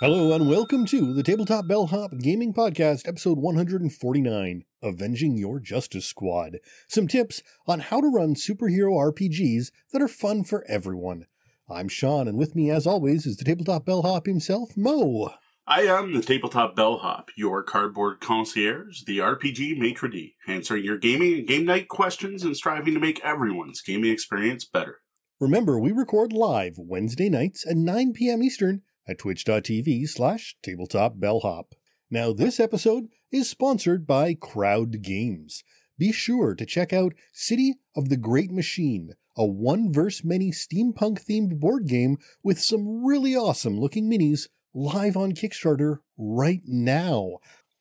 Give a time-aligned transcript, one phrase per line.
[0.00, 6.58] Hello and welcome to the Tabletop Bellhop Gaming Podcast, episode 149 Avenging Your Justice Squad.
[6.86, 11.26] Some tips on how to run superhero RPGs that are fun for everyone.
[11.68, 15.32] I'm Sean, and with me, as always, is the Tabletop Bellhop himself, Mo.
[15.66, 21.38] I am the Tabletop Bellhop, your cardboard concierge, the RPG maitre d', answering your gaming
[21.38, 25.00] and game night questions and striving to make everyone's gaming experience better.
[25.40, 28.44] Remember, we record live Wednesday nights at 9 p.m.
[28.44, 31.72] Eastern at twitch.tv slash tabletopbellhop.
[32.10, 35.64] Now, this episode is sponsored by Crowd Games.
[35.98, 41.24] Be sure to check out City of the Great Machine, a one verse many steampunk
[41.24, 47.38] themed board game with some really awesome looking minis live on Kickstarter right now.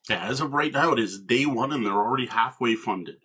[0.09, 3.17] As of right now, it is day one and they're already halfway funded.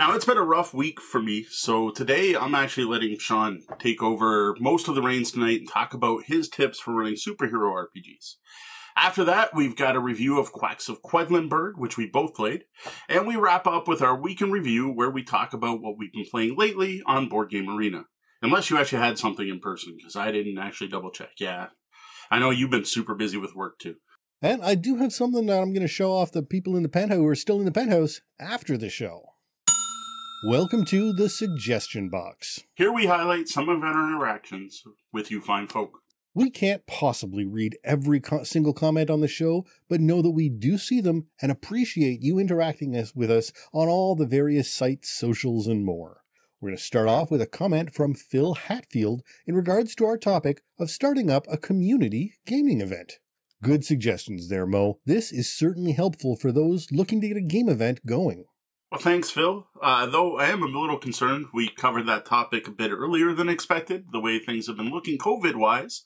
[0.00, 4.02] Now, it's been a rough week for me, so today I'm actually letting Sean take
[4.02, 8.36] over most of the reins tonight and talk about his tips for running superhero RPGs.
[8.96, 12.64] After that, we've got a review of Quacks of Quedlinburg, which we both played,
[13.10, 16.14] and we wrap up with our week in review where we talk about what we've
[16.14, 18.04] been playing lately on Board Game Arena.
[18.40, 21.32] Unless you actually had something in person, because I didn't actually double check.
[21.38, 21.66] Yeah,
[22.30, 23.96] I know you've been super busy with work too.
[24.40, 26.88] And I do have something that I'm going to show off the people in the
[26.88, 29.29] penthouse who are still in the penthouse after the show.
[30.42, 32.60] Welcome to the suggestion box.
[32.74, 35.98] Here we highlight some of our interactions with you fine folk.
[36.32, 40.48] We can't possibly read every co- single comment on the show, but know that we
[40.48, 45.10] do see them and appreciate you interacting us- with us on all the various sites,
[45.10, 46.22] socials, and more.
[46.58, 50.16] We're going to start off with a comment from Phil Hatfield in regards to our
[50.16, 53.18] topic of starting up a community gaming event.
[53.62, 55.00] Good suggestions there, Mo.
[55.04, 58.46] This is certainly helpful for those looking to get a game event going.
[58.90, 59.68] Well, thanks, Phil.
[59.80, 63.48] Uh, though I am a little concerned, we covered that topic a bit earlier than
[63.48, 66.02] expected, the way things have been looking COVID wise.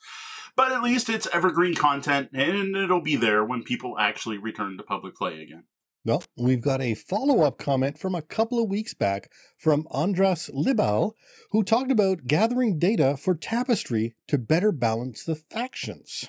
[0.54, 4.84] But at least it's evergreen content, and it'll be there when people actually return to
[4.84, 5.64] public play again.
[6.04, 10.50] Well, we've got a follow up comment from a couple of weeks back from Andras
[10.52, 11.12] Libal,
[11.52, 16.28] who talked about gathering data for Tapestry to better balance the factions.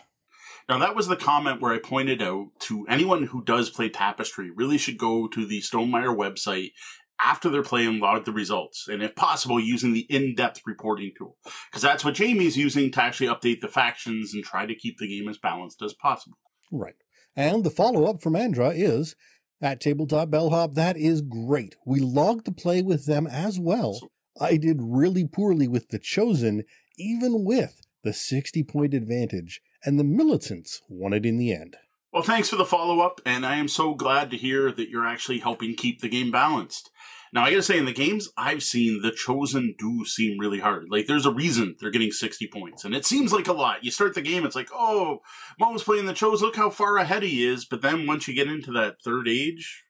[0.67, 4.49] Now, that was the comment where I pointed out to anyone who does play Tapestry
[4.49, 6.71] really should go to the Stonemaier website
[7.21, 8.87] after their play and log the results.
[8.87, 11.37] And if possible, using the in-depth reporting tool.
[11.69, 15.07] Because that's what Jamey's using to actually update the factions and try to keep the
[15.07, 16.37] game as balanced as possible.
[16.71, 16.95] Right.
[17.35, 19.15] And the follow up from Andra is
[19.61, 20.73] at Tabletop Bellhop.
[20.73, 21.75] That is great.
[21.85, 23.99] We logged the play with them as well.
[24.39, 26.63] I did really poorly with the Chosen,
[26.97, 31.77] even with the 60 point advantage, and the militants won it in the end.
[32.11, 35.05] Well, thanks for the follow up, and I am so glad to hear that you're
[35.05, 36.89] actually helping keep the game balanced.
[37.33, 40.85] Now, I gotta say, in the games I've seen, the chosen do seem really hard.
[40.89, 43.83] Like, there's a reason they're getting 60 points, and it seems like a lot.
[43.83, 45.19] You start the game, it's like, oh,
[45.59, 47.65] Mo's playing the chosen, look how far ahead he is.
[47.65, 49.83] But then once you get into that third age,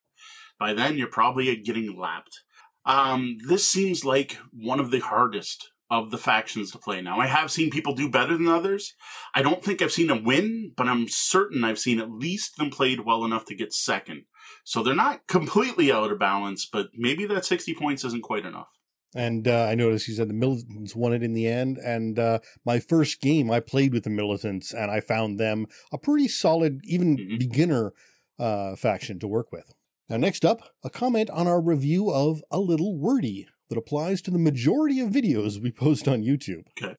[0.59, 2.41] by then you're probably getting lapped.
[2.85, 7.19] Um, this seems like one of the hardest of the factions to play now.
[7.19, 8.93] I have seen people do better than others.
[9.35, 12.69] I don't think I've seen them win, but I'm certain I've seen at least them
[12.71, 14.23] played well enough to get second.
[14.63, 18.67] So they're not completely out of balance, but maybe that 60 points isn't quite enough.
[19.15, 21.77] And uh, I noticed you said the militants won it in the end.
[21.77, 25.97] And uh, my first game, I played with the militants, and I found them a
[25.97, 27.39] pretty solid, even Mhm.
[27.39, 27.93] beginner
[28.37, 29.71] uh, faction to work with.
[30.09, 34.31] Now, next up, a comment on our review of A Little Wordy that applies to
[34.31, 36.65] the majority of videos we post on YouTube.
[36.81, 36.95] Okay.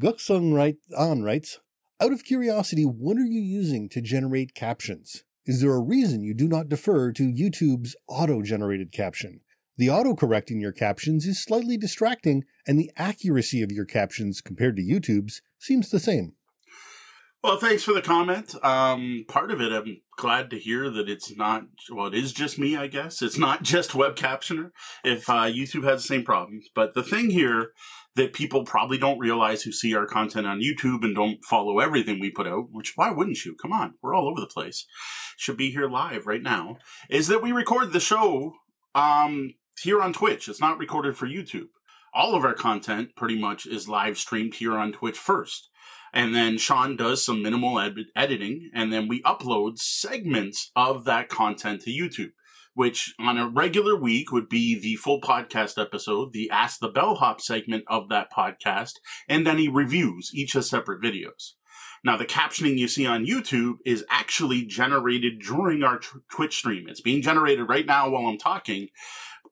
[0.00, 1.60] Guksung write, on writes,
[2.00, 5.24] out of curiosity, what are you using to generate captions?
[5.46, 9.40] Is there a reason you do not defer to YouTube's auto-generated caption?
[9.78, 14.76] The autocorrect in your captions is slightly distracting, and the accuracy of your captions compared
[14.76, 16.32] to YouTube's seems the same.
[17.46, 18.56] Well, thanks for the comment.
[18.64, 21.62] Um, part of it, I'm glad to hear that it's not,
[21.92, 23.22] well, it is just me, I guess.
[23.22, 24.72] It's not just web captioner.
[25.04, 26.66] If uh, YouTube has the same problems.
[26.74, 27.68] But the thing here
[28.16, 32.18] that people probably don't realize who see our content on YouTube and don't follow everything
[32.18, 33.54] we put out, which why wouldn't you?
[33.62, 34.84] Come on, we're all over the place.
[35.36, 36.78] Should be here live right now,
[37.08, 38.54] is that we record the show
[38.96, 40.48] um, here on Twitch.
[40.48, 41.68] It's not recorded for YouTube.
[42.12, 45.68] All of our content pretty much is live streamed here on Twitch first.
[46.16, 51.28] And then Sean does some minimal ed- editing, and then we upload segments of that
[51.28, 52.32] content to YouTube,
[52.72, 57.42] which on a regular week would be the full podcast episode, the Ask the Bellhop
[57.42, 58.92] segment of that podcast,
[59.28, 61.52] and he reviews each as separate videos.
[62.02, 66.86] Now, the captioning you see on YouTube is actually generated during our tw- Twitch stream.
[66.88, 68.88] It's being generated right now while I'm talking,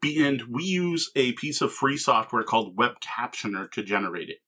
[0.03, 4.39] and we use a piece of free software called Web Captioner to generate it.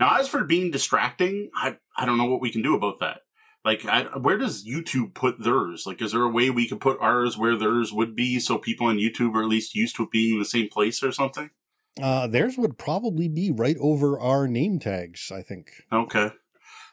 [0.00, 3.20] Now, as for being distracting, I, I don't know what we can do about that.
[3.64, 5.84] Like, I, where does YouTube put theirs?
[5.86, 8.88] Like, is there a way we could put ours where theirs would be so people
[8.88, 11.50] on YouTube are at least used to it being in the same place or something?
[12.00, 15.70] Uh, theirs would probably be right over our name tags, I think.
[15.92, 16.32] Okay.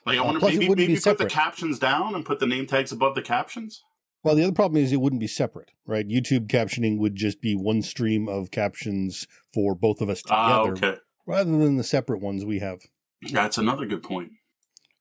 [0.06, 2.68] Like, I Uh, wonder plus maybe, maybe put the captions down and put the name
[2.68, 3.84] tags above the captions?
[4.24, 6.08] Well, the other problem is it wouldn't be separate, right?
[6.08, 10.88] YouTube captioning would just be one stream of captions for both of us Ah, together,
[10.90, 11.00] okay.
[11.26, 12.82] Rather than the separate ones we have.
[13.32, 14.32] That's another good point.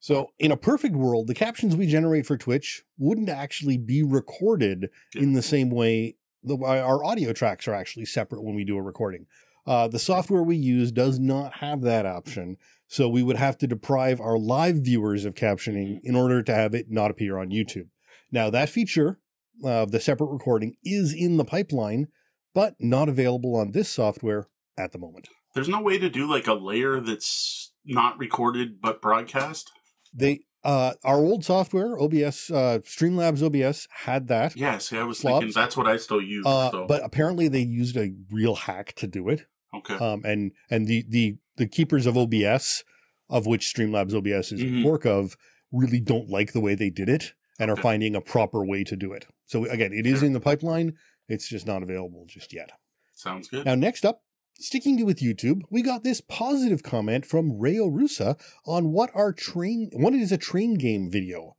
[0.02, 4.88] So, in a perfect world, the captions we generate for Twitch wouldn't actually be recorded
[5.14, 8.82] in the same way the, our audio tracks are actually separate when we do a
[8.82, 9.26] recording.
[9.66, 12.56] Uh, the software we use does not have that option,
[12.88, 16.74] so we would have to deprive our live viewers of captioning in order to have
[16.74, 17.88] it not appear on YouTube.
[18.32, 19.18] Now, that feature
[19.62, 22.08] of the separate recording is in the pipeline,
[22.54, 25.28] but not available on this software at the moment.
[25.54, 29.70] There's no way to do like a layer that's not recorded but broadcast?
[30.14, 34.54] They uh, our old software, OBS, uh, Streamlabs OBS, had that.
[34.56, 35.22] Yeah, I was Flops.
[35.22, 36.44] thinking that's what I still use.
[36.46, 36.86] Uh, so.
[36.86, 39.46] But apparently, they used a real hack to do it.
[39.74, 39.94] okay.
[39.94, 42.84] Um, and and the the the keepers of OBS,
[43.30, 44.82] of which Streamlabs OBS is a Mhm.
[44.82, 45.36] fork of,
[45.72, 48.96] really don't like the way they did it and are finding a proper way to
[48.96, 49.26] do it.
[49.46, 50.96] So again, it is in the pipeline.
[51.28, 52.70] It's just not available just yet.
[53.14, 53.64] Sounds good.
[53.66, 54.22] Now, next up,
[54.60, 59.32] sticking to with YouTube, we got this positive comment from Rayo Rusa on what our
[59.32, 61.56] train, what is a train game video.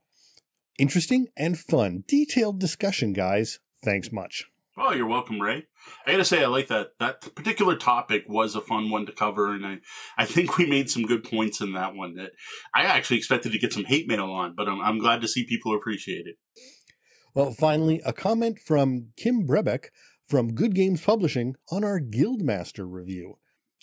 [0.78, 3.58] Interesting and fun, detailed discussion, guys.
[3.84, 4.44] Thanks much.
[4.78, 5.66] Oh, you're welcome, Ray.
[6.06, 6.92] I gotta say, I like that.
[6.98, 9.78] That particular topic was a fun one to cover, and I,
[10.16, 12.14] I think we made some good points in that one.
[12.14, 12.30] That
[12.74, 15.44] I actually expected to get some hate mail on, but I'm, I'm glad to see
[15.44, 16.36] people appreciate it.
[17.34, 19.86] Well, finally, a comment from Kim Brebeck
[20.32, 23.36] from Good Games Publishing on our Guildmaster review.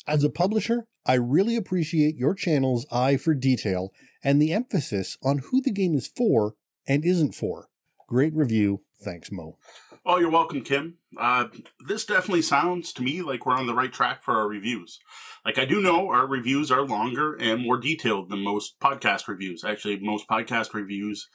[0.08, 3.94] As a publisher, I really appreciate your channel's eye for detail
[4.24, 6.56] and the emphasis on who the game is for
[6.88, 7.68] and isn't for.
[8.08, 8.82] Great review.
[9.00, 9.60] Thanks, Mo.
[10.04, 10.96] Oh, you're welcome, Kim.
[11.20, 11.50] Uh,
[11.88, 14.98] this definitely sounds to me like we're on the right track for our reviews.
[15.46, 19.64] Like I do know our reviews are longer and more detailed than most podcast reviews.
[19.64, 21.30] Actually, most podcast reviews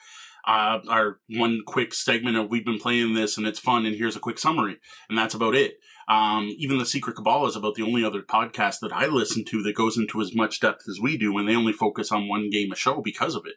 [0.46, 4.16] uh, are one quick segment of we've been playing this and it's fun and here's
[4.16, 4.76] a quick summary
[5.08, 5.74] and that's about it.
[6.08, 9.62] Um, even the Secret Cabal is about the only other podcast that I listen to
[9.62, 12.50] that goes into as much depth as we do, and they only focus on one
[12.50, 13.54] game a show because of it.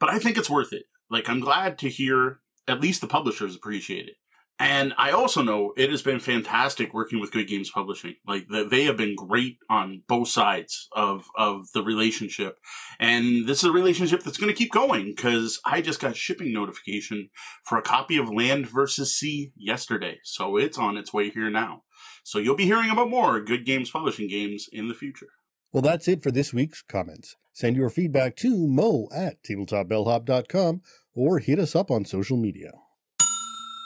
[0.00, 0.86] But I think it's worth it.
[1.08, 4.16] Like I'm glad to hear at least the publishers appreciate it.
[4.58, 8.14] And I also know it has been fantastic working with Good Games Publishing.
[8.26, 12.58] Like they have been great on both sides of of the relationship,
[13.00, 16.52] and this is a relationship that's going to keep going because I just got shipping
[16.52, 17.30] notification
[17.64, 21.82] for a copy of Land versus Sea yesterday, so it's on its way here now.
[22.22, 25.30] So you'll be hearing about more Good Games Publishing games in the future.
[25.72, 27.34] Well, that's it for this week's comments.
[27.52, 30.82] Send your feedback to mo at tabletopbellhop.com
[31.16, 32.70] or hit us up on social media.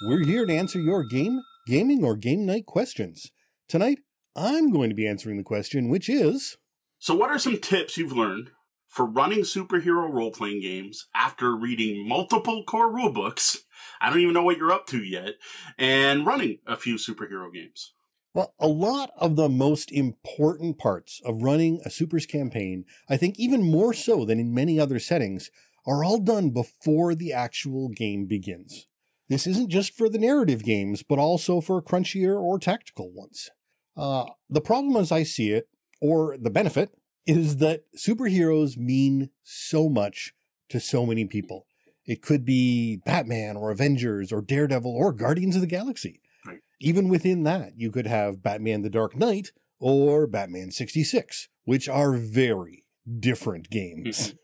[0.00, 3.32] We're here to answer your game, gaming, or game night questions.
[3.68, 3.98] Tonight,
[4.36, 6.56] I'm going to be answering the question, which is
[7.00, 8.52] So, what are some tips you've learned
[8.86, 13.64] for running superhero role playing games after reading multiple core rulebooks?
[14.00, 15.34] I don't even know what you're up to yet,
[15.76, 17.94] and running a few superhero games.
[18.34, 23.36] Well, a lot of the most important parts of running a Supers campaign, I think
[23.36, 25.50] even more so than in many other settings,
[25.84, 28.86] are all done before the actual game begins.
[29.28, 33.50] This isn't just for the narrative games, but also for crunchier or tactical ones.
[33.96, 35.68] Uh, the problem as I see it,
[36.00, 36.90] or the benefit,
[37.26, 40.32] is that superheroes mean so much
[40.70, 41.66] to so many people.
[42.06, 46.22] It could be Batman or Avengers or Daredevil or Guardians of the Galaxy.
[46.46, 46.60] Right.
[46.80, 52.16] Even within that, you could have Batman the Dark Knight or Batman 66, which are
[52.16, 52.84] very
[53.20, 54.34] different games.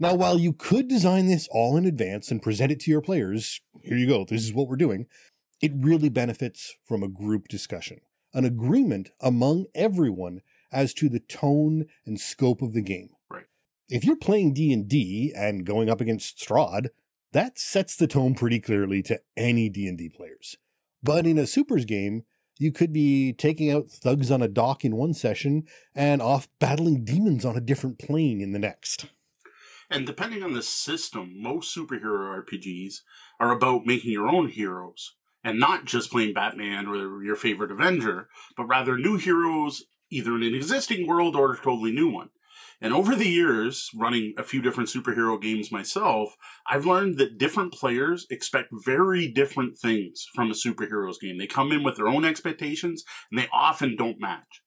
[0.00, 3.60] Now, while you could design this all in advance and present it to your players,
[3.82, 5.06] here you go, this is what we're doing,
[5.62, 8.00] it really benefits from a group discussion,
[8.32, 10.40] an agreement among everyone
[10.72, 13.10] as to the tone and scope of the game.
[13.30, 13.46] Right.
[13.88, 16.88] If you're playing D&D and going up against Strahd,
[17.32, 20.56] that sets the tone pretty clearly to any D&D players.
[21.02, 22.24] But in a supers game,
[22.58, 27.04] you could be taking out thugs on a dock in one session and off battling
[27.04, 29.06] demons on a different plane in the next.
[29.90, 33.00] And depending on the system, most superhero RPGs
[33.38, 38.28] are about making your own heroes and not just playing Batman or your favorite Avenger,
[38.56, 42.30] but rather new heroes either in an existing world or a totally new one.
[42.80, 46.36] And over the years, running a few different superhero games myself,
[46.66, 51.38] I've learned that different players expect very different things from a superheroes game.
[51.38, 54.63] They come in with their own expectations and they often don't match.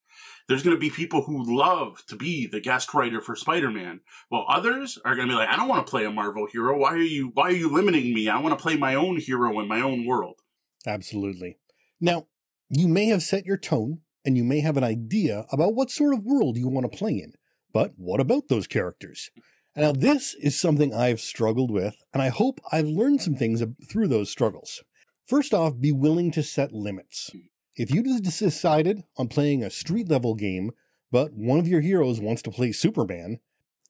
[0.47, 3.99] There's going to be people who love to be the guest writer for Spider-Man,
[4.29, 6.77] while others are going to be like, I don't want to play a Marvel hero.
[6.77, 8.29] Why are you why are you limiting me?
[8.29, 10.41] I want to play my own hero in my own world.
[10.85, 11.57] Absolutely.
[11.99, 12.27] Now,
[12.69, 16.13] you may have set your tone and you may have an idea about what sort
[16.13, 17.33] of world you want to play in.
[17.73, 19.29] But what about those characters?
[19.75, 24.07] Now, this is something I've struggled with, and I hope I've learned some things through
[24.07, 24.83] those struggles.
[25.27, 27.29] First off, be willing to set limits.
[27.31, 27.39] Hmm.
[27.77, 30.71] If you just decided on playing a street level game,
[31.11, 33.39] but one of your heroes wants to play Superman,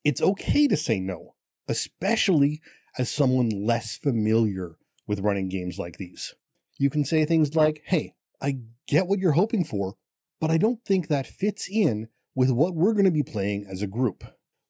[0.04, 1.36] it's okay to say no,
[1.70, 2.62] especially
[2.98, 4.76] as someone less familiar
[5.08, 6.36] with running games like these.
[6.78, 9.96] You can say things like, hey, I get what you're hoping for,
[10.42, 13.82] but I don't think that fits in with what we're going to be playing as
[13.82, 14.26] a group.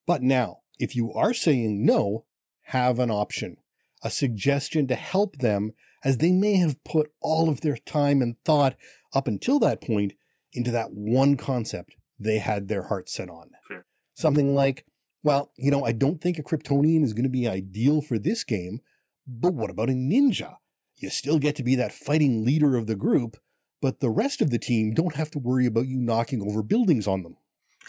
[0.06, 2.26] But now, if you are saying no,
[2.66, 3.58] have an option,
[4.04, 5.72] a suggestion to help them
[6.08, 8.78] as they may have put all of their time and thought
[9.14, 10.14] up until that point
[10.54, 13.50] into that one concept they had their heart set on.
[13.68, 13.86] Fair.
[14.14, 14.86] Something like,
[15.22, 18.46] well, you know, I don't think a Kryptonian is going to be ideal for this
[18.46, 18.80] game,
[19.28, 20.56] but what about a ninja?
[20.96, 23.36] You still get to be that fighting leader of the group,
[23.82, 27.06] but the rest of the team don't have to worry about you knocking over buildings
[27.06, 27.36] on them.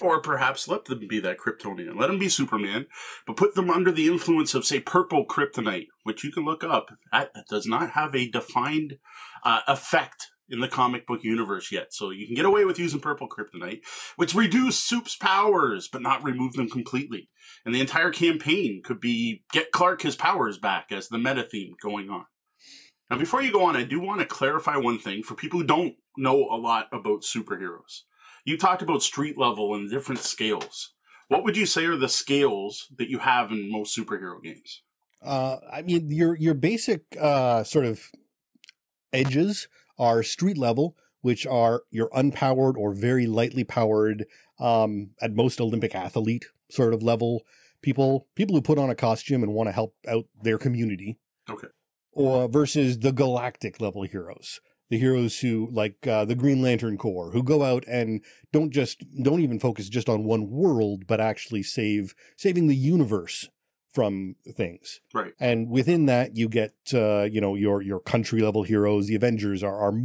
[0.00, 1.98] Or perhaps let them be that Kryptonian.
[1.98, 2.86] Let them be Superman,
[3.26, 6.90] but put them under the influence of, say, purple kryptonite, which you can look up.
[7.10, 8.98] That, does not have a defined
[9.44, 11.92] uh, effect in the comic book universe yet.
[11.92, 13.80] So you can get away with using purple kryptonite,
[14.16, 17.28] which reduce Soup's powers, but not remove them completely.
[17.64, 21.74] And the entire campaign could be get Clark his powers back as the meta theme
[21.82, 22.24] going on.
[23.10, 25.66] Now, before you go on, I do want to clarify one thing for people who
[25.66, 28.02] don't know a lot about superheroes.
[28.48, 30.94] You talked about street level and different scales.
[31.28, 34.80] What would you say are the scales that you have in most superhero games?
[35.22, 38.10] Uh, I mean, your your basic uh, sort of
[39.12, 44.24] edges are street level, which are your unpowered or very lightly powered,
[44.58, 47.42] um, at most Olympic athlete sort of level
[47.82, 51.18] people, people who put on a costume and want to help out their community.
[51.50, 51.68] Okay.
[52.12, 57.30] Or versus the galactic level heroes, the heroes who like uh, the Green Lantern Corps,
[57.32, 61.62] who go out and don't just don't even focus just on one world, but actually
[61.62, 63.48] save saving the universe
[63.92, 65.00] from things.
[65.12, 65.32] Right.
[65.40, 69.06] And within that, you get uh, you know your your country level heroes.
[69.06, 70.00] The Avengers are, are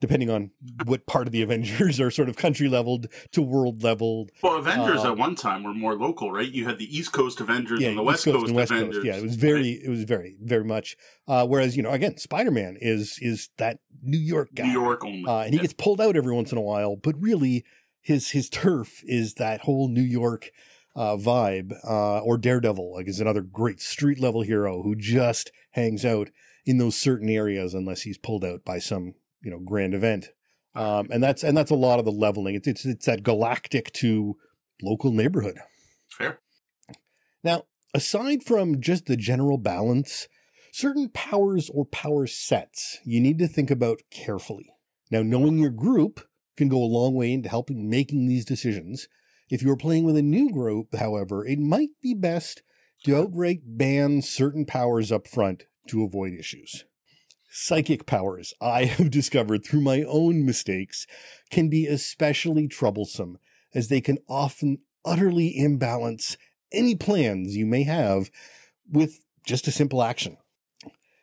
[0.00, 0.50] depending on
[0.86, 4.30] what part of the Avengers are sort of country leveled to world leveled.
[4.42, 6.50] Well, Avengers Uh, at one time were more local, right?
[6.50, 8.70] You had the East Coast Avengers Yeah, and the East West Coast Coast, and West
[8.72, 8.96] Avengers.
[8.96, 9.06] Coast.
[9.06, 10.96] Yeah, it was very, it was very, very much.
[11.28, 14.64] Uh, whereas you know, again, Spider Man is is that New York guy.
[14.66, 15.24] New York only.
[15.26, 15.62] uh, and he Yeah.
[15.62, 16.96] gets pulled out every once in a while.
[16.96, 17.64] But really,
[18.00, 20.50] his his turf is that whole New York
[20.96, 21.72] uh, vibe.
[21.84, 26.30] Uh, or Daredevil, like is another great street level hero who just hangs out
[26.66, 30.30] in those certain areas unless he's pulled out by some you know grand event.
[30.74, 32.54] Um, and that's and that's a lot of the leveling.
[32.54, 34.36] It's it's it's that galactic to
[34.82, 35.58] local neighborhood.
[36.08, 36.40] Fair.
[37.42, 40.28] Now, aside from just the general balance,
[40.72, 44.70] certain powers or power sets you need to think about carefully.
[45.10, 46.20] Now, knowing your group
[46.56, 49.08] can go a long way into helping making these decisions.
[49.48, 52.62] If you're playing with a new group, however, it might be best
[53.04, 56.84] to outright ban certain powers up front to avoid issues.
[57.52, 61.06] Psychic powers, I have discovered through my own mistakes,
[61.50, 63.38] can be especially troublesome
[63.74, 66.36] as they can often utterly imbalance
[66.72, 68.30] any plans you may have
[68.88, 70.36] with just a simple action.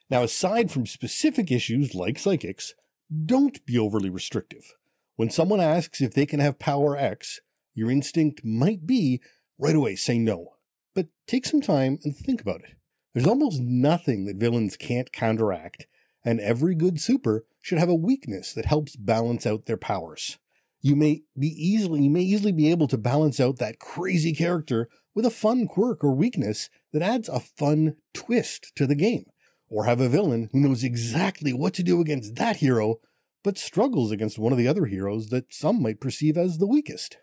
[0.09, 2.73] Now, aside from specific issues like psychics,
[3.25, 4.73] don't be overly restrictive.
[5.15, 7.39] When someone asks if they can have power X,
[7.73, 9.21] your instinct might be
[9.57, 10.55] right away say no.
[10.93, 12.75] But take some time and think about it.
[13.13, 15.87] There's almost nothing that villains can't counteract,
[16.23, 20.37] and every good super should have a weakness that helps balance out their powers.
[20.81, 24.89] You may be easily you may easily be able to balance out that crazy character
[25.15, 29.25] with a fun quirk or weakness that adds a fun twist to the game.
[29.69, 32.97] Or have a villain who knows exactly what to do against that hero,
[33.43, 37.17] but struggles against one of the other heroes that some might perceive as the weakest.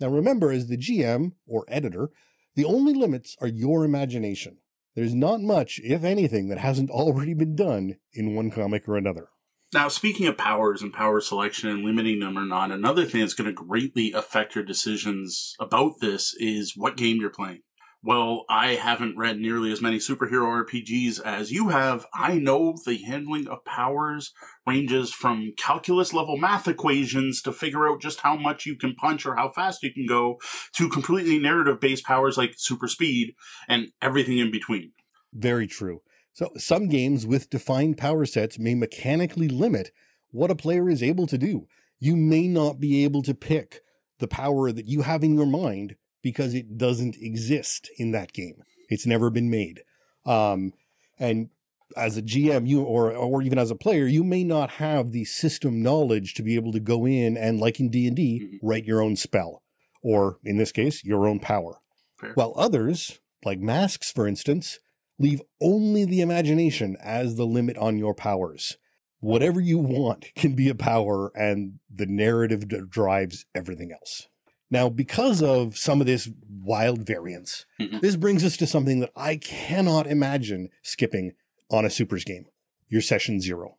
[0.00, 2.10] Now remember, as the GM or editor,
[2.56, 4.58] the only limits are your imagination.
[4.98, 9.28] There's not much, if anything, that hasn't already been done in one comic or another.
[9.72, 13.34] Now, speaking of powers and power selection and limiting them or not, another thing that's
[13.34, 17.60] going to greatly affect your decisions about this is what game you're playing.
[18.02, 22.06] Well, I haven't read nearly as many superhero RPGs as you have.
[22.14, 24.32] I know the handling of powers
[24.66, 29.26] ranges from calculus level math equations to figure out just how much you can punch
[29.26, 30.38] or how fast you can go
[30.76, 33.34] to completely narrative based powers like super speed
[33.66, 34.92] and everything in between.
[35.32, 36.00] Very true.
[36.32, 39.90] So some games with defined power sets may mechanically limit
[40.30, 41.66] what a player is able to do.
[41.98, 43.80] You may not be able to pick
[44.20, 45.96] the power that you have in your mind
[46.28, 48.62] because it doesn't exist in that game.
[48.90, 49.80] It's never been made.
[50.26, 50.72] Um,
[51.18, 51.48] and
[51.96, 55.24] as a GM, you or or even as a player, you may not have the
[55.24, 58.58] system knowledge to be able to go in and, like in D and D, Mhm.
[58.62, 59.62] write your own spell,
[60.02, 61.78] or in this case, your own power.
[62.20, 62.32] Fair.
[62.34, 64.78] While others, like masks, for instance,
[65.18, 68.76] leave only the imagination as the limit on your powers.
[69.20, 74.28] Whatever you want can be a power, and the narrative drives everything else.
[74.70, 78.00] Now, because of some of this wild variance, Mhm.
[78.02, 81.32] this brings us to something that I cannot imagine skipping
[81.70, 82.46] on a Supers game
[82.88, 83.78] your session zero.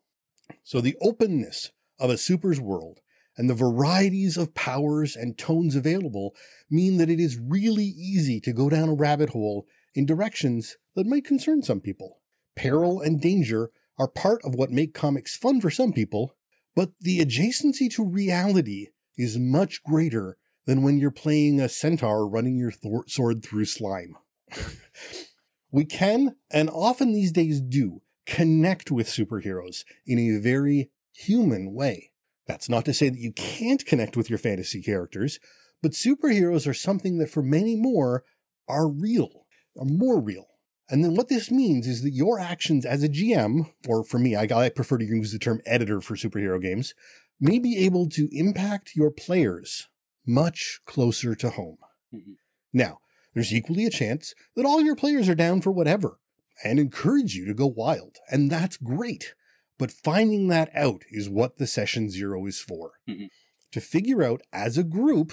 [0.64, 3.00] So, the openness of a Supers world
[3.38, 6.36] and the varieties of powers and tones available
[6.70, 11.08] mean that it is really easy to go down a rabbit hole in directions that
[11.08, 12.20] might concern some people.
[12.56, 16.36] Peril and danger are part of what make comics fun for some people,
[16.76, 20.38] but the adjacency to reality is much greater
[20.70, 22.72] than when you're playing a centaur running your
[23.08, 24.16] sword through slime.
[25.72, 32.12] we can, and often these days do, connect with superheroes in a very human way.
[32.46, 35.40] That's not to say that you can't connect with your fantasy characters,
[35.82, 38.24] but superheroes are something that for many more
[38.68, 40.50] are real, are more real.
[40.88, 44.36] And then what this means is that your actions as a GM, or for me,
[44.36, 46.94] I, I prefer to use the term editor for superhero games,
[47.40, 49.88] may be able to impact your players
[50.30, 51.78] much closer to home.
[52.14, 52.38] Mhm.
[52.72, 53.00] Now,
[53.34, 56.20] there's equally a chance that all your players are down for whatever
[56.64, 59.34] and encourage you to go wild, and that's great.
[59.78, 62.94] But finding that out is what the session zero is for.
[63.08, 63.30] Mhm.
[63.72, 65.32] To figure out as a group,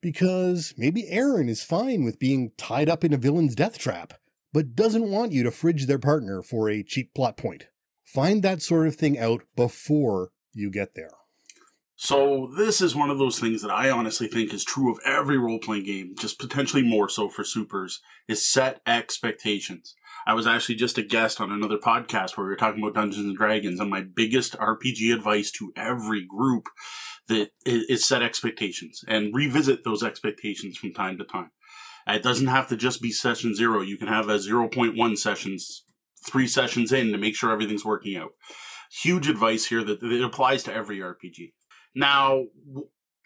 [0.00, 4.14] because maybe Aaron is fine with being tied up in a villain's death trap,
[4.52, 7.66] but doesn't want you to fridge their partner for a cheap plot point.
[8.04, 11.10] Find that sort of thing out before you get there.
[11.98, 15.38] So this is one of those things that I honestly think is true of every
[15.38, 19.94] role playing game, just potentially more so for supers, is set expectations.
[20.26, 23.24] I was actually just a guest on another podcast where we were talking about Dungeons
[23.24, 26.68] and Dragons, and my biggest RPG advice to every group
[27.28, 31.50] that is, set expectations and revisit those expectations from time to time.
[32.06, 33.80] It doesn't have to just be session zero.
[33.80, 35.84] You can have a 0.1 sessions,
[36.26, 38.32] three sessions in to make sure everything's working out.
[39.02, 41.52] Huge advice here that it applies to every RPG.
[41.96, 42.44] Now,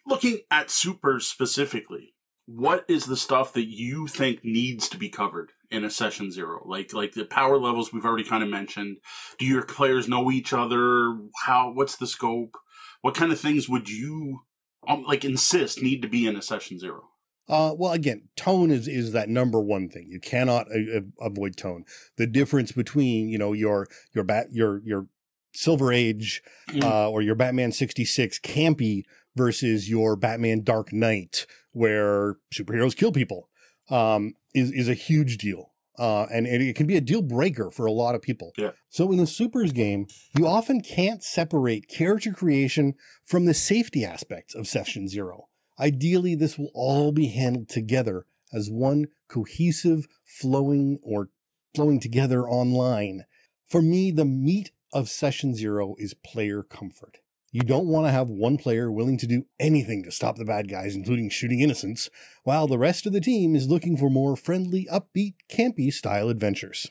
[0.06, 2.14] looking at supers specifically,
[2.46, 6.62] what is the stuff that you think needs to be covered in a session zero?
[6.64, 8.98] Like, like the power levels we've already kind of mentioned.
[9.38, 11.18] Do your players know each other?
[11.44, 11.72] How?
[11.72, 12.56] What's the scope?
[13.02, 14.42] What kind of things would you
[14.87, 17.09] um, like insist need to be in a session zero?
[17.48, 20.06] Uh, well, again, tone is is that number one thing.
[20.09, 21.85] You cannot uh, avoid tone.
[22.16, 25.09] The difference between you know your your bat your your
[25.52, 26.84] Silver Age Mm.
[26.84, 29.02] uh, or your Batman sixty six campy
[29.34, 33.48] versus your Batman Dark Knight, where superheroes kill people,
[33.88, 35.72] um, is is a huge deal.
[35.98, 38.52] Uh, and, and it can be a deal breaker for a lot of people.
[38.56, 38.70] Yeah.
[38.88, 42.94] So in a supers game, you often can't separate character creation
[43.26, 45.48] from the safety aspects of session zero.
[45.78, 51.28] Ideally, this will all be handled together as one cohesive, flowing or
[51.74, 53.24] flowing together online.
[53.68, 57.18] For me, the meat of session zero is player comfort.
[57.53, 60.68] You don't want to have one player willing to do anything to stop the bad
[60.68, 62.09] guys, including shooting innocents,
[62.44, 66.87] while the rest of the team is looking for more friendly, upbeat, campy style adventures.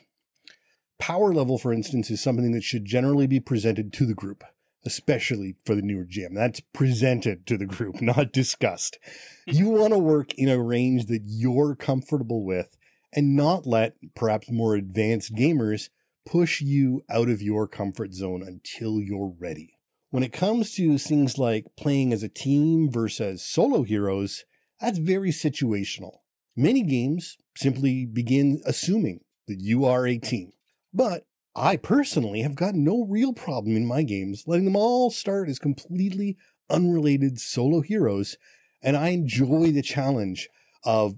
[0.98, 4.44] Power level, for instance, is something that should generally be presented to the group,
[4.84, 6.34] especially for the newer GM.
[6.34, 8.98] That's presented to the group, not discussed.
[9.46, 12.76] You want to work in a range that you're comfortable with
[13.14, 15.88] and not let perhaps more advanced gamers
[16.26, 19.78] push you out of your comfort zone until you're ready.
[20.10, 24.44] When it comes to things like playing as a team versus solo heroes,
[24.80, 26.18] that's very situational.
[26.56, 30.52] Many games simply begin assuming that you are a team.
[30.92, 35.48] But I personally have got no real problem in my games letting them all start
[35.48, 36.36] as completely
[36.68, 38.36] unrelated solo heroes,
[38.82, 40.48] and I enjoy the challenge
[40.84, 41.16] of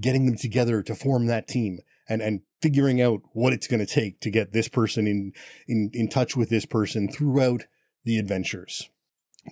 [0.00, 3.94] getting them together to form that team and, and figuring out what it's going to
[3.94, 5.32] take to get this person in,
[5.66, 7.62] in, in touch with this person throughout
[8.04, 8.90] the adventures.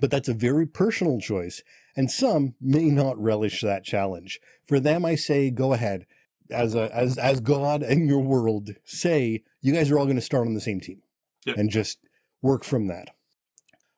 [0.01, 1.63] But that's a very personal choice,
[1.97, 4.41] and some may not relish that challenge.
[4.65, 6.07] For them, I say, go ahead.
[6.49, 10.23] As a, as as God and your world say, you guys are all going to
[10.23, 11.03] start on the same team,
[11.47, 11.57] Yep.
[11.57, 11.99] and just
[12.43, 13.11] work from that.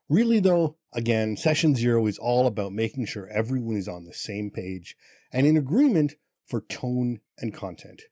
[0.08, 4.50] Really, though, again, session zero is all about making sure everyone is on the same
[4.50, 4.96] page
[5.32, 6.14] and in agreement
[6.46, 8.02] for tone and content.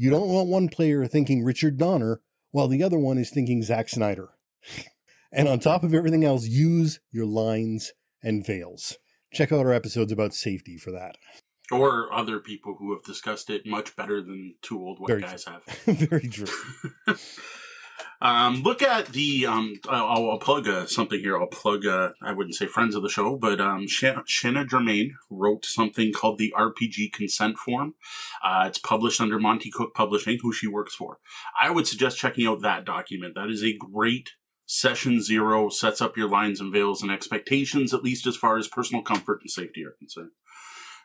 [0.00, 3.90] You don't want one player thinking Richard Donner while the other one is thinking Zack
[3.90, 4.30] Snyder.
[5.30, 8.96] and on top of everything else, use your lines and veils.
[9.30, 11.18] check out our episodes about safety for that.
[11.70, 15.44] Or other people who have discussed it much better than two old white Very guys
[15.44, 15.64] have.
[15.84, 16.48] Very true.
[18.22, 19.46] Um, look at the.
[19.46, 21.38] Um, I'll, I'll plug uh, something here.
[21.38, 21.86] I'll plug.
[21.86, 26.38] Uh, I wouldn't say friends of the show, but um, Shanna, Germain wrote something called
[26.38, 27.94] the RPG Consent Form.
[28.44, 31.18] Uh, it's published under Monte Cook Publishing, who she works for.
[31.60, 33.34] I would suggest checking out that document.
[33.34, 34.30] That is a great
[34.66, 35.70] session zero.
[35.70, 39.40] Sets up your lines and veils and expectations, at least as far as personal comfort
[39.40, 40.32] and safety are concerned.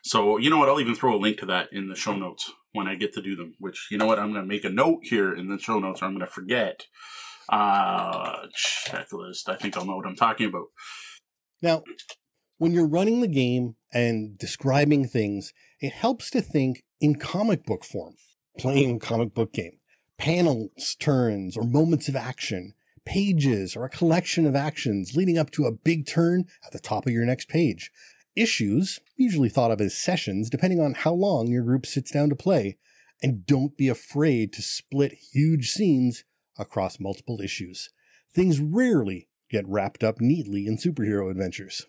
[0.04, 0.68] So you know what?
[0.68, 3.22] I'll even throw a link to that in the show notes when I get to
[3.22, 3.54] do them.
[3.58, 4.18] Which you know what?
[4.18, 6.32] I'm going to make a note here in the show notes, or I'm going to
[6.32, 6.86] forget.
[7.48, 9.48] Uh, checklist.
[9.48, 10.66] I think I'll know what I'm talking about.
[11.62, 11.84] Now,
[12.58, 17.84] when you're running the game and describing things, it helps to think in comic book
[17.84, 18.14] form.
[18.58, 19.78] Playing a comic book game,
[20.16, 22.72] panels, turns, or moments of action,
[23.04, 27.06] pages, or a collection of actions leading up to a big turn at the top
[27.06, 27.90] of your next page
[28.36, 32.36] issues, usually thought of as sessions, depending on how long your group sits down to
[32.36, 32.76] play,
[33.22, 36.24] and don't be afraid to split huge scenes
[36.58, 37.90] across multiple issues.
[38.32, 41.86] Things rarely get wrapped up neatly in superhero adventures.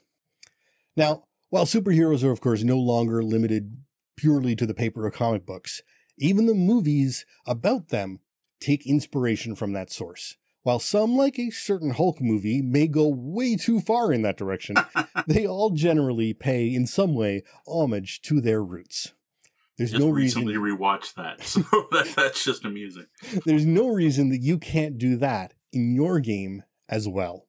[0.96, 3.78] Now, while superheroes are, of course, no longer limited
[4.16, 5.82] purely to the paper of comic books,
[6.18, 8.20] even the movies about them
[8.60, 10.38] take inspiration from that source.
[10.68, 14.76] While some, like a certain Hulk movie, may go way too far in that direction,
[15.26, 19.14] they all generally pay in some way homage to their roots.
[19.78, 23.06] There's just no recently reason rewatched that, so that, that's just amusing.
[23.46, 27.46] There's no reason that you can't do that in your game as well.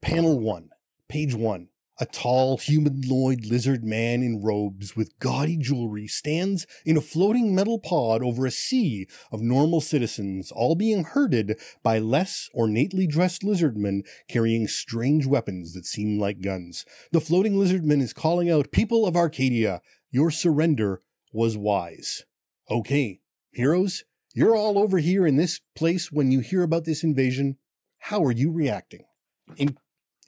[0.00, 0.70] Panel one,
[1.08, 7.00] page one, a tall, humanoid lizard man in robes with gaudy jewelry stands in a
[7.00, 13.06] floating metal pod over a sea of normal citizens, all being herded by less ornately
[13.06, 16.84] dressed lizardmen carrying strange weapons that seem like guns.
[17.10, 22.24] The floating lizardman is calling out, People of Arcadia, your surrender was wise.
[22.70, 27.56] Okay, heroes, you're all over here in this place when you hear about this invasion.
[27.98, 29.04] How are you reacting?
[29.56, 29.76] In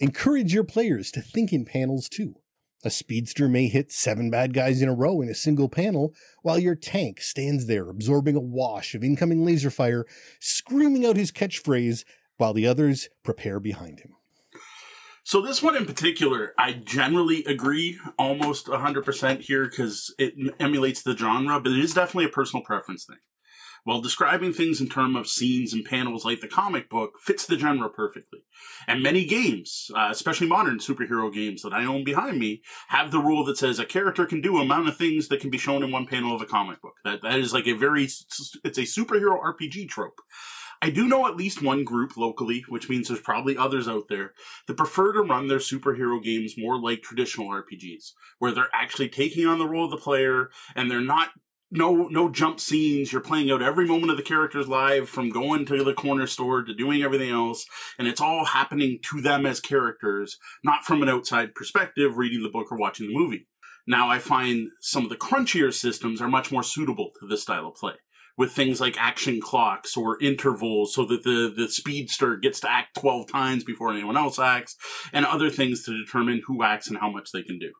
[0.02, 2.36] Encourage your players to think in panels too.
[2.82, 6.58] A speedster may hit seven bad guys in a row in a single panel, while
[6.58, 10.06] your tank stands there absorbing a wash of incoming laser fire,
[10.40, 12.04] screaming out his catchphrase
[12.38, 14.14] while the others prepare behind him.
[15.22, 21.14] So this one in particular, I generally agree almost 100% here because it emulates the
[21.14, 23.18] genre, but it is definitely a personal preference thing
[23.84, 27.58] while describing things in terms of scenes and panels like the comic book fits the
[27.58, 28.40] genre perfectly.
[28.86, 33.18] And many games, uh, especially modern superhero games that I own behind me, have the
[33.18, 35.90] rule that says a character can do amount of things that can be shown in
[35.90, 36.94] one panel of a comic book.
[37.04, 40.20] That that is like a very it's a superhero RPG trope.
[40.82, 44.32] I do know at least one group locally, which means there's probably others out there
[44.66, 49.46] that prefer to run their superhero games more like traditional RPGs, where they're actually taking
[49.46, 51.30] on the role of the player and they're not
[51.70, 53.12] no no jump scenes.
[53.12, 56.62] You're playing out every moment of the character's life from going to the corner store
[56.62, 57.66] to doing everything else.
[57.98, 62.48] And it's all happening to them as characters not from an outside perspective reading the
[62.48, 63.46] book or watching the movie.
[63.86, 67.68] Now i find some of the crunchier systems are much more suitable to this style
[67.68, 67.94] of play
[68.36, 72.98] with things like action clocks or intervals so that the, the speedster gets to act
[72.98, 74.76] 12 times before anyone else acts
[75.12, 77.70] and other things to determine who acts and how much they can do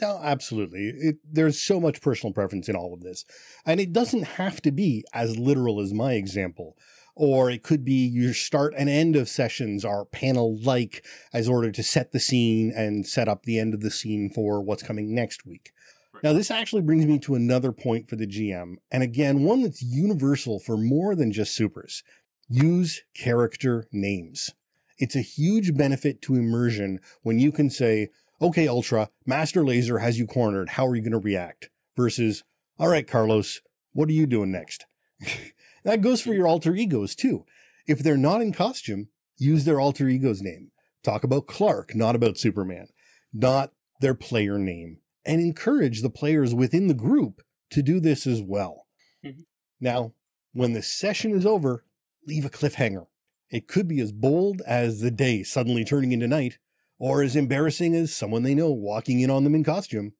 [0.00, 0.88] no, absolutely.
[0.88, 3.24] It, there's so much personal preference in all of this.
[3.64, 6.76] And it doesn't have to be as literal as my example.
[7.14, 11.70] Or it could be your start and end of sessions are panel like as order
[11.70, 15.14] to set the scene and set up the end of the scene for what's coming
[15.14, 15.72] next week.
[16.14, 16.24] Right.
[16.24, 18.76] Now, this actually brings me to another point for the GM.
[18.90, 22.02] And again, one that's universal for more than just supers.
[22.48, 24.50] Use character names.
[24.98, 28.08] It's a huge benefit to immersion when you can say,
[28.40, 30.70] okay, Ultra, Master Laser has you cornered.
[30.70, 31.70] How are you going to react?
[31.96, 32.44] Versus,
[32.78, 33.60] all right, Carlos,
[33.92, 34.86] what are you doing next?
[35.84, 37.44] that goes for your alter egos too.
[37.86, 40.70] If they're not in costume, use their alter ego's name.
[41.02, 42.88] Talk about Clark, not about Superman,
[43.32, 48.42] not their player name, and encourage the players within the group to do this as
[48.42, 48.86] well.
[49.24, 49.42] Mm-hmm.
[49.80, 50.12] Now,
[50.52, 51.84] when the session is over,
[52.26, 53.06] leave a cliffhanger.
[53.50, 56.58] It could be as bold as the day suddenly turning into night,
[57.00, 60.12] or as embarrassing as someone they know walking in on them in costume.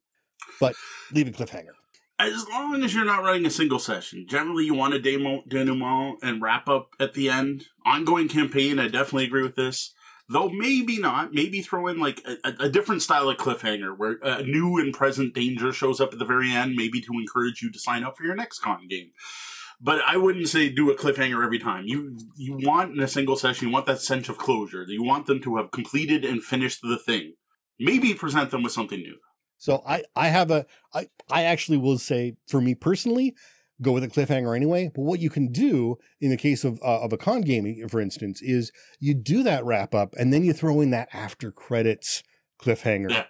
[0.59, 0.75] But
[1.13, 1.75] leave a cliffhanger.
[2.19, 6.17] As long as you're not running a single session, generally you want a demo, denouement
[6.21, 7.65] and wrap up at the end.
[7.85, 9.93] Ongoing campaign, I definitely agree with this.
[10.27, 11.33] Though maybe not.
[11.33, 15.33] Maybe throw in like a, a different style of cliffhanger where a new and present
[15.33, 18.23] danger shows up at the very end, maybe to encourage you to sign up for
[18.23, 19.11] your next con game
[19.81, 21.85] but I wouldn't say do a cliffhanger every time.
[21.87, 24.85] You you want in a single session, you want that sense of closure.
[24.87, 27.33] You want them to have completed and finished the thing.
[27.79, 29.17] Maybe present them with something new.
[29.57, 33.35] So I, I have a, I, I actually will say for me personally,
[33.81, 34.91] go with a cliffhanger anyway.
[34.93, 37.99] But what you can do in the case of, uh, of a con game, for
[37.99, 42.23] instance, is you do that wrap up and then you throw in that after credits
[42.59, 43.11] cliffhanger.
[43.11, 43.25] Yeah.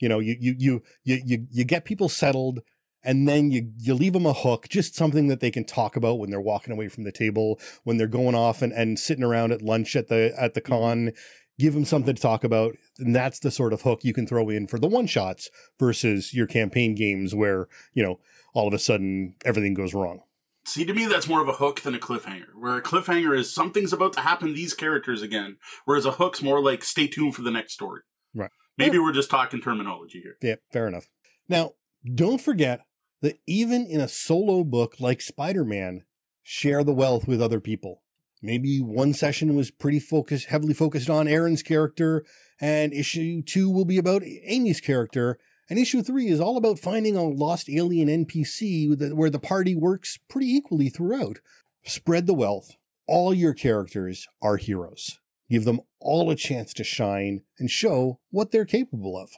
[0.00, 2.60] You know, you, you, you, you, you, you get people settled
[3.06, 6.18] and then you, you leave them a hook, just something that they can talk about
[6.18, 9.52] when they're walking away from the table, when they're going off and, and sitting around
[9.52, 10.72] at lunch at the, at the mm-hmm.
[10.72, 11.12] con
[11.58, 12.76] give them something to talk about.
[12.98, 16.34] And that's the sort of hook you can throw in for the one shots versus
[16.34, 18.20] your campaign games where, you know,
[18.52, 20.20] all of a sudden everything goes wrong.
[20.66, 22.48] See, to me, that's more of a hook than a cliffhanger.
[22.58, 26.42] Where a cliffhanger is something's about to happen to these characters again, whereas a hook's
[26.42, 28.02] more like stay tuned for the next story.
[28.34, 28.50] Right.
[28.76, 30.36] Maybe we're just talking terminology here.
[30.42, 31.06] Yeah, fair enough.
[31.48, 31.72] Now,
[32.14, 32.80] don't forget
[33.22, 36.04] that even in a solo book like Spider Man,
[36.42, 38.02] share the wealth with other people.
[38.42, 42.24] Maybe one session was pretty focused, heavily focused on Aaron's character,
[42.60, 47.16] and issue two will be about Amy's character, and issue three is all about finding
[47.16, 51.38] a lost alien NPC where the party works pretty equally throughout.
[51.84, 52.76] Spread the wealth.
[53.08, 55.18] All your characters are heroes.
[55.50, 59.30] Give them all a chance to shine and show what they're capable of.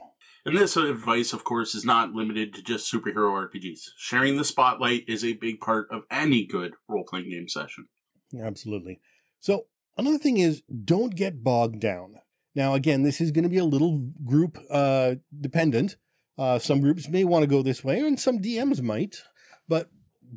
[0.48, 3.90] And this advice, of course, is not limited to just superhero RPGs.
[3.98, 7.88] Sharing the spotlight is a big part of any good role playing game session.
[8.42, 8.98] Absolutely.
[9.40, 9.66] So
[9.98, 12.14] another thing is don't get bogged down.
[12.54, 15.96] Now, again, this is going to be a little group uh, dependent.
[16.38, 19.16] Uh, some groups may want to go this way, and some DMs might.
[19.68, 19.90] But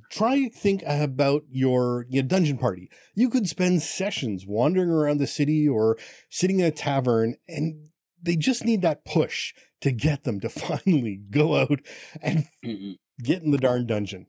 [0.10, 2.90] try to think about your, your dungeon party.
[3.16, 5.98] You could spend sessions wandering around the city or
[6.30, 7.88] sitting in a tavern, and
[8.22, 11.80] they just need that push to get them to finally go out
[12.22, 12.92] and Mm-hmm.
[13.24, 14.28] get in the darn dungeon.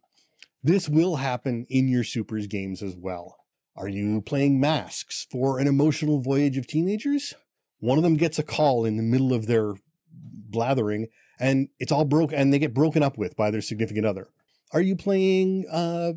[0.63, 3.37] This will happen in your supers games as well.
[3.77, 7.35] Are you playing masks for an emotional voyage of teenagers?
[7.81, 9.75] One of them gets a call in the middle of their
[10.13, 11.09] blathering
[11.41, 14.29] and it's all broke and they get broken up with by their significant other.
[14.73, 16.13] Are you playing uh,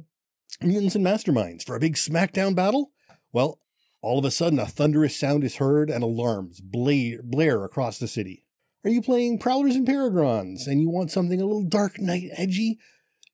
[0.61, 2.91] mutants and masterminds for a big smackdown battle?
[3.33, 3.59] Well,
[4.01, 8.07] all of a sudden a thunderous sound is heard and alarms blare, blare across the
[8.07, 8.44] city.
[8.85, 12.77] Are you playing Prowlers and Paragons and you want something a little Dark Knight edgy?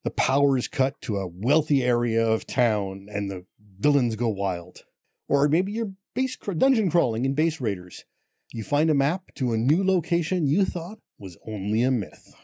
[0.02, 3.44] The power is cut to a wealthy area of town and the
[3.78, 4.84] villains go wild.
[5.28, 8.06] Or maybe you're base dungeon crawling in Base Raiders.
[8.50, 12.34] You find a map to a new location you thought was only a myth.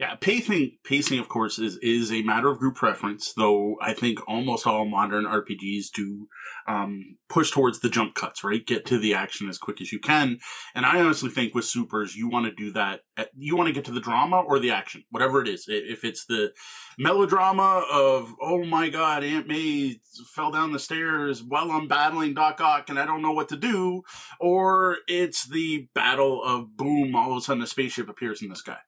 [0.00, 3.34] Yeah, pacing, pacing, of course, is is a matter of group preference.
[3.34, 6.26] Though I think almost all modern RPGs do
[6.66, 8.66] um, push towards the jump cuts, right?
[8.66, 10.38] Get to the action as quick as you can.
[10.74, 13.00] And I honestly think with supers, you want to do that.
[13.18, 15.66] At, you want to get to the drama or the action, whatever it is.
[15.68, 16.52] If it's the
[16.98, 20.00] melodrama of oh my god, Aunt May
[20.34, 23.56] fell down the stairs while I'm battling Doc Ock and I don't know what to
[23.56, 24.00] do,
[24.40, 28.56] or it's the battle of boom, all of a sudden a spaceship appears in the
[28.56, 28.78] sky.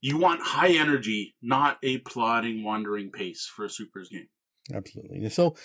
[0.00, 4.28] You want high energy, not a plodding, wandering pace for a supers game.
[4.72, 5.28] Absolutely.
[5.28, 5.56] So,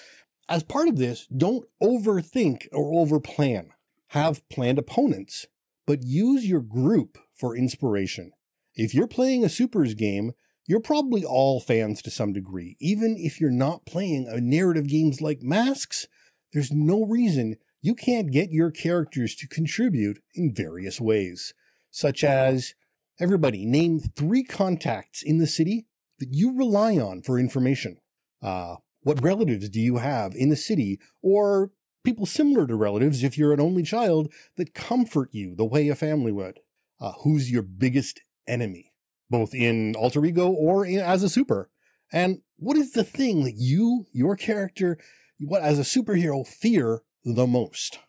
[0.50, 3.70] as part of this, don't overthink or overplan.
[4.10, 5.48] Have planned opponents,
[5.88, 8.32] but use your group for inspiration.
[8.76, 10.34] If you're playing a supers game,
[10.68, 12.76] you're probably all fans to some degree.
[12.80, 16.08] Even if you're not playing a narrative games like Masks,
[16.54, 21.54] there's no reason you can't get your characters to contribute in various ways,
[21.92, 22.74] such as
[23.20, 25.88] everybody name three contacts in the city
[26.20, 27.98] that you rely on for information.
[28.42, 31.72] Uh, what relatives do you have in the city or
[32.04, 35.96] people similar to relatives if you're an only child that comfort you the way a
[35.96, 36.60] family would?
[37.00, 38.94] Uh, who's your biggest enemy,
[39.30, 41.70] both in alter ego or in, as a super?
[42.12, 44.98] And what is the thing that you, your character,
[45.40, 48.00] what as a superhero fear the most?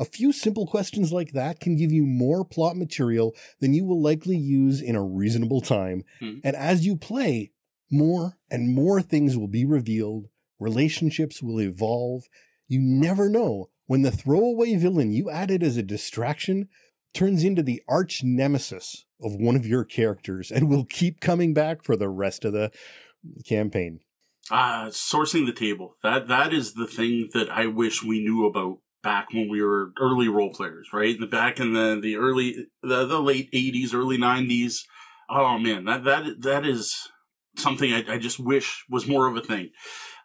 [0.00, 4.02] A few simple questions like that can give you more plot material than you will
[4.02, 6.04] likely use in a reasonable time.
[6.20, 6.38] Hmm.
[6.42, 7.52] And as you play,
[7.90, 12.24] more and more things will be revealed, relationships will evolve.
[12.66, 16.68] You never know when the throwaway villain you added as a distraction
[17.12, 21.84] turns into the arch nemesis of one of your characters and will keep coming back
[21.84, 22.70] for the rest of the
[23.46, 24.00] campaign.
[24.50, 25.96] Uh, sourcing the table.
[26.02, 29.92] That that is the thing that I wish we knew about back when we were
[29.98, 31.18] early role players, right?
[31.18, 34.86] The back in the the early the, the late eighties, early nineties.
[35.28, 37.08] Oh man, that that that is
[37.56, 39.70] something I, I just wish was more of a thing.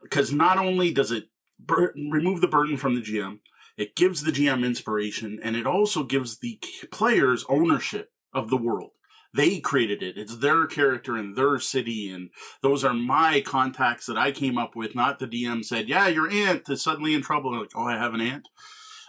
[0.02, 1.26] Because not only does it
[1.60, 3.40] bur- remove the burden from the GM,
[3.78, 6.60] it gives the GM inspiration, and it also gives the
[6.92, 8.92] players ownership of the world.
[9.36, 10.18] They created it.
[10.18, 12.30] It's their character and their city, and
[12.62, 14.96] those are my contacts that I came up with.
[14.96, 18.14] Not the DM said, "Yeah, your aunt is suddenly in trouble." Like, oh, I have
[18.14, 18.48] an aunt.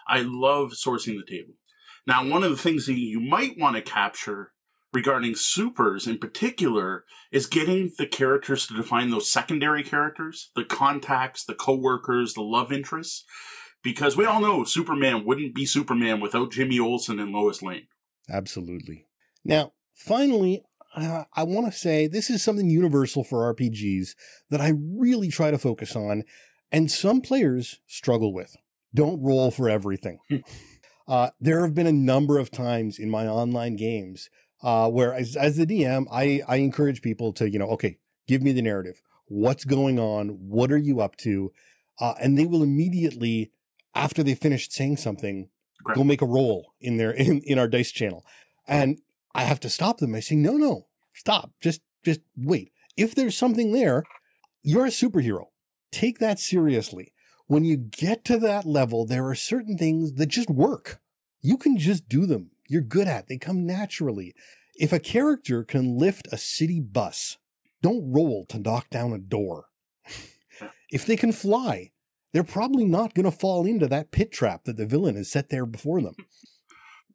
[0.08, 1.54] I love sourcing the table.
[2.06, 4.52] Now, one of the things that you might want to capture
[4.92, 11.44] regarding supers in particular is getting the characters to define those secondary characters, the contacts,
[11.44, 13.24] the co-workers, the love interests.
[13.82, 17.88] Because we all know Superman wouldn't be Superman without Jimmy Olsen and Lois Lane.
[18.28, 19.06] Absolutely.
[19.44, 20.62] Now, finally,
[20.94, 24.14] uh, I want to say this is something universal for RPGs
[24.50, 26.24] that I really try to focus on,
[26.70, 28.56] and some players struggle with.
[28.94, 30.18] Don't roll for everything.
[31.08, 34.30] uh, there have been a number of times in my online games
[34.62, 38.42] uh, where, as, as the DM, I, I encourage people to, you know, okay, give
[38.42, 39.02] me the narrative.
[39.26, 40.28] What's going on?
[40.28, 41.52] What are you up to?
[41.98, 43.50] Uh, and they will immediately,
[43.94, 45.48] after they finished saying something,
[45.94, 48.24] go make a roll in their in, in our dice channel.
[48.66, 48.98] And
[49.36, 50.14] I have to stop them.
[50.14, 51.52] I say, no, no, stop.
[51.60, 52.72] Just, just wait.
[52.96, 54.02] If there's something there,
[54.62, 55.46] you're a superhero.
[55.92, 57.12] Take that seriously.
[57.46, 61.00] When you get to that level, there are certain things that just work.
[61.42, 62.50] You can just do them.
[62.66, 63.28] You're good at.
[63.28, 64.34] They come naturally.
[64.74, 67.36] If a character can lift a city bus,
[67.82, 69.66] don't roll to knock down a door.
[70.90, 71.90] if they can fly,
[72.32, 75.50] they're probably not going to fall into that pit trap that the villain has set
[75.50, 76.16] there before them.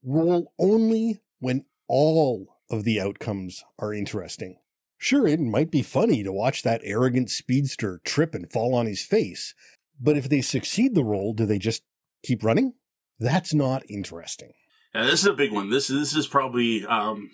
[0.03, 4.56] Roll only when all of the outcomes are interesting.
[4.97, 9.04] Sure, it might be funny to watch that arrogant speedster trip and fall on his
[9.04, 9.54] face,
[9.99, 11.84] but if they succeed the roll, do they just
[12.23, 12.75] keep running?
[13.19, 14.54] That's not interesting.
[14.95, 15.69] Yeah, this is a big one.
[15.69, 17.30] This this is probably um,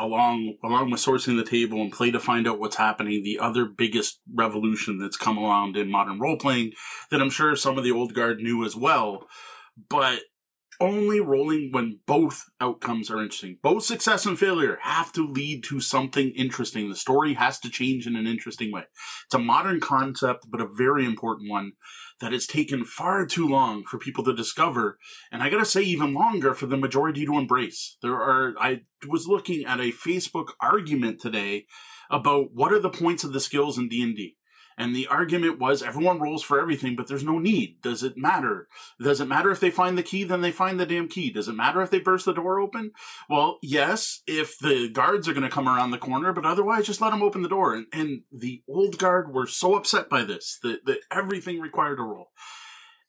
[0.00, 3.22] along along with sourcing the table and play to find out what's happening.
[3.22, 6.72] The other biggest revolution that's come around in modern role playing
[7.10, 9.26] that I'm sure some of the old guard knew as well,
[9.90, 10.20] but
[10.80, 13.58] only rolling when both outcomes are interesting.
[13.62, 16.88] Both success and failure have to lead to something interesting.
[16.88, 18.84] The story has to change in an interesting way.
[19.26, 21.72] It's a modern concept, but a very important one
[22.20, 24.98] that has taken far too long for people to discover.
[25.30, 27.96] And I gotta say, even longer for the majority to embrace.
[28.02, 31.66] There are, I was looking at a Facebook argument today
[32.10, 34.37] about what are the points of the skills in D&D.
[34.78, 37.82] And the argument was everyone rolls for everything, but there's no need.
[37.82, 38.68] Does it matter?
[39.02, 40.22] Does it matter if they find the key?
[40.22, 41.32] Then they find the damn key.
[41.32, 42.92] Does it matter if they burst the door open?
[43.28, 47.00] Well, yes, if the guards are going to come around the corner, but otherwise just
[47.00, 47.74] let them open the door.
[47.74, 52.02] And, and the old guard were so upset by this that, that everything required a
[52.02, 52.28] roll.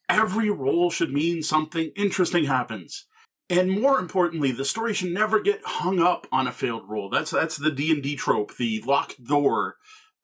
[0.10, 3.06] Every roll should mean something interesting happens.
[3.48, 7.10] And more importantly, the story should never get hung up on a failed roll.
[7.10, 9.76] That's that's the D and D trope, the locked door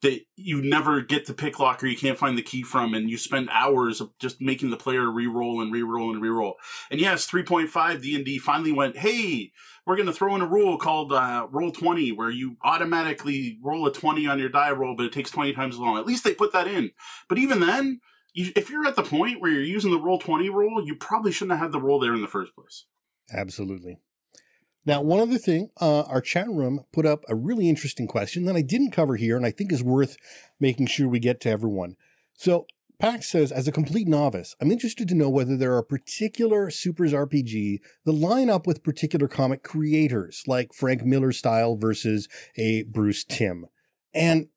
[0.02, 3.16] that you never get to pick locker you can't find the key from and you
[3.16, 6.56] spend hours of just making the player re-roll and re-roll and re-roll.
[6.90, 9.52] And yes 3.5 d&d finally went hey
[9.86, 13.86] we're going to throw in a rule called uh, roll 20 where you automatically roll
[13.86, 15.98] a 20 on your die roll but it takes 20 times as long.
[15.98, 16.90] At least they put that in.
[17.28, 18.00] But even then
[18.34, 21.32] you, if you're at the point where you're using the roll 20 rule you probably
[21.32, 22.84] shouldn't have had the roll there in the first place.
[23.32, 23.98] Absolutely
[24.86, 28.54] now, one other thing, uh, our chat room put up a really interesting question that
[28.54, 30.16] I didn't cover here and I think is worth
[30.60, 31.96] making sure we get to everyone.
[32.34, 32.66] So,
[32.98, 37.12] Pax says, as a complete novice, I'm interested to know whether there are particular Supers
[37.12, 43.24] RPG that line up with particular comic creators, like Frank Miller style versus a Bruce
[43.24, 43.66] Timm.
[44.14, 44.48] And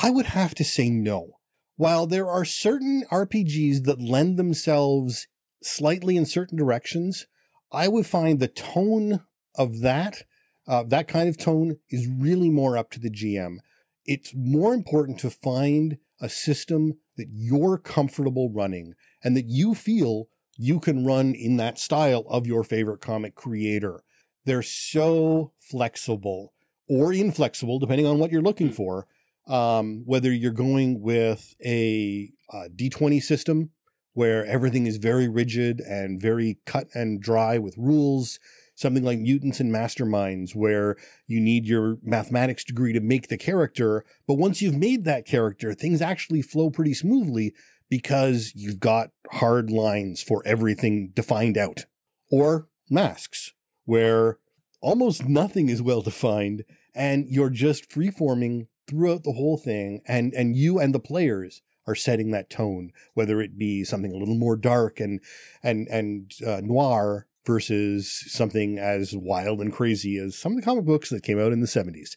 [0.00, 1.38] I would have to say no.
[1.76, 5.26] While there are certain RPGs that lend themselves
[5.62, 7.26] slightly in certain directions,
[7.72, 9.20] I would find the tone
[9.58, 10.22] of that,
[10.66, 13.58] uh, that kind of tone is really more up to the GM.
[14.06, 20.28] It's more important to find a system that you're comfortable running and that you feel
[20.56, 24.02] you can run in that style of your favorite comic creator.
[24.44, 26.54] They're so flexible
[26.88, 29.06] or inflexible, depending on what you're looking for.
[29.46, 33.70] Um, whether you're going with a a D20 system
[34.12, 38.38] where everything is very rigid and very cut and dry with rules,
[38.78, 40.96] something like Mutants and Masterminds, where
[41.26, 44.04] you need your mathematics degree to make the character.
[44.26, 47.54] But once you've made that character, things actually flow pretty smoothly
[47.90, 51.86] because you've got hard lines for everything defined out.
[52.30, 53.52] Or masks,
[53.84, 54.38] where
[54.80, 60.56] almost nothing is well defined and you're just freeforming throughout the whole thing and and
[60.56, 64.56] you and the players are setting that tone whether it be something a little more
[64.56, 65.20] dark and
[65.62, 70.84] and and uh, noir versus something as wild and crazy as some of the comic
[70.84, 72.16] books that came out in the 70s.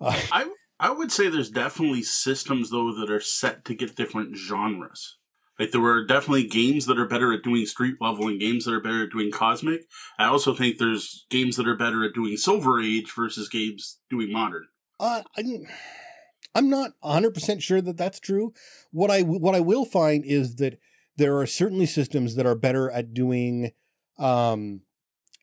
[0.00, 0.50] Uh, I
[0.80, 5.18] I would say there's definitely systems though that are set to get different genres.
[5.58, 8.74] Like there were definitely games that are better at doing street level and games that
[8.74, 9.82] are better at doing cosmic.
[10.18, 14.32] I also think there's games that are better at doing Silver Age versus games doing
[14.32, 14.66] modern.
[15.00, 15.66] Uh, I'm,
[16.54, 18.52] I'm not 100% sure that that's true.
[18.92, 20.78] What I what I will find is that
[21.16, 23.72] there are certainly systems that are better at doing
[24.18, 24.82] um,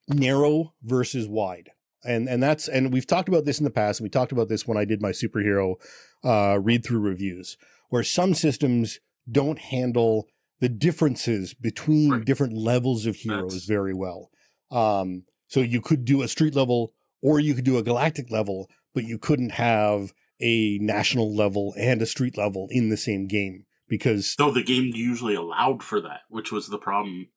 [0.08, 1.70] narrow versus wide.
[2.04, 4.00] and and that's and we've talked about this in the past.
[4.00, 5.76] And We talked about this when I did my superhero
[6.24, 7.58] uh, read through reviews,
[7.90, 9.00] where some systems
[9.32, 10.28] don't handle
[10.60, 12.26] the differences between Right.
[12.26, 14.30] different levels of heroes That's- very well.
[14.72, 18.70] Um, so you could do a street level, or you could do a galactic level,
[18.94, 23.66] but you couldn't have a national level and a street level in the same game
[23.88, 27.28] because Though the game usually allowed for that, which was the problem.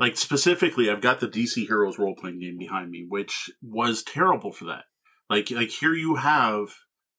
[0.00, 4.52] Like specifically, I've got the DC Heroes role playing game behind me, which was terrible
[4.52, 4.84] for that.
[5.28, 6.68] Like like here you have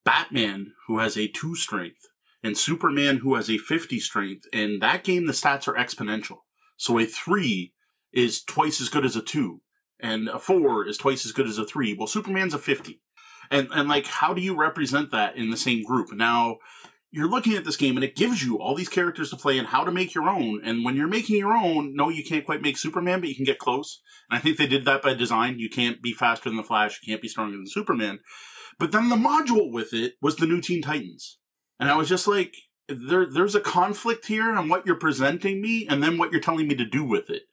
[0.03, 2.01] Batman who has a two strength
[2.43, 4.45] and Superman who has a fifty strength.
[4.53, 6.39] And that game, the stats are exponential.
[6.77, 7.73] So a three
[8.13, 9.61] is twice as good as a two,
[9.99, 11.95] and a four is twice as good as a three.
[11.97, 13.01] Well, Superman's a fifty,
[13.49, 16.13] and and like how do you represent that in the same group?
[16.13, 16.57] Now
[17.15, 19.69] you're looking at this game and it gives you all these characters to play and
[19.69, 20.59] how to make your own.
[20.65, 23.45] And when you're making your own, no, you can't quite make Superman, but you can
[23.45, 24.01] get close.
[24.29, 25.57] And I think they did that by design.
[25.57, 26.99] You can't be faster than the Flash.
[27.01, 28.19] You can't be stronger than Superman.
[28.77, 31.39] But then the module with it was the new Teen Titans.
[31.79, 32.53] And I was just like,
[32.89, 36.67] there, there's a conflict here on what you're presenting me and then what you're telling
[36.67, 37.43] me to do with it.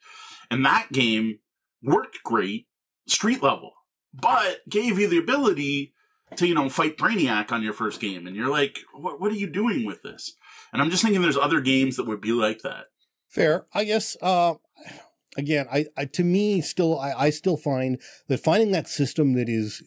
[0.51, 1.39] And that game
[1.85, 2.67] worked great,
[3.07, 3.71] street level,
[4.13, 5.95] but gave you the ability
[6.37, 8.27] to, you know, fight Brainiac on your first game.
[8.27, 10.35] And you're like, what, what are you doing with this?
[10.73, 12.87] And I'm just thinking there's other games that would be like that.
[13.29, 14.17] Fair, I guess.
[14.21, 14.55] Uh,
[15.37, 19.49] again, I, I to me still, I, I still find that finding that system that
[19.49, 19.83] is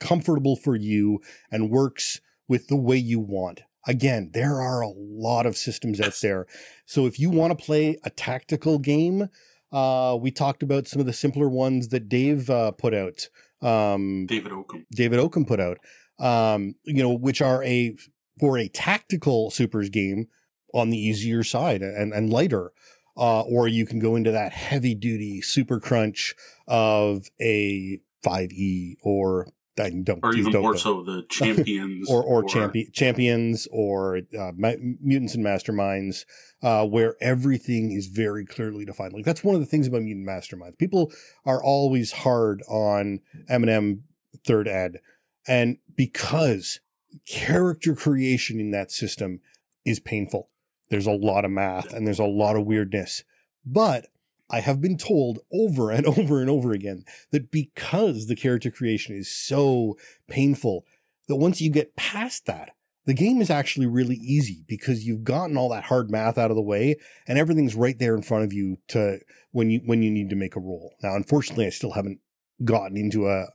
[0.00, 1.20] comfortable for you
[1.50, 3.62] and works with the way you want.
[3.86, 6.46] Again, there are a lot of systems out there.
[6.86, 9.28] So if you want to play a tactical game,
[9.70, 13.28] uh, we talked about some of the simpler ones that Dave uh, put out.
[13.64, 14.86] Um, David Oakham.
[14.92, 15.78] David Oakham put out,
[16.20, 17.96] um, you know, which are a
[18.38, 20.26] for a tactical supers game
[20.72, 22.72] on the easier side and, and lighter.
[23.16, 26.34] Uh, or you can go into that heavy duty super crunch
[26.66, 29.46] of a 5e or
[29.78, 32.08] I don't, Or even don't- more so, the champions.
[32.08, 36.24] or or, champion, champions or uh, ma- mutants and masterminds,
[36.62, 39.12] uh, where everything is very clearly defined.
[39.14, 40.78] Like that's one of the things about mutant masterminds.
[40.78, 41.12] People
[41.44, 44.04] are always hard on M&M
[44.46, 45.00] third ed,
[45.48, 46.80] and because
[47.26, 49.40] character creation in that system
[49.84, 50.50] is painful.
[50.90, 53.24] There's a lot of math and there's a lot of weirdness,
[53.64, 54.06] but
[54.50, 59.16] I have been told over and over and over again that because the character creation
[59.16, 59.96] is so
[60.28, 60.84] painful,
[61.28, 62.70] that once you get past that,
[63.06, 66.56] the game is actually really easy because you've gotten all that hard math out of
[66.56, 69.18] the way and everything's right there in front of you to
[69.52, 70.94] when you when you need to make a roll.
[71.02, 72.20] Now, unfortunately, I still haven't
[72.64, 73.46] gotten into a,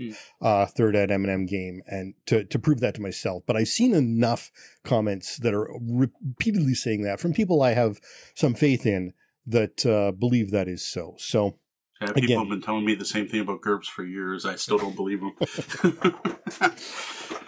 [0.41, 3.93] uh third ed M&M game and to to prove that to myself, but I've seen
[3.93, 4.51] enough
[4.83, 7.99] comments that are repeatedly saying that from people I have
[8.35, 9.13] some faith in
[9.49, 11.15] that uh, believe that is so.
[11.17, 11.57] So
[12.01, 12.39] Yeah, people Again.
[12.39, 14.45] have been telling me the same thing about GURPS for years.
[14.45, 15.33] I still don't believe them.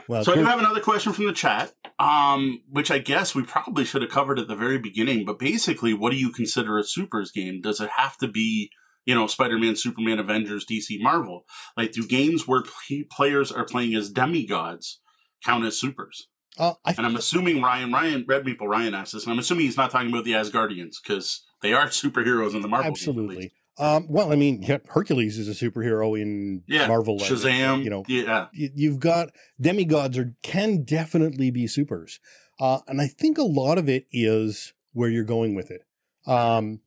[0.07, 3.43] well, so I do have another question from the chat, um, which I guess we
[3.43, 5.25] probably should have covered at the very beginning.
[5.25, 7.61] But basically, what do you consider a supers game?
[7.61, 8.71] Does it have to be,
[9.05, 11.45] you know, Spider-Man, Superman, Avengers, DC, Marvel?
[11.77, 14.99] Like, do games where pl- players are playing as demigods
[15.45, 16.27] count as supers?
[16.57, 19.65] uh, I And I'm assuming Ryan, Ryan, Red Meeple, Ryan asked this, and I'm assuming
[19.65, 22.91] he's not talking about the Asgardians because they are superheroes in the Marvel.
[22.91, 23.51] Absolutely.
[23.77, 27.17] Um, well, I mean, yeah, Hercules is a superhero in Yeah, Marvel.
[27.17, 32.19] Shazam, You know, yeah, you've got demigods or can definitely be supers.
[32.59, 35.81] Uh, and I think a lot of it is where you're going with it.
[36.27, 36.81] Um,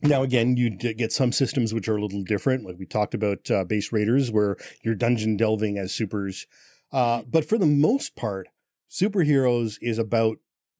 [0.00, 2.64] now, again, you get some systems which are a little different.
[2.64, 6.46] Like we talked about uh, base raiders, where you're dungeon delving as supers.
[6.92, 8.48] Uh, but for the most part,
[8.88, 10.38] superheroes is about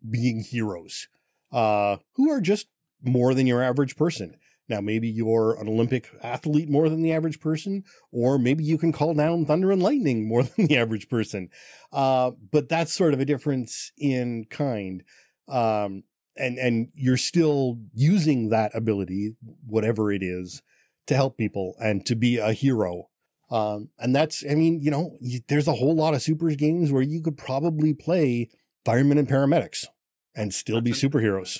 [0.09, 1.09] being heroes
[1.53, 2.69] uh, who are just
[3.03, 4.37] more than your average person.
[4.69, 8.93] Now, maybe you're an Olympic athlete more than the average person, or maybe you can
[8.93, 11.49] call down thunder and lightning more than the average person.
[11.93, 15.03] Uh, but that's sort of a difference in kind.
[15.49, 16.05] Um,
[16.37, 19.37] and, and you're still using that ability,
[19.67, 20.63] whatever it is,
[21.07, 23.09] to help people and to be a hero.
[23.51, 26.93] Um, and that's, I mean, you know, you, there's a whole lot of supers games
[26.93, 28.51] where you could probably play
[28.85, 29.87] firemen and paramedics
[30.35, 31.59] and still be superheroes.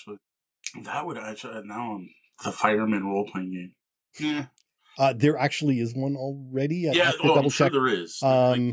[0.77, 0.83] Actually.
[0.93, 2.09] That would actually now I'm
[2.45, 3.73] the fireman role playing game.
[4.19, 4.47] Yeah,
[4.99, 6.89] Uh, there actually is one already.
[6.89, 7.05] I yeah.
[7.07, 8.21] have to Well, I'm double sure there is.
[8.23, 8.73] Um,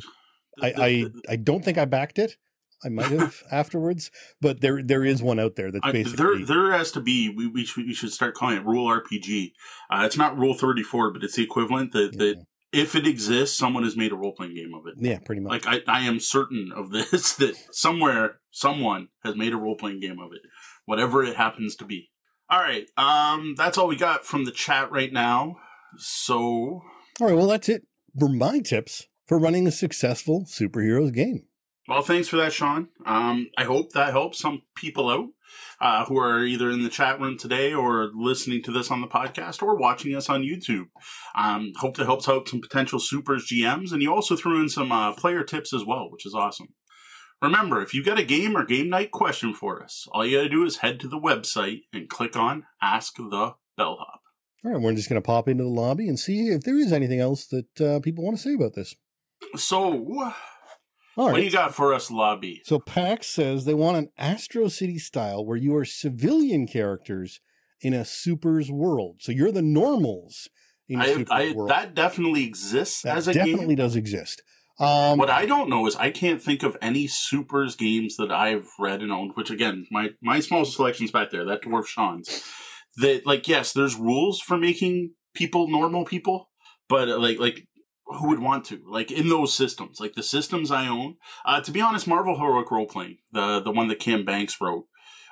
[0.57, 2.37] Like, I, I, the- the- I don't think I backed it.
[2.83, 6.45] I might have afterwards, but there there is one out there that's I- basically there,
[6.45, 7.29] there has to be.
[7.29, 9.51] We, we, should, we should start calling it Rule RPG.
[9.89, 11.93] Uh, it's not Rule Thirty Four, but it's the equivalent.
[11.93, 14.93] That, that if it exists, someone has made a role playing game of it.
[14.97, 15.65] yeah, pretty much.
[15.65, 19.99] Like I, I am certain of this that somewhere someone has made a role playing
[20.01, 20.41] game of it,
[20.85, 22.09] whatever it happens to be.
[22.49, 25.55] All right, um, that's all we got from the chat right now.
[25.97, 26.83] So
[27.19, 27.83] All right, well that's it
[28.17, 29.07] for my tips.
[29.27, 31.43] for running a successful superheroes game.
[31.87, 32.89] Well, thanks for that, Sean.
[33.05, 35.27] Um, I hope that helps some people out
[35.79, 39.07] uh, who are either in the chat room today or listening to this on the
[39.07, 40.85] podcast or watching us on YouTube.
[41.37, 44.91] Um, hope that helps out some potential supers GMs, and you also threw in some
[44.91, 46.69] uh, player tips as well, which is awesome.
[47.41, 50.43] Remember, if you've got a game or game night question for us, all you got
[50.43, 54.21] to do is head to the website and click on Ask the Bellhop.
[54.63, 56.91] All right, we're just going to pop into the lobby and see if there is
[56.91, 58.95] anything else that uh, people want to say about this.
[59.57, 60.33] So,
[61.17, 62.61] All what do you got for us, Lobby?
[62.65, 67.41] So Pax says they want an Astro City style where you are civilian characters
[67.81, 69.17] in a super's world.
[69.19, 70.49] So you're the normals
[70.89, 71.69] in a I, super I, world.
[71.69, 73.85] that definitely exists That as a definitely game.
[73.85, 74.41] does exist.
[74.79, 78.67] Um, What I don't know is I can't think of any supers games that I've
[78.77, 79.31] read and owned.
[79.35, 81.45] Which again, my my small selection's back there.
[81.45, 82.43] That dwarf Sean's.
[82.97, 86.49] That like yes, there's rules for making people normal people,
[86.89, 87.67] but uh, like like
[88.05, 91.15] who would want to like in those systems like the systems I own.
[91.45, 94.85] Uh, to be honest, Marvel Heroic Role Playing, the the one that Cam Banks wrote,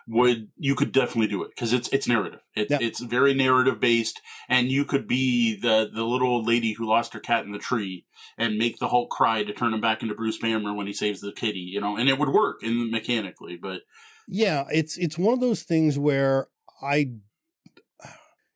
[0.08, 2.42] would you could definitely do it because it's it's narrative.
[2.56, 2.80] It, Yeah.
[2.82, 7.14] It's very narrative based, and you could be the the little old lady who lost
[7.14, 8.06] her cat in the tree
[8.38, 11.22] and make the Hulk cry to turn him back into Bruce Banner when he saves
[11.22, 13.82] the kitty, you know, and it would work in mechanically, but
[14.28, 16.48] yeah, it's it's one of those things where
[16.82, 17.12] I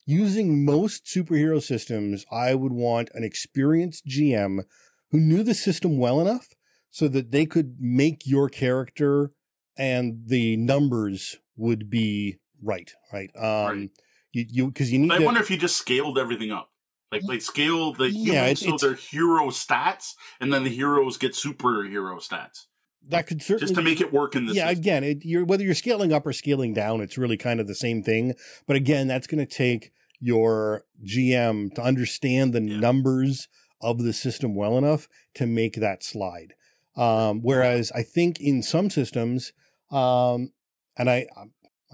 [0.06, 4.64] using most superhero systems, I would want an experienced GM
[5.12, 6.48] who knew the system well enough
[6.90, 9.32] so that they could make your character
[9.78, 13.30] and the numbers would be right, right?
[13.36, 13.90] Um Right.
[14.34, 16.72] you you because you need I to, wonder if you just scaled everything up.
[17.12, 21.18] Like like scale the Yeah, humans it- so their hero stats, and then the heroes
[21.18, 22.66] get superhero stats,
[23.08, 24.56] that could certainly just to make it work in this.
[24.58, 24.80] yeah system.
[24.82, 27.76] again it, you're whether you're scaling up or scaling down it's really kind of the
[27.76, 28.34] same thing
[28.68, 32.80] but again that's going to take your gm to understand the Yeah.
[32.80, 33.48] numbers
[33.82, 36.54] of the system well enough to make that slide
[36.98, 39.54] um, whereas i think in some systems
[39.92, 40.52] um,
[40.98, 41.26] and i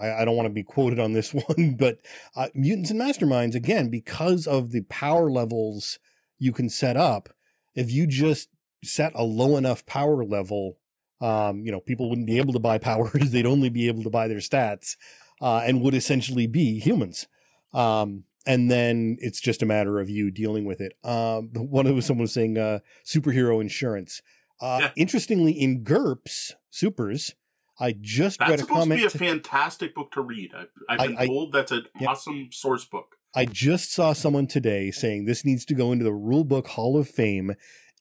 [0.01, 1.99] I, I don't want to be quoted on this one, but
[2.35, 5.99] uh, mutants and masterminds again because of the power levels
[6.39, 7.29] you can set up.
[7.75, 8.49] If you just
[8.83, 10.77] set a low enough power level,
[11.21, 13.31] um, you know, people wouldn't be able to buy powers.
[13.31, 14.95] They'd only be able to buy their stats,
[15.41, 17.27] uh, and would essentially be humans.
[17.73, 20.93] Um, and then it's just a matter of you dealing with it.
[21.03, 24.21] Um, one of someone was saying uh, superhero insurance.
[24.61, 24.91] Uh, Yeah.
[24.95, 27.35] Interestingly, in GURPS Supers,
[27.79, 29.01] I just That's read a comment.
[29.01, 30.51] That's supposed to be a fantastic book to read.
[30.55, 32.09] I've, I've been I- told that's an Yeah.
[32.09, 33.15] awesome source book.
[33.35, 37.09] I just saw someone today saying this needs to go into the rulebook Hall of
[37.09, 37.53] Fame.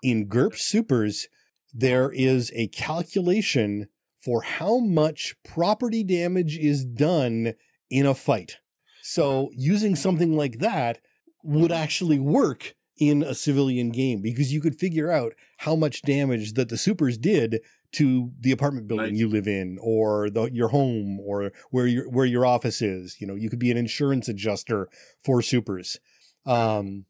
[0.03, 1.29] In GURPS Supers,
[1.73, 3.89] there is a calculation
[4.23, 7.55] for how much property damage is done
[7.91, 8.59] in a fight.
[9.03, 10.99] So using something like that
[11.43, 12.75] would actually work
[13.09, 17.18] in a civilian game because you could figure out how much damage that the supers
[17.18, 17.61] did
[17.92, 19.18] to the apartment building Nice.
[19.18, 23.26] you live in or the, your home or where your where your office is you
[23.26, 24.88] know you could be an insurance adjuster
[25.24, 25.98] for supers
[26.46, 27.05] um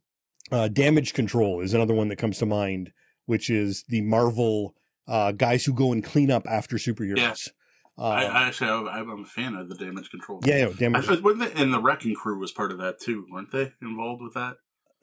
[0.50, 2.92] uh, damage control is another one that comes to mind
[3.26, 4.74] which is the marvel
[5.08, 7.48] uh guys who go and clean up after superheroes
[7.98, 10.40] uh, I, I actually, I'm I'm a fan of the damage control.
[10.44, 13.52] yeah, yeah damage wasn't they- and the Wrecking Crew was part of that too, weren't
[13.52, 13.74] they?
[13.82, 14.56] Involved with that?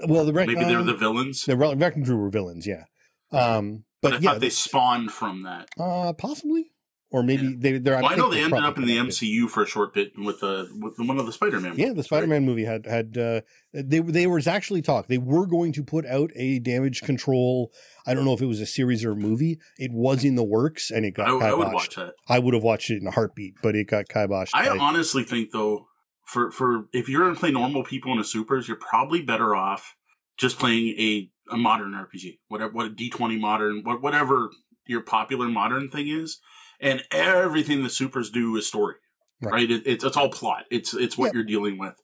[0.08, 1.46] Well the Maybe they were um, the villains.
[1.46, 2.84] the Re- wrecking crew were villains yeah
[3.32, 5.70] um but but I yeah thought they spawned from that.
[5.80, 6.72] uh possibly
[7.12, 7.54] or maybe Yeah.
[7.58, 8.98] they they're Well, I know they ended up in the.
[8.98, 11.74] MCU for a short bit with the with the, one of the Spider-Man.
[11.76, 13.42] Yeah, the Spider-Man movie had had uh,
[13.74, 15.08] they they was actually talk.
[15.08, 17.72] They were going to put out a damage control.
[18.06, 19.58] I don't know if it was a series or a movie.
[19.80, 21.50] It was in the works, and it got Right?
[21.50, 22.14] I, I would watch that.
[22.28, 24.52] I would have watched it in a heartbeat, but it got kiboshed.
[24.54, 25.88] I by- honestly think though,
[26.30, 29.96] for for if you're gonna play normal people in a supers, you're probably better off
[30.38, 34.52] just playing a, a modern RPG, whatever what a D twenty modern, what whatever
[34.86, 36.40] your popular modern thing is,
[36.80, 38.96] and everything the supers do is story,
[39.42, 39.52] Right.
[39.54, 39.72] right?
[39.72, 40.66] It, it's it's all plot.
[40.72, 41.32] It's it's what Yeah.
[41.36, 41.96] you're dealing with.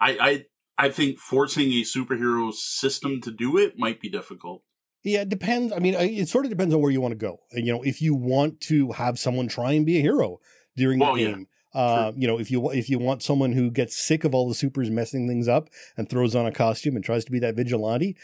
[0.00, 0.18] I
[0.78, 4.62] I I think forcing a superhero system to do it might be difficult.
[5.04, 5.72] Yeah, it depends.
[5.72, 7.38] I mean, it sort of depends on where you want to go.
[7.52, 10.38] And you know, if you want to have someone try and be a hero
[10.76, 13.70] during Well, the yeah, game, uh, you know, if you if you want someone who
[13.70, 17.04] gets sick of all the supers messing things up and throws on a costume and
[17.04, 18.16] tries to be that vigilante,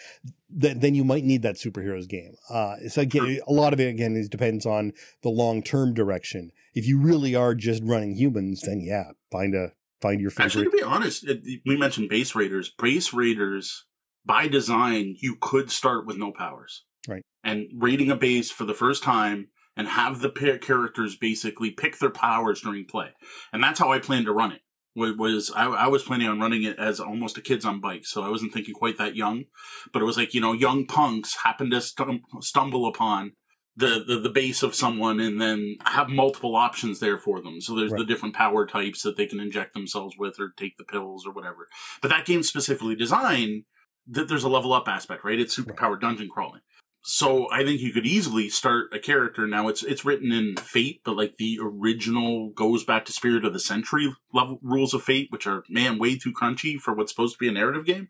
[0.59, 2.35] th- then you might need that superheroes game.
[2.49, 6.51] Uh, so again, a lot of it again is depends on the long term direction.
[6.75, 10.79] If you really are just running humans, then yeah, find a find your Actually, favorite.
[10.79, 12.73] to be honest, it, we mentioned base raiders.
[12.79, 13.85] Base raiders,
[14.25, 16.85] by design, you could start with no powers.
[17.07, 17.23] Right.
[17.45, 22.11] And raiding a base for the first time and have the characters basically pick their
[22.11, 23.11] powers during play.
[23.53, 24.61] And that's how I plan to run it.
[24.95, 28.23] was I, I was planning on running it as almost a kids on bikes, so
[28.23, 29.45] I wasn't thinking quite that young,
[29.93, 33.33] but it was like you know young punks happen to stum- stumble upon
[33.75, 37.63] the, the the base of someone and then have multiple options there for them.
[37.63, 38.01] So there's Right.
[38.01, 41.33] the different power types that they can inject themselves with or take the pills or
[41.33, 41.67] whatever.
[42.03, 43.65] But that game's specifically designed
[44.09, 45.41] that there's a level up aspect, right?
[45.41, 46.61] It's super powered dungeon crawling.
[47.05, 49.47] So I think you could easily start a character.
[49.47, 53.53] Now it's it's written in Fate, but like the original goes back to Spirit of
[53.53, 57.35] the Century level rules of Fate, which are man way too crunchy for what's supposed
[57.35, 58.09] to be a narrative game.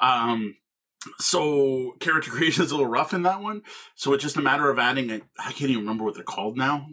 [0.00, 0.56] Um,
[1.20, 3.62] so character creation is a little rough in that one.
[3.94, 5.10] So it's just a matter of adding.
[5.38, 6.88] I can't even remember what they're called now,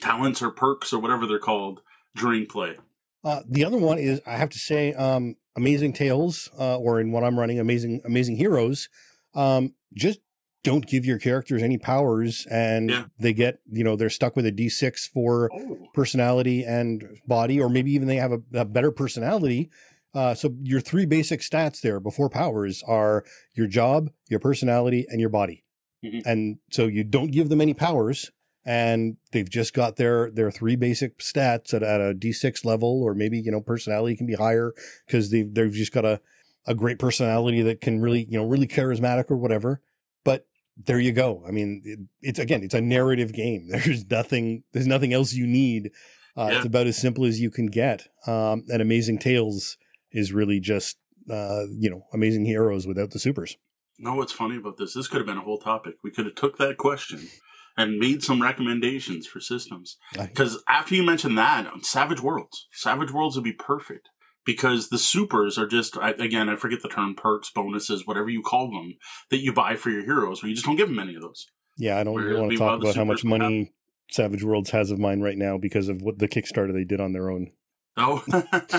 [0.00, 1.82] talents or perks or whatever they're called
[2.16, 2.76] during play.
[3.22, 7.12] Uh, the other one is I have to say, um, Amazing Tales, uh, or in
[7.12, 8.88] what I'm running, Amazing Amazing Heroes.
[9.34, 10.20] Um, just
[10.64, 13.04] don't give your characters any powers, and Yeah.
[13.18, 17.68] they get you know they're stuck with a D6 for Oh, personality and body, or
[17.68, 19.70] maybe even they have a, a better personality.
[20.14, 25.20] Uh, so your three basic stats there before powers are your job, your personality, and
[25.20, 25.64] your body.
[26.04, 26.22] Mhm.
[26.26, 28.30] And so you don't give them any powers,
[28.64, 33.14] and they've just got their their three basic stats at, at a D6 level, or
[33.14, 34.72] maybe you know personality can be higher
[35.06, 36.20] because they've they've just got a
[36.66, 39.80] a great personality that can really you know really charismatic or whatever.
[40.24, 40.46] But
[40.86, 41.44] there you go.
[41.46, 43.68] I mean, it, it's again, it's a narrative game.
[43.70, 45.90] There's nothing, there's nothing else you need.
[46.36, 46.56] Uh, Yeah.
[46.56, 48.08] It's about as simple as you can get.
[48.26, 49.76] Um, and Amazing Tales
[50.12, 50.96] is really just,
[51.30, 53.56] uh, you know, amazing heroes without the supers.
[53.98, 54.94] know what's funny about this?
[54.94, 55.94] This could have been a whole topic.
[56.02, 57.28] We could have took that question
[57.76, 59.96] and made some recommendations for systems.
[60.18, 64.08] Because after you mentioned that, Savage Worlds, Savage Worlds would be perfect
[64.44, 68.42] because the supers are just I, again I forget the term perks, bonuses, whatever you
[68.42, 68.94] call them
[69.30, 70.42] that you buy for your heroes.
[70.42, 71.46] Where you just don't give them any of those.
[71.78, 73.72] Yeah, I don't really want to talk about how much money
[74.10, 77.12] Savage Worlds has of mine right now because of what the Kickstarter they did on
[77.12, 77.50] their own.
[77.96, 78.22] Oh,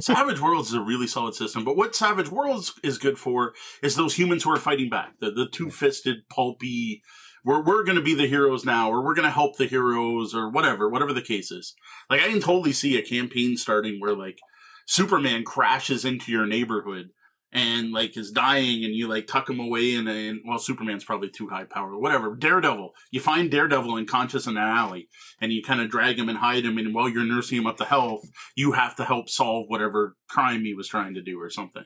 [0.00, 1.64] Savage Worlds is a really solid system.
[1.64, 5.30] But what Savage Worlds is good for is those humans who are fighting back, the,
[5.30, 7.02] the two fisted, pulpy,
[7.44, 10.34] we're, we're going to be the heroes now, or we're going to help the heroes,
[10.34, 11.74] or whatever, whatever the case is.
[12.08, 14.38] Like, I can totally see a campaign starting where, like,
[14.86, 17.10] Superman crashes into your neighborhood
[17.52, 21.30] and, like, is dying, and you, like, tuck him away in a, well, Superman's probably
[21.30, 22.34] too high power, whatever.
[22.34, 22.90] Daredevil.
[23.12, 25.08] You find Daredevil unconscious in an alley,
[25.40, 27.76] and you kind of drag him and hide him, and while you're nursing him up
[27.76, 28.24] to health,
[28.56, 31.84] you have to help solve whatever crime he was trying to do or something.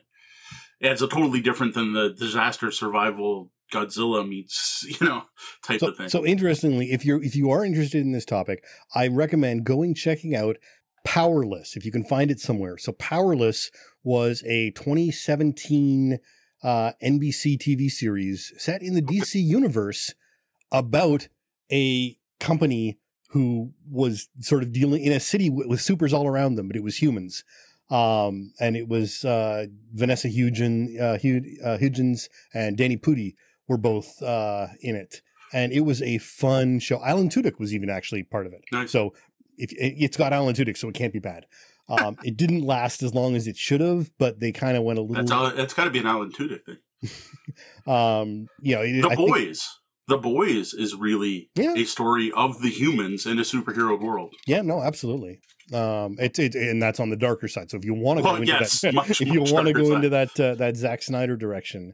[0.79, 5.23] It's a totally different than the disaster survival Godzilla meets, you know,
[5.63, 6.09] type So, of thing.
[6.09, 8.63] so interestingly, if you're if you are interested in this topic,
[8.95, 10.55] I recommend going checking out
[11.05, 12.77] Powerless if you can find it somewhere.
[12.77, 13.71] So Powerless
[14.03, 16.19] was a 2017
[16.63, 20.13] uh, NBC TV series set in the DC universe
[20.71, 21.27] about
[21.71, 26.55] a company who was sort of dealing in a city w- with supers all around
[26.55, 27.43] them, but it was humans.
[27.89, 33.35] Um, and it was uh, Vanessa Hudgens, uh, Hud- uh, Hudgens and Danny Pudi
[33.67, 35.21] were both uh, in it,
[35.53, 37.03] and it was a fun show.
[37.03, 38.63] Alan Tudyk was even actually part of it.
[38.71, 38.91] Nice.
[38.91, 39.13] So
[39.59, 41.45] if it, it's got Alan Tudyk, so it can't be bad.
[41.87, 44.99] Um, it didn't last as long as it should have, but they kind of went
[44.99, 45.15] a little.
[45.15, 46.77] that's all, that's got to be an Alan Tudyk thing.
[47.87, 49.67] um, you know, it, The I think- Boys.
[50.07, 51.73] the Boys is really Yeah.
[51.75, 54.33] a story of the humans in a superhero world.
[54.47, 55.39] yeah, no, absolutely.
[55.73, 57.69] Um, it's it, and that's on the darker side.
[57.69, 59.73] So if you want to Well, go into yes, that, much, if you want to
[59.73, 59.93] go side.
[59.95, 61.93] into that uh, that Zack Snyder direction,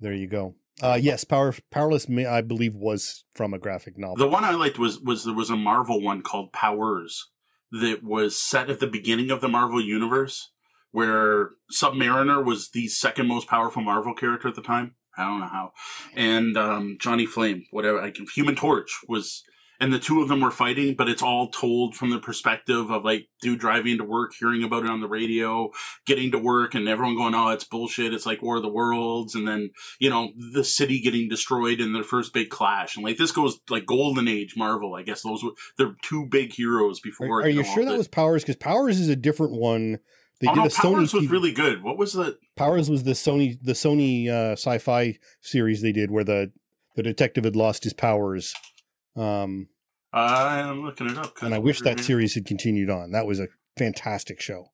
[0.00, 0.54] there you go.
[0.82, 4.16] Uh, yes, Power Powerless, I believe, was from a graphic novel.
[4.16, 7.30] The one I liked was was there was a Marvel one called Powers
[7.72, 10.50] that was set at the beginning of the Marvel universe,
[10.90, 14.94] where Submariner was the second most powerful Marvel character at the time.
[15.16, 15.72] I don't know how,
[16.14, 19.42] and um, Johnny Flame, whatever, like Human Torch was,
[19.80, 23.04] and the two of them were fighting, but it's all told from the perspective of
[23.04, 25.70] like dude driving to work, hearing about it on the radio,
[26.06, 28.12] getting to work, and everyone going, "Oh, it's bullshit.
[28.12, 29.70] It's like War of the Worlds," and then
[30.00, 32.96] you know, the city getting destroyed in their first big clash.
[32.96, 36.52] And like this goes like golden age Marvel, I guess those were they're two big
[36.52, 37.40] heroes before.
[37.40, 38.42] are, are you sure the- that was Powers?
[38.42, 39.98] Because Powers is a different one.
[40.40, 40.94] They Oh did no, a Sony.
[40.94, 41.82] Powers was TV really good.
[41.82, 46.24] What was the Powers was the Sony the Sony uh, sci-fi series they did where
[46.24, 46.52] the
[46.96, 48.54] the detective had lost his powers.
[49.18, 49.68] Um,
[50.12, 53.12] I'm looking it up, and I wish that series had continued on.
[53.12, 54.66] That was a fantastic show.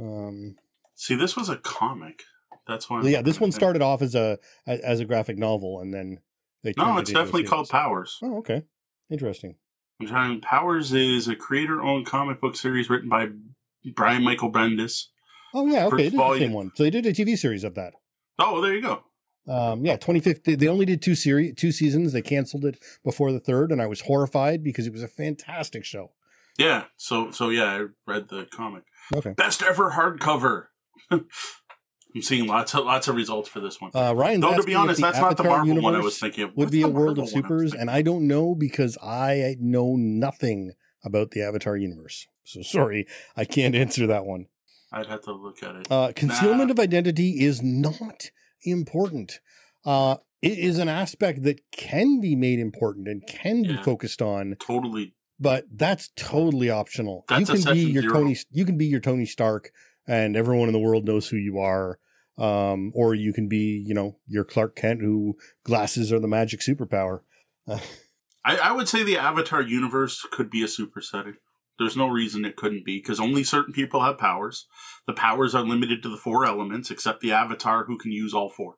[0.00, 0.56] Um,
[0.94, 2.22] See, this was a comic.
[2.66, 3.00] That's why.
[3.00, 3.54] I'm yeah, this one it.
[3.54, 6.18] started off as a as a graphic novel, and then
[6.62, 7.68] they No, it's it definitely called.
[7.68, 8.18] Powers.
[8.22, 8.62] Oh, okay,
[9.10, 9.56] interesting.
[10.00, 10.40] I'm trying.
[10.40, 13.28] Powers is a creator-owned comic book series written by
[13.94, 15.06] Brian Michael Bendis.
[15.54, 16.40] Oh yeah, First okay, it is the volume.
[16.44, 16.70] same one.
[16.74, 17.94] So they did a TV series of that.
[18.38, 19.02] Oh, there you go.
[19.48, 20.58] Um, yeah, 2015.
[20.58, 22.12] They only did two series, two seasons.
[22.12, 25.84] They canceled it before the third, and I was horrified because it was a fantastic
[25.84, 26.12] show.
[26.58, 26.84] Yeah.
[26.96, 28.84] So so yeah, I read the comic.
[29.14, 29.30] Okay.
[29.36, 30.66] Best ever hardcover.
[32.14, 33.90] I'm seeing lots of lots of results for this one.
[33.94, 36.44] Uh, Ryan, Though to be honest, that's not the Marvel one I was thinking.
[36.44, 36.56] Of.
[36.56, 37.80] Would be a world of I supers, thinking?
[37.80, 40.72] and I don't know because I know nothing
[41.04, 42.26] about the Avatar universe.
[42.44, 44.46] So sorry, I can't answer that one.
[44.92, 45.90] I'd have to look at it.
[45.90, 46.72] Uh, concealment Nah.
[46.72, 48.30] of identity is not
[48.64, 49.40] important.
[49.84, 54.56] Uh, it is an aspect that can be made important and can be focused on,
[54.58, 55.14] totally.
[55.38, 57.24] but that's totally optional.
[57.28, 58.14] That's you can be your zero.
[58.14, 58.36] Tony.
[58.50, 59.70] You can be your Tony Stark,
[60.06, 61.98] and everyone in the world knows who you are.
[62.38, 66.60] Um, or you can be, you know, your Clark Kent, who glasses are the magic
[66.60, 67.20] superpower.
[68.44, 71.36] I, I would say the Avatar universe could be a super setting.
[71.82, 74.66] There's no reason it couldn't be because only certain people have powers.
[75.06, 78.48] The powers are limited to the four elements, except the Avatar who can use all
[78.48, 78.76] four.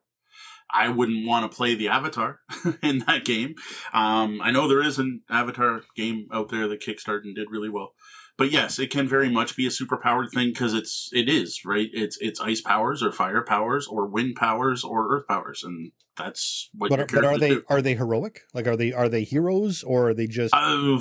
[0.73, 2.39] I wouldn't want to play the Avatar
[2.83, 3.55] in that game.
[3.93, 7.69] Um, I know there is an Avatar game out there that kickstarted and did really
[7.69, 7.93] well,
[8.37, 11.89] but yes, it can very much be a superpowered thing because it's it is right.
[11.93, 16.69] It's it's ice powers or fire powers or wind powers or earth powers, and that's
[16.73, 16.89] what.
[16.89, 17.63] but, but are they do.
[17.69, 18.41] are they heroic?
[18.53, 20.53] Like, are they are they heroes or are they just?
[20.53, 20.99] Uh,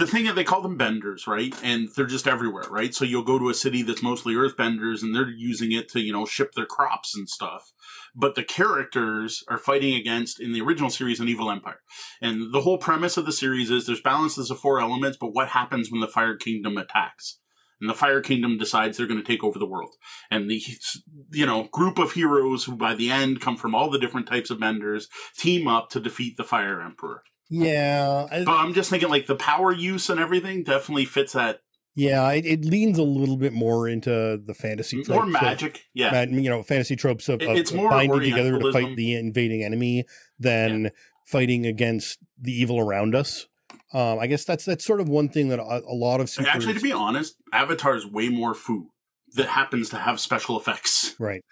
[0.00, 1.54] the thing is, they call them benders, right?
[1.62, 2.94] And they're just everywhere, right?
[2.94, 6.00] So you'll go to a city that's mostly earth benders and they're using it to,
[6.00, 7.72] you know, ship their crops and stuff.
[8.14, 11.80] But the characters are fighting against, in the original series, an evil empire.
[12.20, 15.48] And the whole premise of the series is there's balances of four elements, but what
[15.48, 17.38] happens when the Fire Kingdom attacks?
[17.80, 19.94] And the Fire Kingdom decides they're going to take over the world.
[20.30, 20.62] And the,
[21.30, 24.50] you know, group of heroes who by the end come from all the different types
[24.50, 27.22] of benders team up to defeat the Fire Emperor.
[27.50, 31.60] Yeah, But I'm just thinking, like the power use and everything definitely fits that.
[31.94, 32.30] yeah.
[32.30, 36.22] It, it leans a little bit more into the fantasy, More tropes of- magic, yeah.
[36.24, 40.04] you know, fantasy tropes of, of it's more binding together to fight the invading enemy
[40.38, 40.90] than
[41.26, 43.46] fighting against the evil around us.
[43.92, 46.48] Um, I guess that's that's sort of one thing that a, a lot of supers,
[46.54, 48.90] Actually, to be honest, Avatar is way more foo
[49.34, 51.16] that happens to have special effects.
[51.18, 51.42] right.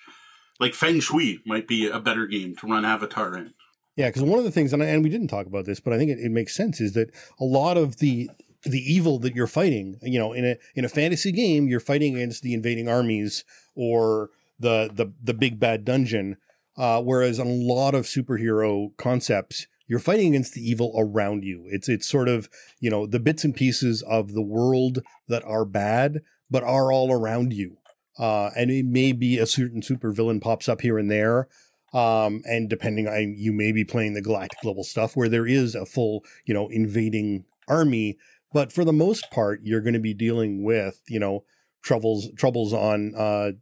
[0.60, 3.54] Like Feng Shui might be a better game to run Avatar in.
[3.98, 5.92] Yeah, because one of the things, and, I, and we didn't talk about this, but
[5.92, 8.30] I think it, it makes sense, is that a lot of the
[8.62, 12.14] the evil that you're fighting, you know, in a in a fantasy game, you're fighting
[12.14, 13.44] against the invading armies
[13.74, 14.30] or
[14.60, 16.36] the the the big bad dungeon.
[16.76, 21.64] Uh, whereas a lot of superhero concepts, you're fighting against the evil around you.
[21.68, 25.64] It's it's sort of you know the bits and pieces of the world that are
[25.64, 27.78] bad, but are all around you.
[28.16, 31.48] Uh, and it may be a certain supervillain pops up here and there,
[31.92, 35.74] um, and depending on you may be playing the galactic level stuff where there is
[35.74, 38.18] a full you know invading army
[38.52, 41.44] but for the most part you're going to be dealing with you know
[41.82, 43.52] troubles troubles on uh,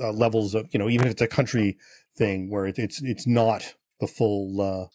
[0.00, 1.76] uh levels of you know even if it's a country
[2.16, 4.86] thing where it, it's it's not the full uh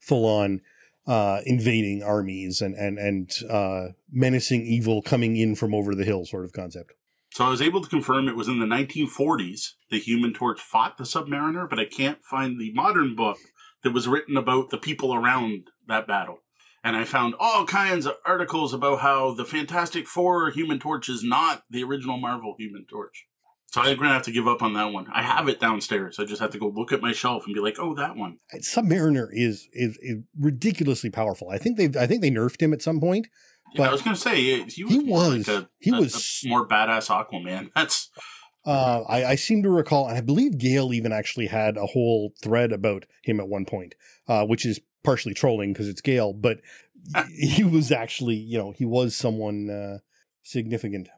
[0.00, 0.60] full on
[1.06, 6.24] uh invading armies and and and uh menacing evil coming in from over the hill
[6.24, 6.92] sort of concept
[7.30, 10.98] So I was able to confirm it was in the 1940s the Human Torch fought
[10.98, 13.38] the Submariner, but I can't find the modern book
[13.82, 16.38] that was written about the people around that battle.
[16.82, 21.22] And I found all kinds of articles about how the Fantastic Four Human Torch is
[21.22, 23.26] not the original Marvel Human Torch.
[23.70, 25.06] So I'm gonna have to give up on that one.
[25.12, 26.18] I have it downstairs.
[26.18, 28.38] I just have to go look at my shelf and be like, "Oh, that one."
[28.60, 32.80] submariner is, is is ridiculously powerful i think they i think they nerfed him at
[32.80, 33.28] some point
[33.74, 34.74] Yeah, I was gonna say he was.
[34.74, 37.70] he was- like a- he a- was- a more badass Aquaman.
[37.76, 38.10] That's
[38.66, 42.34] Uh, I, I seem to recall, and I believe Gail even actually had a whole
[42.42, 43.94] thread about him at one point,
[44.26, 46.60] uh, which is partially trolling because it's Gail, but
[47.30, 49.98] he was actually, you know, he was someone uh,
[50.42, 51.08] significant.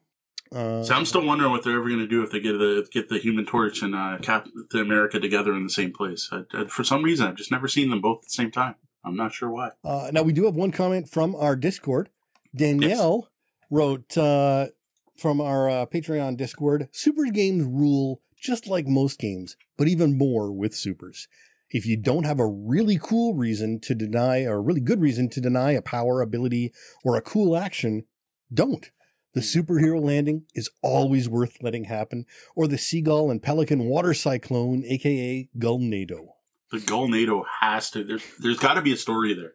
[0.52, 2.86] Uh, So I'm still wondering what they're ever going to do if they get the
[2.92, 6.28] get the Human Torch and uh, Captain America together in the same place.
[6.32, 8.74] I, I, for some reason, I've just never seen them both at the same time.
[9.04, 9.70] I'm not sure why.
[9.84, 12.10] Uh, now we do have one comment from our Discord.
[12.54, 13.28] Danielle
[13.70, 14.68] wrote uh,
[15.16, 20.50] from our uh, Patreon Discord: Super games rule just like most games, but even more
[20.50, 21.28] with supers.
[21.70, 25.28] If you don't have a really cool reason to deny, or a really good reason
[25.30, 26.72] to deny a power, ability,
[27.04, 28.04] or a cool action,
[28.52, 28.90] don't.
[29.34, 32.26] The superhero landing is always worth letting happen,
[32.56, 36.30] or the seagull and pelican water cyclone, aka Gulnado.
[36.72, 38.02] The Gulnado has to.
[38.02, 39.54] There's there's got to be a story there.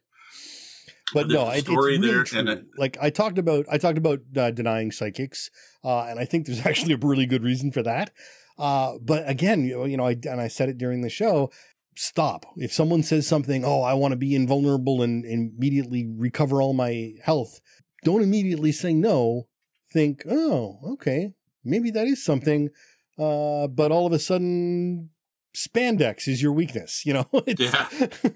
[1.14, 2.48] But no, it, it's really there, true.
[2.48, 5.50] it- like I talked about, I talked about uh, denying psychics,
[5.84, 8.12] uh, and I think there's actually a really good reason for that.
[8.58, 11.52] Uh, but again, you know, you know, I and I said it during the show.
[11.98, 12.46] Stop.
[12.58, 16.74] If someone says something, oh, I want to be invulnerable and, and immediately recover all
[16.74, 17.62] my health,
[18.04, 19.48] don't immediately say no.
[19.94, 21.34] Think, oh, okay,
[21.64, 22.70] maybe that is something.
[23.18, 25.10] Uh, but all of a sudden,
[25.56, 27.06] spandex is your weakness.
[27.06, 28.32] You know, It's-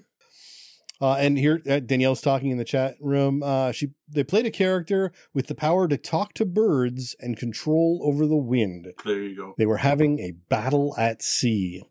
[1.00, 3.42] Uh, and here uh, Danielle's talking in the chat room.
[3.42, 8.00] Uh, she they played a character with the power to talk to birds and control
[8.04, 8.92] over the wind.
[9.04, 9.54] There you go.
[9.56, 11.82] They were having a battle at sea.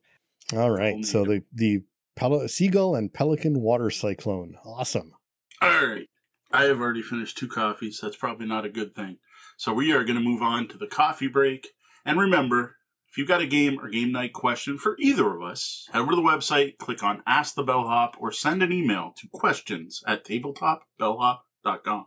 [0.53, 1.81] All right, Only so the the
[2.15, 4.55] pel- seagull and pelican water cyclone.
[4.65, 5.13] Awesome.
[5.61, 6.07] All right.
[6.51, 7.99] I have already finished two coffees.
[8.01, 9.17] That's probably not a good thing.
[9.57, 11.67] So we are going to move on to the coffee break.
[12.05, 12.77] And remember,
[13.11, 16.11] if you've got a game or game night question for either of us, head over
[16.11, 20.23] to the website, click on Ask the Bellhop, or send an email to questions at
[20.23, 22.05] tabletopbellhop.com.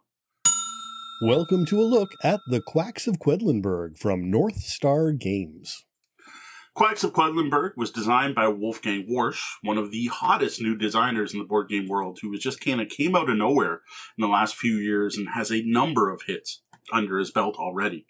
[1.24, 5.84] Welcome to a look at the Quacks of Quedlinburg from North Star Games.
[6.74, 11.40] Quacks of Quedlinburg was designed by Wolfgang Warsch, one of the hottest new designers in
[11.40, 13.82] the board game world, who was just kind of came out of nowhere
[14.16, 18.06] in the last few years and has a number of hits under his belt already.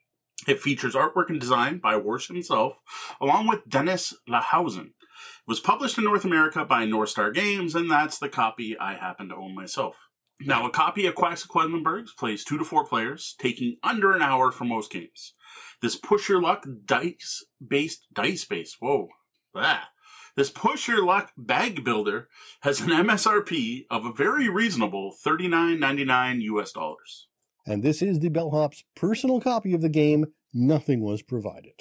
[0.47, 2.81] It features artwork and design by Warsch himself,
[3.21, 4.87] along with Dennis Lohausen.
[4.87, 8.95] It was published in North America by North Star Games, and that's the copy I
[8.95, 9.97] happen to own myself.
[10.41, 14.23] Now, a copy of Quacks of Quedlinburg plays two to four players, taking under an
[14.23, 15.35] hour for most games.
[15.81, 18.77] This push your luck dice based dice based.
[18.81, 19.09] Whoa.
[19.55, 19.91] Ah.
[20.35, 22.29] This push your luck bag builder
[22.63, 27.29] has an MSRP of a very reasonable $39.99 US dollars.
[27.67, 30.27] And this is the Bellhop's personal copy of the game.
[30.53, 31.73] Nothing was provided.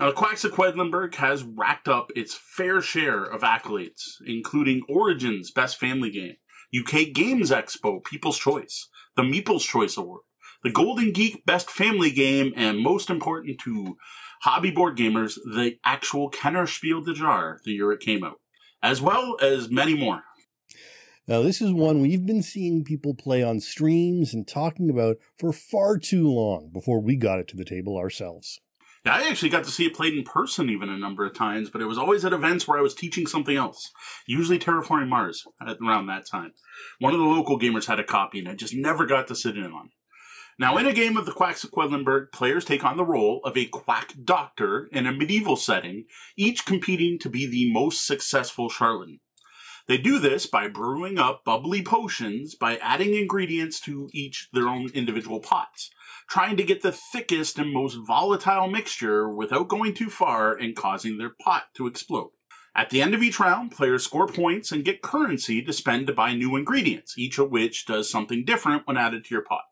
[0.00, 5.78] Now, Quacks of Quedlinburg has racked up its fair share of accolades, including Origins Best
[5.78, 6.34] Family Game,
[6.76, 10.22] UK Games Expo People's Choice, the Meeple's Choice Award,
[10.64, 13.96] the Golden Geek Best Family Game, and most important to
[14.42, 18.40] hobby board gamers, the actual Kennerspiel des Jahres the year it came out,
[18.82, 20.24] as well as many more.
[21.26, 25.54] Now, this is one we've been seeing people play on streams and talking about for
[25.54, 28.60] far too long before we got it to the table ourselves.
[29.06, 31.80] I actually got to see it played in person even a number of times, but
[31.80, 33.90] it was always at events where I was teaching something else,
[34.26, 36.52] usually Terraforming Mars around that time.
[37.00, 39.56] One of the local gamers had a copy, and I just never got to sit
[39.56, 39.90] in on.
[40.58, 43.56] Now, in a game of the Quacks of Quedlinburg, players take on the role of
[43.56, 46.04] a quack doctor in a medieval setting,
[46.36, 49.20] each competing to be the most successful charlatan.
[49.86, 54.88] They do this by brewing up bubbly potions by adding ingredients to each their own
[54.94, 55.90] individual pots,
[56.26, 61.18] trying to get the thickest and most volatile mixture without going too far and causing
[61.18, 62.30] their pot to explode.
[62.74, 66.14] At the end of each round, players score points and get currency to spend to
[66.14, 69.64] buy new ingredients, each of which does something different when added to your pot.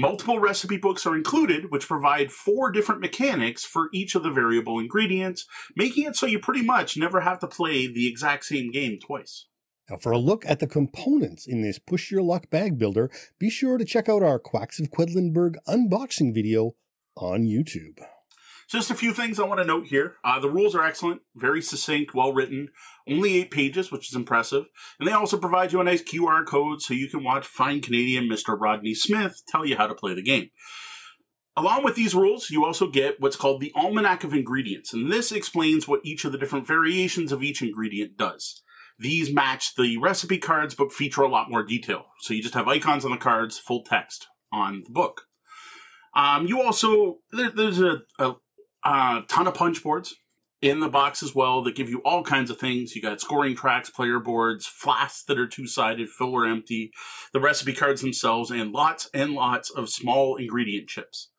[0.00, 4.78] Multiple recipe books are included, which provide four different mechanics for each of the variable
[4.78, 5.44] ingredients,
[5.74, 9.46] making it so you pretty much never have to play the exact same game twice.
[9.90, 13.50] Now, for a look at the components in this Push Your Luck bag builder, be
[13.50, 16.76] sure to check out our Quacks of Quedlinburg unboxing video
[17.16, 17.98] on YouTube.
[18.68, 20.16] Just a few things I want to note here.
[20.22, 22.68] Uh, the rules are excellent, very succinct, well written,
[23.08, 24.66] only eight pages, which is impressive.
[25.00, 28.28] And they also provide you a nice QR code so you can watch fine Canadian
[28.28, 28.58] Mr.
[28.60, 30.50] Rodney Smith tell you how to play the game.
[31.56, 35.32] Along with these rules, you also get what's called the Almanac of Ingredients, and this
[35.32, 38.62] explains what each of the different variations of each ingredient does.
[38.98, 42.06] These match the recipe cards but feature a lot more detail.
[42.20, 45.22] So you just have icons on the cards, full text on the book.
[46.14, 48.34] Um, you also, there, there's a, a,
[48.84, 50.14] a ton of punch boards
[50.60, 52.94] in the box as well that give you all kinds of things.
[52.94, 56.92] You got scoring tracks, player boards, flasks that are two sided, fill or empty,
[57.32, 61.30] the recipe cards themselves, and lots and lots of small ingredient chips.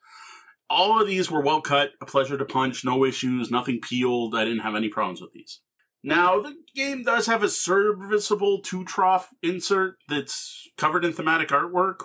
[0.69, 4.35] All of these were well cut, a pleasure to punch, no issues, nothing peeled.
[4.35, 5.61] I didn't have any problems with these.
[6.03, 12.01] Now, the game does have a serviceable two trough insert that's covered in thematic artwork.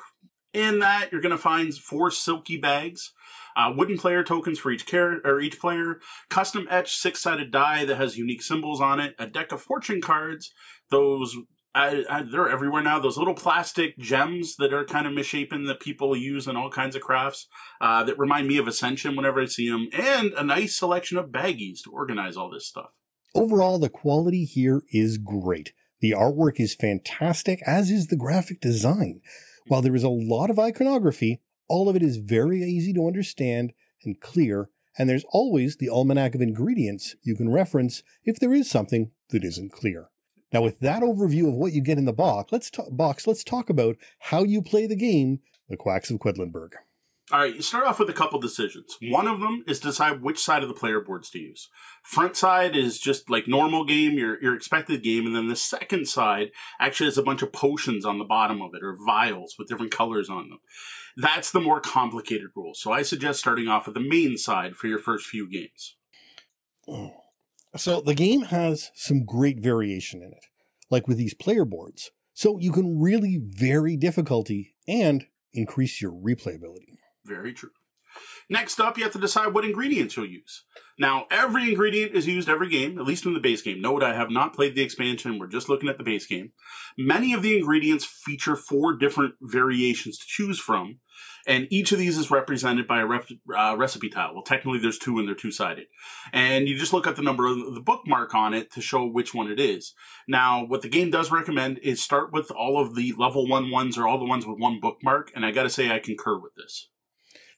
[0.53, 3.13] In that, you're going to find four silky bags,
[3.57, 7.85] uh, wooden player tokens for each char- or each player, custom etched six sided die
[7.85, 10.53] that has unique symbols on it, a deck of fortune cards,
[10.91, 11.37] those
[11.75, 13.01] I, I, they're everywhere now.
[13.01, 16.95] Those little plastic gems that are kind of misshapen that people use in all kinds
[16.95, 17.49] of crafts
[17.81, 21.31] uh, that remind me of Ascension whenever I see them, and a nice selection of
[21.31, 22.91] baggies to organize all this stuff.
[23.35, 25.73] Overall, the quality here is great.
[26.01, 29.21] The artwork is fantastic, as is the graphic design.
[29.67, 33.73] While there is a lot of iconography, all of it is very easy to understand
[34.05, 38.71] and clear, and there's always the almanac of ingredients you can reference if there is
[38.71, 40.09] something that isn't clear.
[40.53, 43.43] Now, with that overview of what you get in the box, let's talk, box, let's
[43.43, 46.75] talk about how you play the game, The Quacks of Quedlinburg.
[47.33, 48.99] All right, you start off with a couple decisions.
[49.01, 51.71] One of them is decide which side of the player boards to use.
[52.03, 56.07] Front side is just like normal game, your, your expected game, and then the second
[56.07, 56.49] side
[56.79, 59.91] actually has a bunch of potions on the bottom of it, or vials with different
[59.91, 60.59] colors on them.
[61.17, 62.73] That's the more complicated rule.
[62.75, 65.97] So I suggest starting off with the main side for your first few games.
[66.87, 67.13] Oh.
[67.75, 70.45] So the game has some great variation in it.
[70.91, 76.99] Like with these player boards, So you can really vary difficulty and increase your replayability.
[77.25, 77.71] Very true.
[78.49, 80.65] Next up, you have to decide what ingredients you'll use.
[80.99, 83.81] Now, every ingredient is used every game, at least in the base game.
[83.81, 86.53] Note I have not played the expansion, we're just looking at the base game.
[86.97, 91.01] Many of the ingredients feature four different variations to choose from,
[91.47, 94.35] and each of these is represented by a rep, uh, recipe tile.
[94.35, 95.87] Well, technically there's two and they're two-sided.
[96.33, 99.35] And you just look at the number of the bookmark on it to show which
[99.35, 99.95] one it is.
[100.29, 103.99] Now, what the game does recommend is start with all of the level one ones
[103.99, 106.91] or all the ones with one bookmark, and I gotta say I concur with this.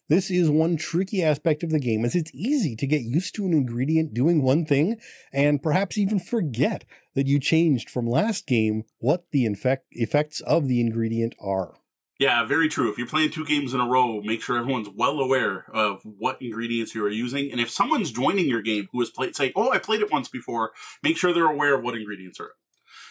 [0.08, 3.44] This is one tricky aspect of the game as it's easy to get used to
[3.44, 5.00] an ingredient doing one thing
[5.32, 6.84] and perhaps even forget
[7.16, 11.74] that you changed from last game what the infect effects of the ingredient are.
[12.20, 12.90] Yeah, very true.
[12.90, 16.40] If you're playing two games in a row, make sure everyone's well aware of what
[16.40, 17.50] ingredients you are using.
[17.50, 20.28] And if someone's joining your game who has played, say, oh, I played it once
[20.28, 22.52] before, make sure they're aware of what ingredients are.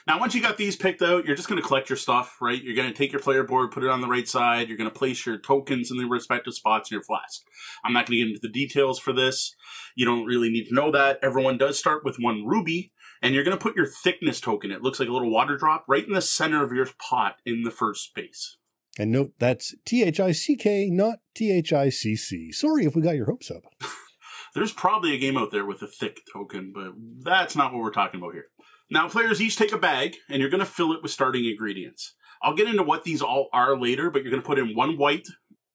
[0.08, 2.62] Now, once you got these picked out, you're just going to collect your stuff, right?
[2.62, 4.68] You're going to take your player board, put it on the right side.
[4.68, 7.42] You're going to place your tokens in the respective spots in your flask.
[7.84, 9.56] I'm not going to get into the details for this.
[9.96, 11.18] You don't really need to know that.
[11.24, 12.92] Everyone does start with one ruby,
[13.24, 14.72] and you're going to put your thickness token.
[14.72, 17.64] It looks like a little water drop right in the center of your pot in
[17.64, 18.58] the first space.
[19.00, 22.52] And note that's T H I C K, not T H I C C.
[22.52, 23.64] Sorry if we got your hopes up.
[24.54, 27.92] There's probably a game out there with a thick token, but that's not what we're
[27.92, 28.46] talking about here.
[28.90, 32.14] Now, players each take a bag, and you're going to fill it with starting ingredients.
[32.42, 34.98] I'll get into what these all are later, but you're going to put in one
[34.98, 35.28] white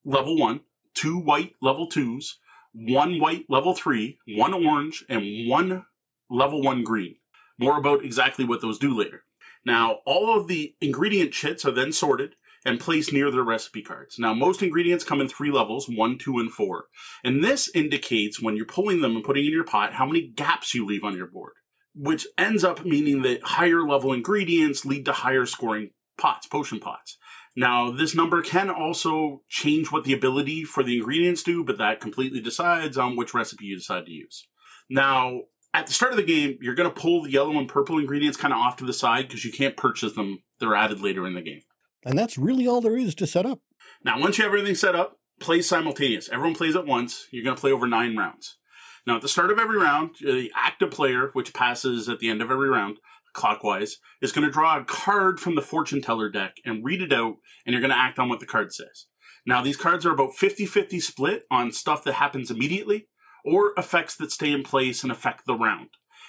[0.04, 0.60] level one,
[0.94, 2.38] two white level twos,
[2.72, 5.86] one white level three, one orange, and one
[6.30, 7.16] level one green.
[7.58, 9.24] More about exactly what those do later.
[9.66, 14.18] Now, all of the ingredient chits are then sorted and placed near their recipe cards.
[14.18, 16.84] Now, most ingredients come in three levels, one, two, and four.
[17.24, 20.74] And this indicates when you're pulling them and putting in your pot how many gaps
[20.74, 21.54] you leave on your board
[21.94, 27.18] which ends up meaning that higher level ingredients lead to higher scoring pots, potion pots.
[27.56, 32.00] Now, this number can also change what the ability for the ingredients do, but that
[32.00, 34.46] completely decides on which recipe you decide to use.
[34.88, 35.42] Now,
[35.74, 38.36] at the start of the game, you're going to pull the yellow and purple ingredients
[38.36, 40.42] kind of off to the side because you can't purchase them.
[40.58, 41.62] They're added later in the game.
[42.04, 43.60] And that's really all there is to set up.
[44.04, 46.28] Now, once you have everything set up, play simultaneous.
[46.28, 47.26] Everyone plays at once.
[47.30, 48.58] You're going to play over nine rounds.
[49.06, 52.28] Now, at the start of every round, uh, the active player, which passes at the
[52.28, 52.98] end of every round,
[53.32, 57.12] clockwise, is going to draw a card from the fortune teller deck and read it
[57.12, 59.06] out, and you're going to act on what the card says.
[59.46, 63.08] Now, these cards are about 50 50 split on stuff that happens immediately
[63.44, 65.88] or effects that stay in place and affect the round.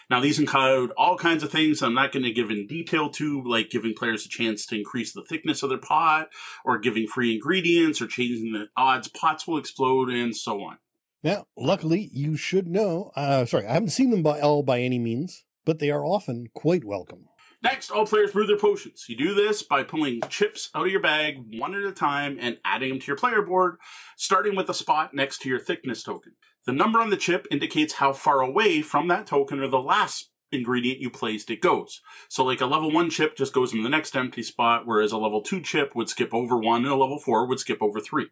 [0.09, 3.43] Now, these include all kinds of things I'm not going to give in detail to,
[3.45, 6.27] like giving players a chance to increase the thickness of their pot,
[6.65, 10.79] or giving free ingredients, or changing the odds pots will explode, and so on.
[11.23, 13.11] Now, luckily, you should know.
[13.15, 16.47] Uh, sorry, I haven't seen them by all by any means, but they are often
[16.53, 17.25] quite welcome.
[17.63, 19.05] Next, all players brew their potions.
[19.07, 22.57] You do this by pulling chips out of your bag one at a time and
[22.65, 23.75] adding them to your player board,
[24.17, 26.33] starting with the spot next to your thickness token.
[26.65, 30.31] The number on the chip indicates how far away from that token or the last
[30.51, 32.01] ingredient you placed it goes.
[32.29, 35.17] So like a level 1 chip just goes in the next empty spot, whereas a
[35.17, 38.27] level 2 chip would skip over 1 and a level 4 would skip over 3.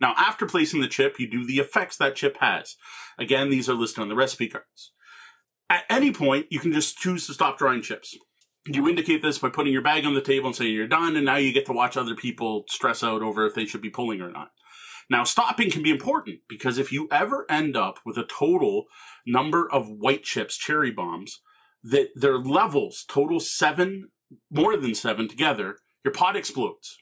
[0.00, 2.76] Now, after placing the chip, you do the effects that chip has.
[3.18, 4.92] Again, these are listed on the recipe cards.
[5.68, 8.16] At any point, you can just choose to stop drawing chips.
[8.66, 11.24] You indicate this by putting your bag on the table and saying you're done, and
[11.24, 14.20] now you get to watch other people stress out over if they should be pulling
[14.20, 14.50] or not.
[15.08, 18.84] Now, stopping can be important because if you ever end up with a total
[19.26, 21.40] number of white chips, cherry bombs,
[21.82, 24.08] that their levels total seven,
[24.50, 26.96] more than seven together, your pot explodes.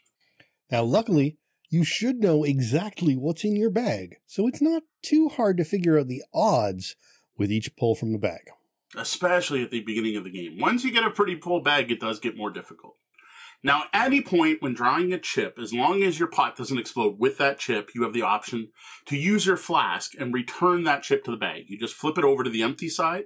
[0.71, 1.39] Now, luckily,
[1.71, 5.99] you should know exactly what's in your bag, so it's not too hard to figure
[5.99, 6.97] out the odds
[7.37, 8.51] with each pull from the bag.
[8.97, 10.59] Especially at the beginning of the game.
[10.59, 12.97] Once you get a pretty full bag, it does get more difficult.
[13.63, 17.19] Now, at any point when drawing a chip, as long as your pot doesn't explode
[17.19, 18.69] with that chip, you have the option
[19.07, 21.65] to use your flask and return that chip to the bag.
[21.67, 23.25] You just flip it over to the empty side,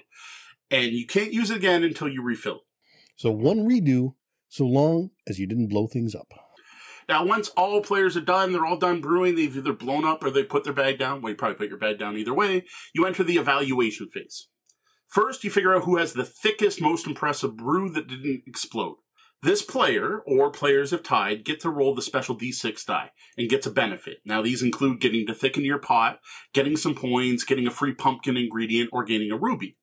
[0.70, 2.62] and you can't use it again until you refill it.
[3.16, 4.14] So one redo,
[4.48, 6.32] so long as you didn't blow things up.
[7.08, 10.30] Now, once all players are done, they're all done brewing, they've either blown up or
[10.30, 11.20] they put their bag down.
[11.20, 12.64] Well, you probably put your bag down either way.
[12.94, 14.48] You enter the evaluation phase.
[15.08, 18.96] First, you figure out who has the thickest, most impressive brew that didn't explode.
[19.42, 23.66] This player, or players if tied, get to roll the special d6 die and gets
[23.66, 24.18] a benefit.
[24.24, 26.20] Now, these include getting to thicken your pot,
[26.54, 29.76] getting some points, getting a free pumpkin ingredient, or gaining a ruby.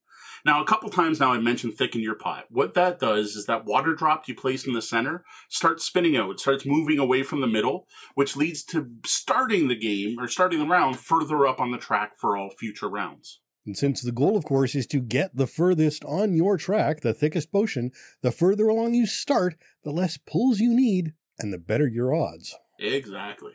[0.46, 2.46] Now, a couple times now I mentioned thicken your pot.
[2.50, 6.32] What that does is that water drop you place in the center starts spinning out.
[6.32, 10.60] It starts moving away from the middle, which leads to starting the game or starting
[10.60, 13.40] the round further up on the track for all future rounds.
[13.66, 17.14] And since the goal, of course, is to get the furthest on your track, the
[17.14, 21.88] thickest potion, the further along you start, the less pulls you need, and the better
[21.88, 22.56] your odds.
[22.80, 23.52] Exactly.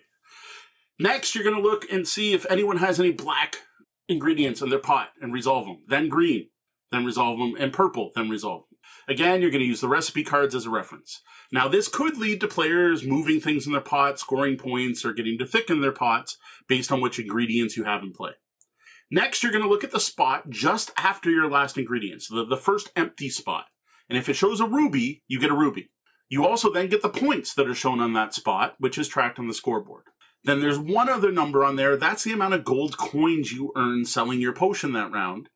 [0.99, 3.57] Next, you're going to look and see if anyone has any black
[4.07, 5.79] ingredients in their pot and resolve them.
[5.89, 6.49] Then green,
[6.95, 8.79] then resolve them, and purple, then resolve them.
[9.07, 11.21] Again, you're going to use the recipe cards as a reference.
[11.53, 15.39] Now, this could lead to players moving things in their pot, scoring points, or getting
[15.39, 16.39] to thicken their pots
[16.69, 18.33] based on which ingredients you have in play.
[19.11, 22.57] Next, you're going to look at the spot just after your last ingredients, the, the
[22.57, 23.67] first empty spot.
[24.09, 25.91] And if it shows a ruby, you get a ruby.
[26.29, 29.39] You also then get the points that are shown on that spot, which is tracked
[29.39, 30.05] on the scoreboard.
[30.45, 31.97] Then there's one other number on there.
[31.97, 35.49] That's the amount of gold coins you earn selling your potion that round.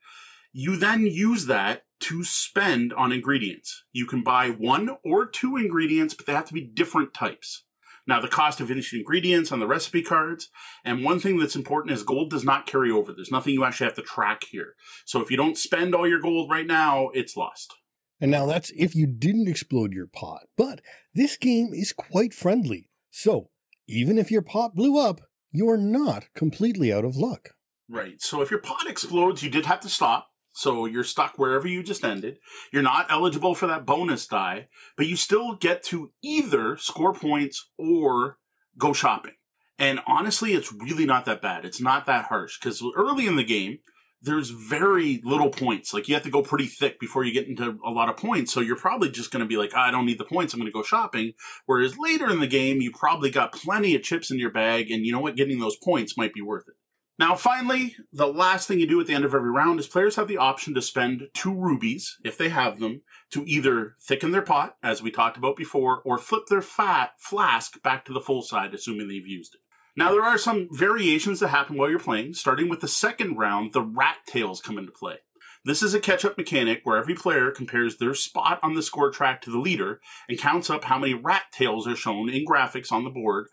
[0.52, 3.84] You then use that to spend on ingredients.
[3.92, 7.64] You can buy one or two ingredients, but they have to be different types.
[8.06, 10.48] Now, the cost of each ingredients on the recipe cards,
[10.82, 13.12] and one thing that's important is gold does not carry over.
[13.12, 14.74] There's nothing you actually have to track here.
[15.04, 17.74] So if you don't spend all your gold right now, it's lost.
[18.18, 20.44] And now that's if you didn't explode your pot.
[20.56, 20.80] But
[21.14, 22.88] this game is quite friendly.
[23.10, 23.50] So
[23.86, 25.20] even if your pot blew up,
[25.52, 27.50] you are not completely out of luck.
[27.90, 28.20] Right.
[28.22, 30.28] So if your pot explodes, you did have to stop.
[30.58, 32.38] So you're stuck wherever you just ended.
[32.72, 37.70] You're not eligible for that bonus die, but you still get to either score points
[37.78, 38.38] or
[38.76, 39.34] go shopping.
[39.78, 41.64] And honestly, it's really not that bad.
[41.64, 43.78] It's not that harsh because early in the game,
[44.20, 45.94] there's very little points.
[45.94, 48.52] Like you have to go pretty thick before you get into a lot of points.
[48.52, 50.54] So you're probably just going to be like, oh, I don't need the points.
[50.54, 51.34] I'm going to go shopping.
[51.66, 54.90] Whereas later in the game, you probably got plenty of chips in your bag.
[54.90, 55.36] And you know what?
[55.36, 56.74] Getting those points might be worth it.
[57.18, 60.14] Now, finally, the last thing you do at the end of every round is players
[60.14, 64.42] have the option to spend two rubies, if they have them, to either thicken their
[64.42, 68.42] pot, as we talked about before, or flip their fat flask back to the full
[68.42, 69.60] side, assuming they've used it.
[69.96, 72.34] Now, there are some variations that happen while you're playing.
[72.34, 75.16] Starting with the second round, the rat tails come into play.
[75.64, 79.10] This is a catch up mechanic where every player compares their spot on the score
[79.10, 82.92] track to the leader and counts up how many rat tails are shown in graphics
[82.92, 83.48] on the board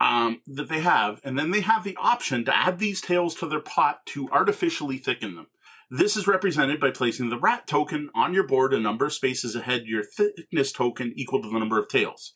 [0.00, 3.46] um, that they have, and then they have the option to add these tails to
[3.46, 5.46] their pot to artificially thicken them.
[5.90, 9.54] This is represented by placing the rat token on your board a number of spaces
[9.54, 12.34] ahead your thickness token equal to the number of tails.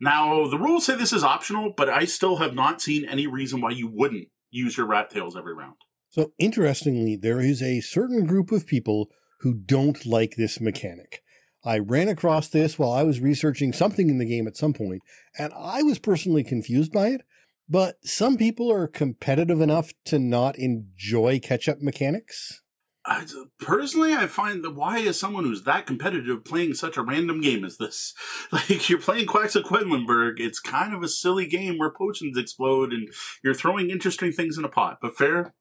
[0.00, 3.60] Now, the rules say this is optional, but I still have not seen any reason
[3.60, 5.76] why you wouldn't use your rat tails every round.
[6.10, 9.08] So, interestingly, there is a certain group of people
[9.40, 11.23] who don't like this mechanic.
[11.64, 15.02] I ran across this while I was researching something in the game at some point,
[15.38, 17.22] and I was personally confused by it.
[17.68, 22.60] But some people are competitive enough to not enjoy catch up mechanics.
[23.06, 23.26] I,
[23.58, 27.64] personally, I find that why is someone who's that competitive playing such a random game
[27.64, 28.14] as this?
[28.52, 32.92] Like, you're playing Quacks of Quedlinburg, it's kind of a silly game where potions explode
[32.92, 33.08] and
[33.42, 34.98] you're throwing interesting things in a pot.
[35.02, 35.54] But fair,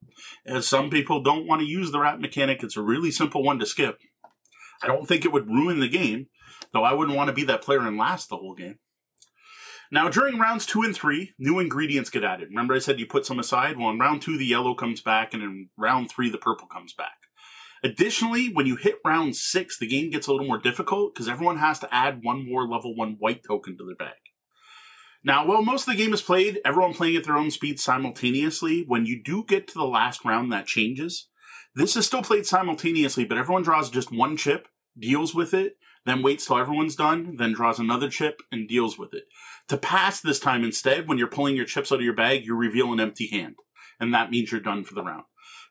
[0.46, 3.60] as some people don't want to use the rat mechanic, it's a really simple one
[3.60, 3.98] to skip.
[4.84, 6.28] I don't think it would ruin the game,
[6.74, 8.80] though I wouldn't want to be that player and last the whole game.
[9.92, 12.50] Now, during rounds two and three, new ingredients get added.
[12.50, 13.78] Remember, I said you put some aside?
[13.78, 16.94] Well, in round two, the yellow comes back, and in round three, the purple comes
[16.94, 17.14] back.
[17.84, 21.58] Additionally, when you hit round six, the game gets a little more difficult because everyone
[21.58, 24.18] has to add one more level one white token to their bag.
[25.24, 28.84] Now, while most of the game is played, everyone playing at their own speed simultaneously,
[28.88, 31.30] when you do get to the last round, that changes.
[31.76, 34.68] This is still played simultaneously, but everyone draws just one chip,
[34.98, 39.14] deals with it, then waits till everyone's done, then draws another chip and deals with
[39.14, 39.24] it.
[39.70, 42.56] To pass this time instead, when you're pulling your chips out of your bag, you
[42.56, 43.56] reveal an empty hand.
[44.00, 45.24] And that means you're done for the round.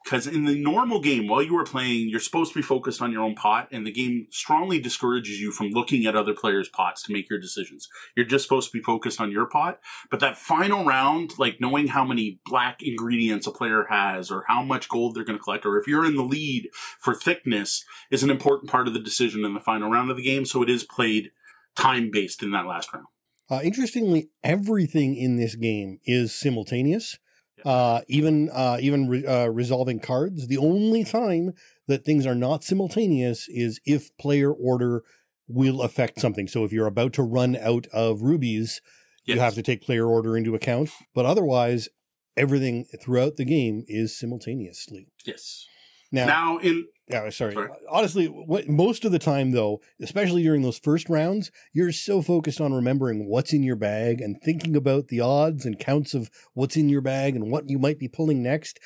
[0.05, 3.13] Because in the normal game, while you are playing, you're supposed to be focused on
[3.13, 7.03] your own pot, and the game strongly discourages you from looking at other players' pots
[7.05, 7.89] to make your decisions.
[8.17, 9.81] You're just supposed to be focused on your pot.
[10.11, 14.63] But that final round, like knowing how many black ingredients a player has, or how
[14.63, 16.69] much gold they're going to collect, or if you're in the lead
[16.99, 20.23] for thickness, is an important part of the decision in the final round of the
[20.23, 20.45] game.
[20.45, 21.31] So it is played
[21.77, 23.07] time based in that last round.
[23.51, 27.19] Uh, interestingly, everything in this game is simultaneous
[27.65, 30.49] uh, even uh, even re- uh, resolving cards.
[30.49, 31.53] The only time
[31.87, 35.03] that things are not simultaneous is if player order
[35.49, 36.49] will affect something.
[36.49, 38.81] So if you're about to run out of rubies,
[39.25, 39.35] yes.
[39.35, 40.91] you have to take player order into account.
[41.15, 41.89] But otherwise,
[42.37, 45.09] everything throughout the game is simultaneously.
[45.25, 45.67] Yes.
[46.11, 47.55] Now, now in yeah, sorry.
[47.55, 47.71] sorry.
[47.91, 52.61] Honestly, what, most of the time, though, especially during those first rounds, you're so focused
[52.61, 56.77] on remembering what's in your bag and thinking about the odds and counts of what's
[56.77, 58.79] in your bag and what you might be pulling next.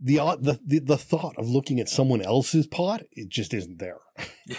[0.00, 4.00] The, the the the thought of looking at someone else's pot, it just isn't there.
[4.46, 4.56] Yeah.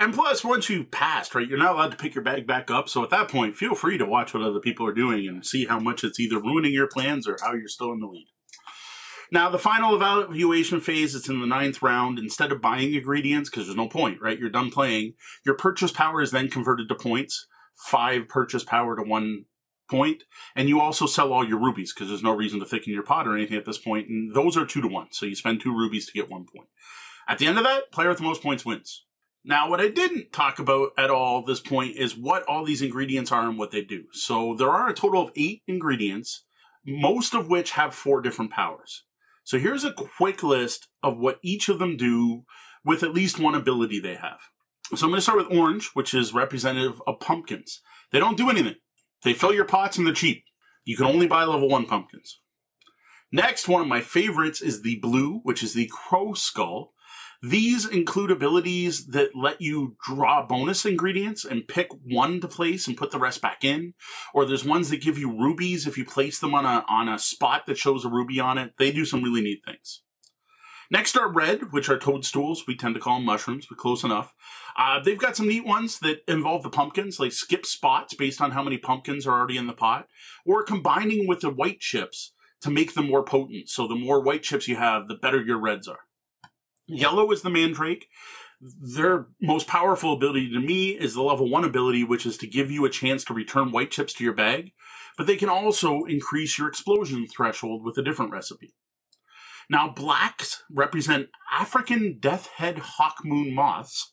[0.00, 2.88] And plus, once you've passed, right, you're not allowed to pick your bag back up.
[2.88, 5.66] So at that point, feel free to watch what other people are doing and see
[5.66, 8.28] how much it's either ruining your plans or how you're still in the lead.
[9.30, 12.18] Now, the final evaluation phase, it's in the ninth round.
[12.18, 14.38] Instead of buying ingredients, because there's no point, right?
[14.38, 15.14] You're done playing.
[15.44, 17.46] Your purchase power is then converted to points.
[17.76, 19.44] Five purchase power to one
[19.90, 20.24] point.
[20.56, 23.26] And you also sell all your rubies because there's no reason to thicken your pot
[23.26, 24.08] or anything at this point.
[24.08, 25.08] And those are two to one.
[25.10, 26.68] So you spend two rubies to get one point.
[27.28, 29.04] At the end of that, player with the most points wins.
[29.44, 33.32] Now, what I didn't talk about at all this point is what all these ingredients
[33.32, 34.04] are and what they do.
[34.12, 36.44] So there are a total of eight ingredients,
[36.84, 39.04] most of which have four different powers.
[39.48, 42.42] So here's a quick list of what each of them do
[42.84, 44.40] with at least one ability they have.
[44.94, 47.80] So I'm going to start with orange, which is representative of pumpkins.
[48.12, 48.74] They don't do anything.
[49.24, 50.44] They fill your pots and they're cheap.
[50.84, 52.40] You can only buy level one pumpkins.
[53.32, 56.92] Next, one of my favorites is the blue, which is the crow skull.
[57.40, 62.96] These include abilities that let you draw bonus ingredients and pick one to place and
[62.96, 63.94] put the rest back in.
[64.34, 67.18] Or there's ones that give you rubies if you place them on a, on a
[67.18, 68.72] spot that shows a ruby on it.
[68.78, 70.02] They do some really neat things.
[70.90, 72.66] Next are red, which are toadstools.
[72.66, 74.32] We tend to call them mushrooms, but close enough.
[74.76, 78.52] Uh, they've got some neat ones that involve the pumpkins, like skip spots based on
[78.52, 80.08] how many pumpkins are already in the pot,
[80.46, 82.32] or combining with the white chips
[82.62, 83.68] to make them more potent.
[83.68, 86.00] So the more white chips you have, the better your reds are.
[86.88, 88.08] Yellow is the Mandrake.
[88.60, 92.70] Their most powerful ability to me is the level one ability, which is to give
[92.70, 94.72] you a chance to return white chips to your bag,
[95.16, 98.74] but they can also increase your explosion threshold with a different recipe.
[99.70, 104.12] Now, blacks represent African death head hawk moon moths.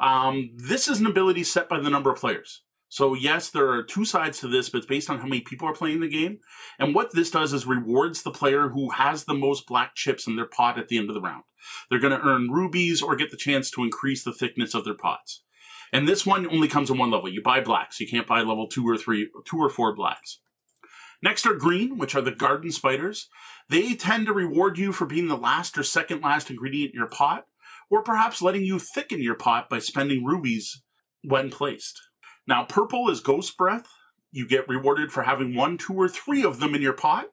[0.00, 2.62] Um, this is an ability set by the number of players.
[2.88, 5.66] So yes, there are two sides to this, but it's based on how many people
[5.66, 6.40] are playing the game.
[6.78, 10.36] And what this does is rewards the player who has the most black chips in
[10.36, 11.44] their pot at the end of the round.
[11.88, 14.94] They're going to earn rubies or get the chance to increase the thickness of their
[14.94, 15.42] pots.
[15.92, 17.28] And this one only comes in one level.
[17.28, 18.00] You buy blacks.
[18.00, 20.40] You can't buy level two or three, two or four blacks.
[21.22, 23.28] Next are green, which are the garden spiders.
[23.68, 27.08] They tend to reward you for being the last or second last ingredient in your
[27.08, 27.46] pot,
[27.90, 30.82] or perhaps letting you thicken your pot by spending rubies
[31.22, 32.00] when placed.
[32.48, 33.86] Now, purple is ghost breath.
[34.32, 37.26] You get rewarded for having one, two, or three of them in your pot,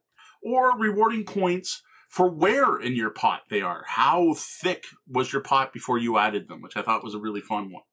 [0.43, 3.83] or rewarding points for where in your pot they are.
[3.87, 7.39] How thick was your pot before you added them, which I thought was a really
[7.39, 7.83] fun one.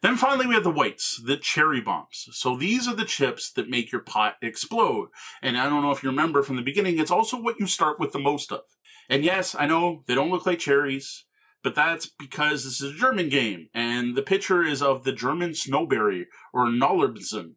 [0.00, 2.26] Then finally, we have the whites, the cherry bombs.
[2.32, 5.10] So these are the chips that make your pot explode.
[5.40, 8.00] And I don't know if you remember from the beginning, it's also what you start
[8.00, 8.62] with the most of.
[9.08, 11.24] And yes, I know they don't look like cherries,
[11.62, 13.68] but that's because this is a German game.
[13.74, 17.52] And the picture is of the German snowberry or Knallerbsen,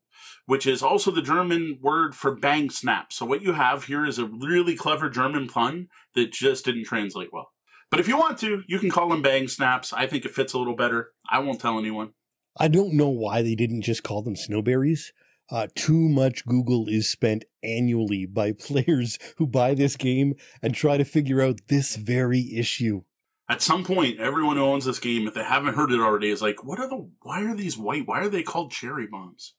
[0.45, 3.11] which is also the German word for bang snap.
[3.11, 7.33] So what you have here is a really clever German pun that just didn't translate
[7.33, 7.51] well.
[7.91, 9.93] But if you want to, you can call them bang snaps.
[9.93, 11.11] I think it fits a little better.
[11.29, 12.11] I won't tell anyone.
[12.57, 15.11] I don't know why they didn't just call them snowberries.
[15.51, 20.97] Uh, too much Google is spent annually by players who buy this game and try
[20.97, 23.03] to figure out this very issue.
[23.47, 26.41] At some point, everyone who owns this game, if they haven't heard it already, is
[26.41, 28.07] like, what are the, why are these white?
[28.07, 29.53] Why are they called cherry bombs?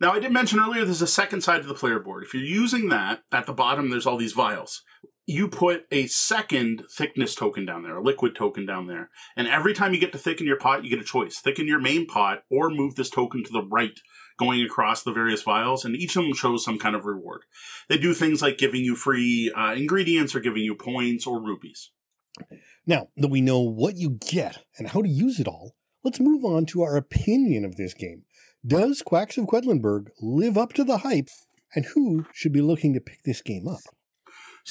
[0.00, 2.24] Now, I did mention earlier there's a second side to the player board.
[2.24, 4.82] If you're using that, at the bottom, there's all these vials
[5.30, 9.10] you put a second thickness token down there, a liquid token down there.
[9.36, 11.38] And every time you get to thicken your pot, you get a choice.
[11.38, 13.96] Thicken your main pot or move this token to the right,
[14.40, 15.84] going across the various vials.
[15.84, 17.42] And each of them shows some kind of reward.
[17.88, 21.92] They do things like giving you free uh, ingredients or giving you points or rubies.
[22.84, 26.44] Now that we know what you get and how to use it all, let's move
[26.44, 28.24] on to our opinion of this game.
[28.66, 31.28] Does Quacks of Quedlinburg live up to the hype?
[31.74, 33.80] And who should be looking to pick this game up?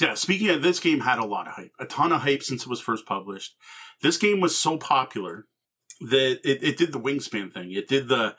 [0.00, 2.62] Yeah, speaking of this game had a lot of hype, a ton of hype since
[2.62, 3.56] it was first published.
[4.02, 5.46] This game was so popular
[6.00, 7.72] that it, it did the wingspan thing.
[7.72, 8.36] It did the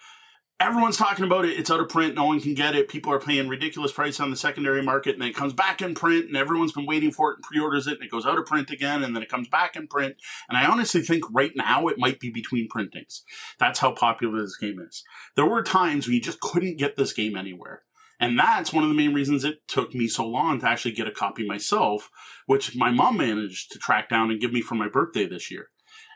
[0.62, 1.58] everyone's talking about it.
[1.58, 2.14] It's out of print.
[2.14, 2.88] No one can get it.
[2.88, 5.96] People are paying ridiculous price on the secondary market, and then it comes back in
[5.96, 8.46] print, and everyone's been waiting for it and pre-orders it, and it goes out of
[8.46, 10.16] print again, and then it comes back in print.
[10.48, 13.24] And I honestly think right now it might be between printings.
[13.60, 15.04] That's how popular this game is.
[15.36, 17.82] There were times when you just couldn't get this game anywhere.
[18.20, 21.08] And that's one of the main reasons it took me so long to actually get
[21.08, 22.12] a copy myself,
[22.46, 25.71] which my mom managed to track down and give me for my birthday this year.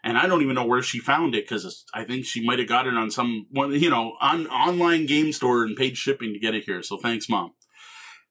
[0.06, 2.68] And I don't even know where she found it because I think she might have
[2.68, 6.40] got it on some one, you know, on online game store and paid shipping to
[6.40, 6.84] get it here.
[6.84, 7.53] So thanks, mom.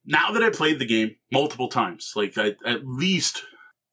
[0.06, 3.42] Now that I played the game multiple times, like I, at least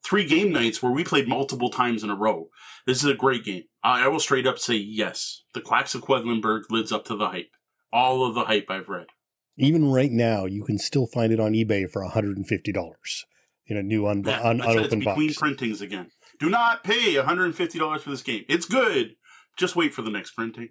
[0.04, 2.50] three game nights where we played multiple times in a row,
[2.86, 3.64] this is a great game.
[3.82, 5.42] I will straight up say yes.
[5.52, 7.50] The Quacks of Quedlinburg lives up to the hype.
[7.92, 9.06] All of the hype I've read.
[9.56, 13.24] Even right now, you can still find it on eBay for $150
[13.66, 15.38] in a new un- Yeah, un- I unopened between box.
[15.38, 16.10] printings again.
[16.42, 18.44] Do not pay $150 for this game.
[18.48, 19.14] It's good.
[19.56, 20.70] Just wait for the next printing.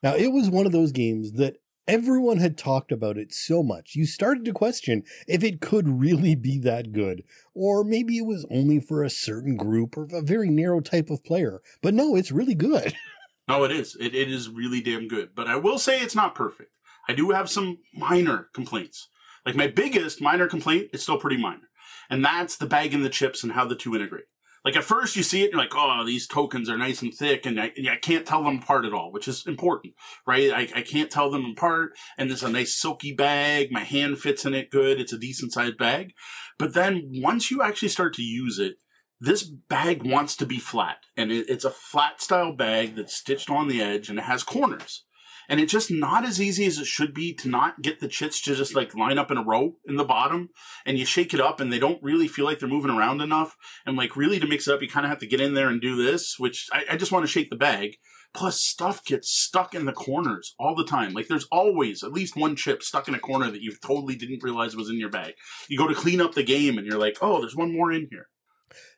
[0.00, 1.56] Now, it was one of those games that
[1.88, 6.34] Everyone had talked about it so much, you started to question if it could really
[6.34, 7.22] be that good,
[7.54, 11.22] or maybe it was only for a certain group or a very narrow type of
[11.22, 11.62] player.
[11.82, 12.94] But no, it's really good.
[13.48, 13.96] No, it is.
[14.00, 15.36] It, it is really damn good.
[15.36, 16.72] But I will say it's not perfect.
[17.08, 19.08] I do have some minor complaints.
[19.44, 21.68] Like my biggest minor complaint is still pretty minor.
[22.10, 24.24] And that's the bag and the chips and how the two integrate.
[24.66, 27.46] Like at first you see it, you're like, oh, these tokens are nice and thick,
[27.46, 29.94] and I, I can't tell them apart at all, which is important,
[30.26, 30.50] right?
[30.50, 33.70] I, I can't tell them apart, and it's a nice silky bag.
[33.70, 35.00] My hand fits in it good.
[35.00, 36.14] It's a decent sized bag.
[36.58, 38.78] But then once you actually start to use it,
[39.20, 43.48] this bag wants to be flat, and it, it's a flat style bag that's stitched
[43.48, 45.05] on the edge, and it has corners
[45.48, 48.40] and it's just not as easy as it should be to not get the chits
[48.42, 50.50] to just like line up in a row in the bottom
[50.84, 53.56] and you shake it up and they don't really feel like they're moving around enough.
[53.84, 55.68] And like really to mix it up you kind of have to get in there
[55.68, 57.96] and do this which I, I just want to shake the bag.
[58.34, 61.14] Plus stuff gets stuck in the corners all the time.
[61.14, 64.42] Like there's always at least one chip stuck in a corner that you totally didn't
[64.42, 65.34] realize was in your bag.
[65.68, 68.08] You go to clean up the game and you're like oh there's one more in
[68.10, 68.28] here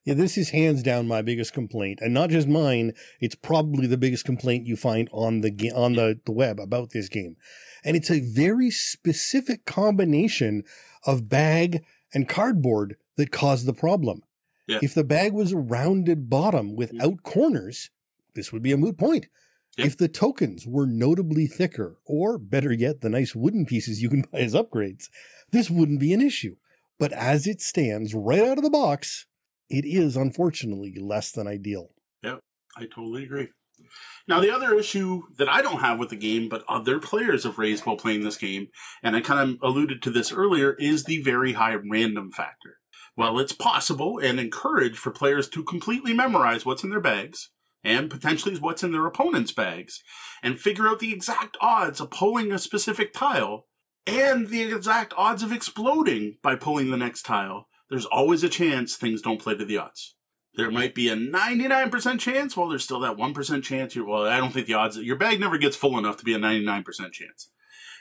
[0.05, 2.93] yeah, this is hands down my biggest complaint, and not just mine.
[3.20, 6.90] It's probably the biggest complaint you find on the ga- on the, the web about
[6.90, 7.36] this game,
[7.85, 10.65] and it's a very specific combination
[11.07, 11.85] of bag
[12.15, 14.23] and cardboard that caused the problem.
[14.66, 14.78] Yeah.
[14.82, 16.77] If the bag was a rounded bottom mm-hmm.
[16.77, 17.90] without corners,
[18.35, 19.27] this would be a moot point.
[19.77, 19.86] Yeah.
[19.86, 24.23] If the tokens were notably thicker, or better yet, the nice wooden pieces you can
[24.32, 25.09] buy as upgrades,
[25.51, 26.57] this wouldn't be an issue.
[26.99, 29.27] But as it stands right out of the box,
[29.70, 31.90] it is unfortunately less than ideal.
[32.23, 32.40] Yep,
[32.77, 33.49] I totally agree.
[34.27, 37.59] Now, the other issue that I don't have with the game, but other players have
[37.59, 38.69] raised while playing this game,
[39.03, 42.78] and I kind of alluded to this earlier, is the very high random factor.
[43.15, 47.51] While it's possible and encouraged for players to completely memorize what's in their bags
[47.82, 50.01] and potentially what's in their opponent's bags
[50.43, 53.66] and figure out the exact odds of pulling a specific tile
[54.07, 58.97] and the exact odds of exploding by pulling the next tile there's always a chance
[58.97, 60.15] things don't play to the odds.
[60.55, 63.94] There might be a 99% chance, well, there's still that 1% chance.
[63.94, 66.35] You're, well, I don't think the odds, your bag never gets full enough to be
[66.35, 67.51] a 99% chance.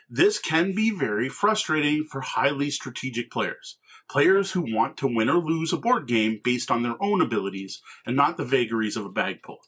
[0.09, 3.77] This can be very frustrating for highly strategic players.
[4.09, 7.81] Players who want to win or lose a board game based on their own abilities
[8.05, 9.59] and not the vagaries of a bag pull.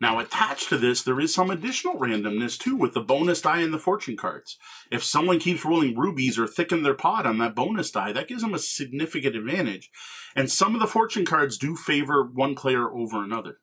[0.00, 3.72] Now, attached to this, there is some additional randomness too with the bonus die and
[3.72, 4.56] the fortune cards.
[4.90, 8.40] If someone keeps rolling rubies or thicken their pot on that bonus die, that gives
[8.40, 9.90] them a significant advantage.
[10.34, 13.58] And some of the fortune cards do favor one player over another.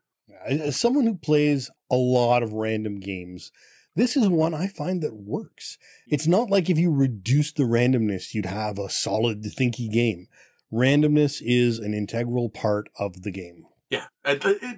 [0.45, 3.51] As someone who plays a lot of random games,
[3.95, 5.79] this is one I find that works.
[6.07, 6.31] It's mm-hmm.
[6.31, 10.27] not like if you reduce the randomness, you'd have a solid, thinky game.
[10.71, 13.66] Randomness is an integral part of the game.
[13.89, 14.07] Yeah,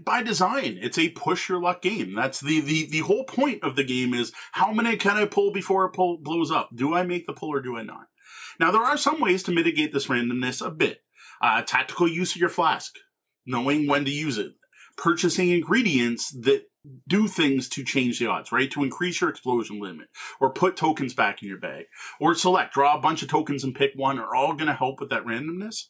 [0.06, 2.14] by design, it's a push your luck game.
[2.14, 5.52] That's the, the the whole point of the game is how many can I pull
[5.52, 6.70] before it pull, blows up?
[6.76, 8.08] Do I make the pull or do I not?
[8.60, 11.00] Now there are some ways to mitigate this randomness a bit.
[11.42, 12.94] Uh, tactical use of your flask,
[13.48, 14.52] knowing when to use it,
[14.96, 16.66] purchasing ingredients that
[17.08, 18.70] do things to change the odds, right?
[18.72, 20.08] To increase your explosion limit,
[20.40, 21.86] or put tokens back in your bag,
[22.20, 25.00] or select, draw a bunch of tokens and pick one, are all going to help
[25.00, 25.86] with that randomness.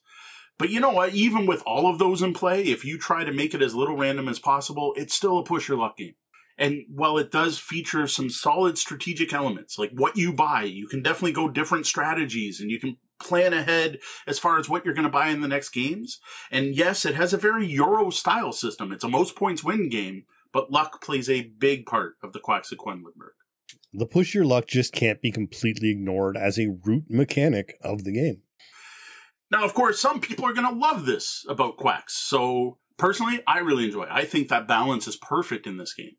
[0.60, 1.14] But you know what?
[1.14, 3.98] Even with all of those in play, if you try to make it as little
[3.98, 6.16] random as possible, it's still a push your luck game.
[6.58, 11.02] And while it does feature some solid strategic elements, like what you buy, you can
[11.02, 15.08] definitely go different strategies and you can plan ahead as far as what you're going
[15.08, 16.20] to buy in the next games.
[16.52, 18.92] And yes, it has a very Euro style system.
[18.92, 22.74] It's a most points win game, but luck plays a big part of the Quacks
[22.74, 23.36] of Quedlinburg.
[23.94, 28.12] The push your luck just can't be completely ignored as a root mechanic of the
[28.12, 28.42] game.
[29.52, 32.16] Now, of course, some people are going to love this about Quacks.
[32.18, 34.10] So personally, I really enjoy it.
[34.12, 36.18] I think that balance is perfect in this game.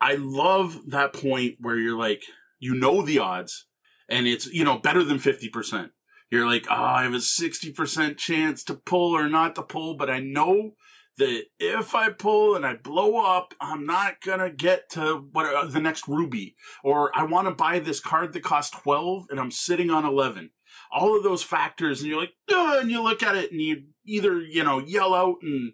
[0.00, 2.22] I love that point where you're like,
[2.58, 3.66] you know the odds
[4.08, 5.90] and it's, you know, better than 50%.
[6.30, 10.08] You're like, oh, I have a 60% chance to pull or not to pull, but
[10.08, 10.74] I know
[11.18, 15.66] that if I pull and I blow up, I'm not gonna get to what uh,
[15.66, 19.50] the next ruby, or I want to buy this card that costs 12 and I'm
[19.50, 20.50] sitting on 11
[20.92, 24.40] all of those factors, and you're like, and you look at it and you either,
[24.40, 25.72] you know, yell out and,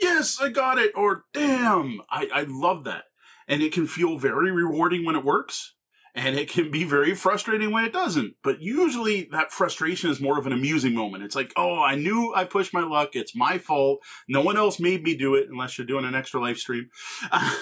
[0.00, 3.04] yes, I got it, or damn, I, I love that.
[3.46, 5.74] And it can feel very rewarding when it works,
[6.14, 8.34] and it can be very frustrating when it doesn't.
[8.42, 11.24] But usually that frustration is more of an amusing moment.
[11.24, 13.10] It's like, oh, I knew I pushed my luck.
[13.14, 14.00] It's my fault.
[14.28, 16.90] No one else made me do it unless you're doing an extra live stream.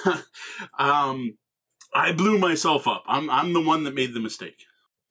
[0.78, 1.36] um,
[1.94, 3.04] I blew myself up.
[3.06, 4.64] I'm, I'm the one that made the mistake.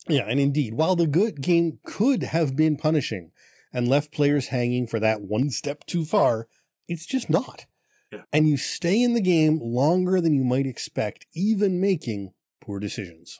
[0.07, 3.31] Yeah, and indeed, while the good game could have been punishing
[3.73, 6.47] and left players hanging for that one step too far,
[6.87, 7.65] it's just not.
[8.11, 8.21] Yeah.
[8.31, 13.39] And you stay in the game longer than you might expect, even making poor decisions.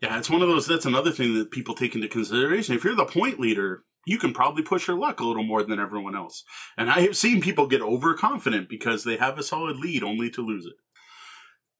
[0.00, 0.66] Yeah, it's one of those.
[0.66, 2.74] That's another thing that people take into consideration.
[2.74, 5.78] If you're the point leader, you can probably push your luck a little more than
[5.78, 6.42] everyone else.
[6.78, 10.40] And I have seen people get overconfident because they have a solid lead only to
[10.40, 10.72] lose it.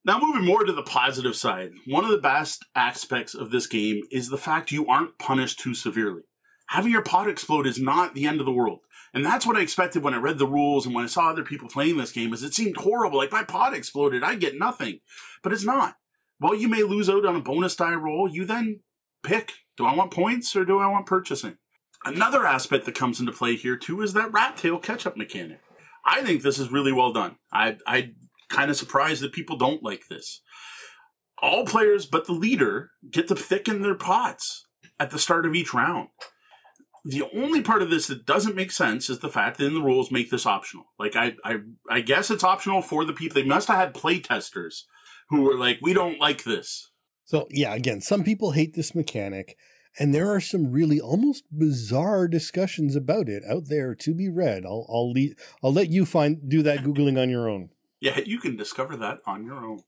[0.02, 4.02] Now, moving more to the positive side, one of the best aspects of this game
[4.10, 6.22] is the fact you aren't punished too severely.
[6.68, 8.78] Having your pot explode is not the end of the world.
[9.12, 11.42] And that's what I expected when I read the rules and when I saw other
[11.42, 13.18] people playing this game is it seemed horrible.
[13.18, 15.00] Like my pot exploded, I get nothing.
[15.42, 15.96] But it's not.
[16.38, 18.80] While you may lose out on a bonus die roll, you then
[19.22, 21.58] pick, do I want points or do I want purchasing?
[22.04, 25.60] Another aspect that comes into play here too is that rat tail catch-up mechanic.
[26.06, 27.36] I think this is really well done.
[27.52, 28.12] I, I
[28.50, 30.42] kind of surprised that people don't like this.
[31.40, 34.66] All players but the leader get to thicken their pots
[34.98, 36.08] at the start of each round.
[37.04, 39.80] The only part of this that doesn't make sense is the fact that in the
[39.80, 40.84] rules make this optional.
[40.98, 43.40] Like I, I, I guess it's optional for the people.
[43.40, 44.86] They must have had play testers
[45.30, 46.90] who were like, "We don't like this."
[47.24, 49.56] So yeah, again, some people hate this mechanic,
[49.98, 54.66] and there are some really almost bizarre discussions about it out there to be read.
[54.66, 57.70] I'll I'll lead, I'll let you find do that googling on your own.
[58.00, 59.80] Yeah, you can discover that on your own.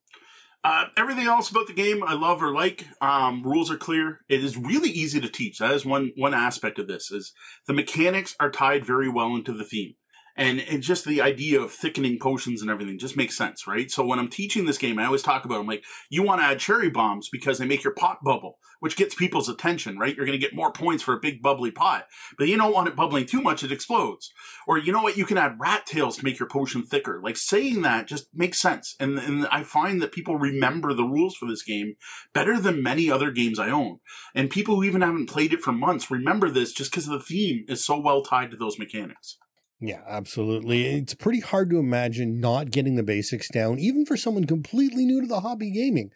[0.65, 2.87] Uh, everything else about the game I love or like.
[3.01, 4.21] Um, rules are clear.
[4.29, 5.59] It is really easy to teach.
[5.59, 7.11] That is one one aspect of this.
[7.11, 7.33] Is
[7.67, 9.95] the mechanics are tied very well into the theme
[10.37, 13.91] and and just the idea of thickening potions and everything just makes sense, right?
[13.91, 16.47] So when I'm teaching this game, I always talk about I'm like, you want to
[16.47, 20.15] add cherry bombs because they make your pot bubble, which gets people's attention, right?
[20.15, 22.07] You're going to get more points for a big bubbly pot,
[22.39, 24.33] but you don't want it bubbling too much; it explodes.
[24.67, 25.17] Or you know what?
[25.17, 27.21] You can add rat tails to make your potion thicker.
[27.23, 31.37] Like saying that just makes sense, and and I find that people remember the rules
[31.37, 31.95] for this game
[32.33, 33.99] better than many other games I own,
[34.35, 37.65] and people who even haven't played it for months remember this just because the theme
[37.69, 39.39] is so well tied to those mechanics.
[39.85, 40.87] Yeah, absolutely.
[40.87, 45.21] It's pretty hard to imagine not getting the basics down, even for someone completely new
[45.21, 46.13] to the hobby gaming,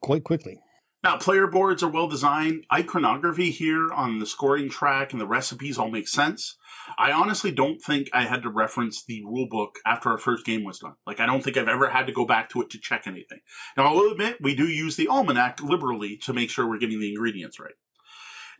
[0.00, 0.58] quite quickly.
[1.04, 2.64] Now, player boards are well designed.
[2.72, 6.56] Iconography here on the scoring track and the recipes all make sense.
[6.98, 10.64] I honestly don't think I had to reference the rule book after our first game
[10.64, 10.94] was done.
[11.06, 13.40] Like, I don't think I've ever had to go back to it to check anything.
[13.76, 17.00] Now, I will admit, we do use the almanac liberally to make sure we're getting
[17.00, 17.74] the ingredients right.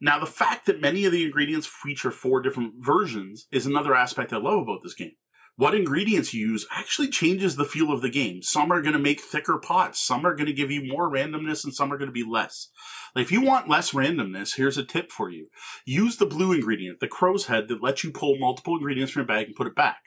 [0.01, 4.33] Now, the fact that many of the ingredients feature four different versions is another aspect
[4.33, 5.13] I love about this game.
[5.57, 8.43] What ingredients you use actually changes the feel of the game.
[8.43, 11.65] Some are going to make thicker pots, some are going to give you more randomness,
[11.65, 12.69] and some are going to be less.
[13.17, 15.49] Like if you want less randomness, here's a tip for you.
[15.85, 19.27] Use the blue ingredient, the crow's head, that lets you pull multiple ingredients from your
[19.27, 19.99] bag and put it back.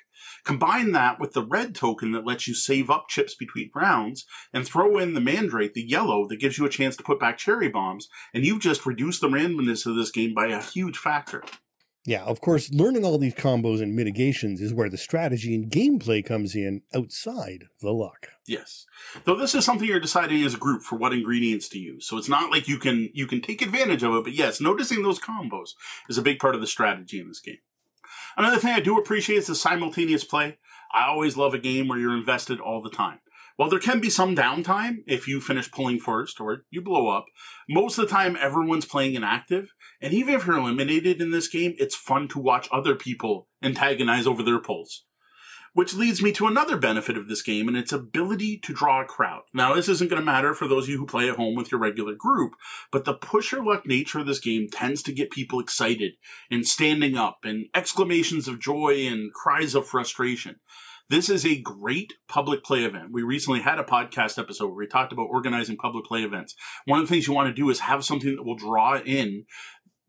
[0.44, 4.66] Combine that with the red token that lets you save up chips between rounds, and
[4.66, 7.70] throw in the mandrake, the yellow, that gives you a chance to put back cherry
[7.70, 11.44] bombs, and you've just reduced the randomness of this game by a huge factor.
[12.04, 16.26] Yeah, of course, learning all these combos and mitigations is where the strategy and gameplay
[16.26, 18.30] comes in outside the luck.
[18.48, 18.88] Yes.
[19.24, 22.08] Though this is something you're deciding as a group for what ingredients to use.
[22.08, 25.04] So it's not like you can you can take advantage of it, but yes, noticing
[25.04, 25.72] those combos
[26.10, 27.60] is a big part of the strategy in this game.
[28.38, 30.58] Another thing I do appreciate is the simultaneous play.
[30.94, 33.20] I always love a game where you're invested all the time.
[33.58, 37.26] While there can be some downtime if you finish pulling first or you blow up,
[37.70, 39.74] most of the time everyone's playing an active.
[40.02, 44.26] And even if you're eliminated in this game, it's fun to watch other people antagonize
[44.26, 45.06] over their pulls.
[45.74, 49.06] Which leads me to another benefit of this game and its ability to draw a
[49.06, 49.44] crowd.
[49.54, 51.72] Now, this isn't going to matter for those of you who play at home with
[51.72, 52.56] your regular group,
[52.92, 56.14] but the push your luck nature of this game tends to get people excited
[56.50, 60.58] and standing up and exclamations of joy and cries of frustration.
[61.12, 63.10] This is a great public play event.
[63.12, 66.56] We recently had a podcast episode where we talked about organizing public play events.
[66.86, 69.46] One of the things you want to do is have something that will draw in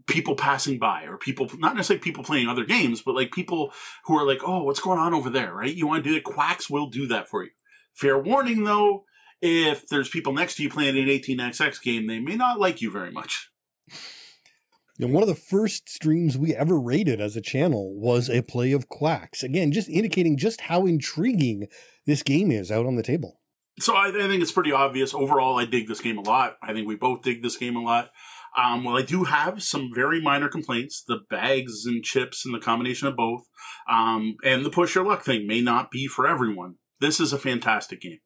[0.07, 3.73] people passing by or people not necessarily people playing other games but like people
[4.05, 5.55] who are like oh what's going on over there?
[5.55, 5.75] Right?
[5.75, 7.51] You want to do it quacks will do that for you.
[7.93, 9.05] Fair warning though
[9.41, 12.91] if there's people next to you playing an 18xx game they may not like you
[12.91, 13.51] very much.
[14.99, 18.73] Know, one of the first streams we ever rated as a channel was a play
[18.73, 19.43] of quacks.
[19.43, 21.69] Again just indicating just how intriguing
[22.07, 23.41] this game is out on the table.
[23.81, 25.15] So I, I think it's pretty obvious.
[25.15, 26.57] Overall i dig this game a lot.
[26.63, 28.11] I think we both dig this game a lot
[28.57, 31.03] um, well, I do have some very minor complaints.
[31.07, 33.43] The bags and chips and the combination of both,
[33.91, 36.77] um, and the push your luck thing may not be for everyone.
[37.01, 38.21] This is a fantastic game.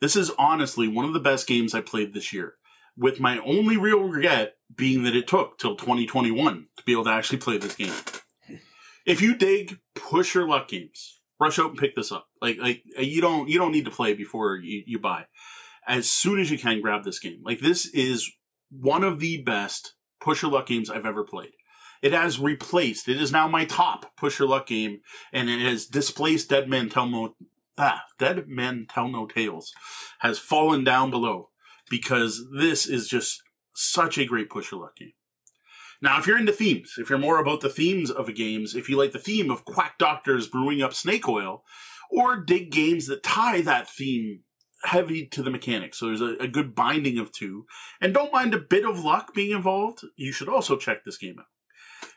[0.00, 2.54] This is honestly one of the best games I played this year.
[2.96, 7.10] With my only real regret being that it took till 2021 to be able to
[7.10, 7.92] actually play this game.
[9.06, 12.26] If you dig push your luck games, rush out and pick this up.
[12.42, 15.26] Like, like you don't you don't need to play before you, you buy.
[15.86, 17.40] As soon as you can, grab this game.
[17.44, 18.30] Like this is
[18.70, 21.52] one of the best push your luck games I've ever played.
[22.02, 25.00] It has replaced, it is now my top push your luck game,
[25.32, 27.34] and it has displaced Dead Men Tell No,
[27.76, 29.72] ah, Dead Men Tell No Tales,
[30.20, 31.50] has fallen down below
[31.90, 33.42] because this is just
[33.74, 35.12] such a great push your luck game.
[36.00, 38.96] Now, if you're into themes, if you're more about the themes of games, if you
[38.96, 41.64] like the theme of quack doctors brewing up snake oil,
[42.10, 44.40] or dig games that tie that theme
[44.84, 47.66] heavy to the mechanics, so there's a, a good binding of two,
[48.00, 51.36] and don't mind a bit of luck being involved, you should also check this game
[51.38, 51.46] out.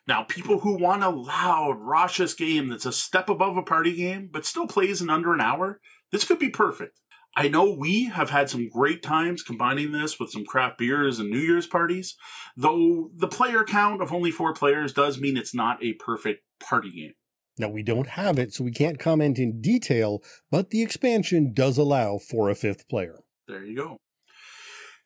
[0.07, 4.29] Now, people who want a loud, raucous game that's a step above a party game,
[4.31, 5.79] but still plays in under an hour,
[6.11, 6.99] this could be perfect.
[7.35, 11.29] I know we have had some great times combining this with some craft beers and
[11.29, 12.17] New Year's parties,
[12.57, 16.91] though the player count of only four players does mean it's not a perfect party
[16.91, 17.13] game.
[17.57, 21.77] Now, we don't have it, so we can't comment in detail, but the expansion does
[21.77, 23.19] allow for a fifth player.
[23.47, 23.97] There you go.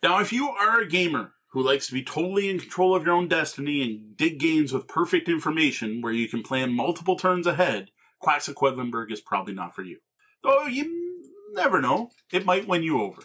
[0.03, 3.15] Now, if you are a gamer who likes to be totally in control of your
[3.15, 7.89] own destiny and dig games with perfect information where you can plan multiple turns ahead,
[8.21, 9.97] of Quedlinburg is probably not for you.
[10.43, 11.23] Though you
[11.53, 13.21] never know, it might win you over.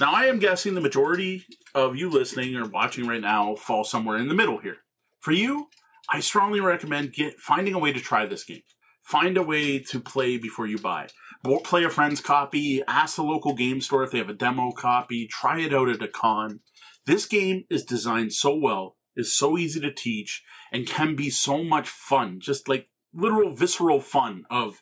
[0.00, 1.44] Now, I am guessing the majority
[1.74, 4.78] of you listening or watching right now fall somewhere in the middle here.
[5.20, 5.68] For you,
[6.10, 8.62] I strongly recommend get finding a way to try this game.
[9.02, 11.08] Find a way to play before you buy.
[11.64, 15.26] Play a friend's copy, ask the local game store if they have a demo copy,
[15.26, 16.60] try it out at a con.
[17.06, 21.62] This game is designed so well, is so easy to teach, and can be so
[21.62, 22.40] much fun.
[22.40, 24.80] Just like literal visceral fun of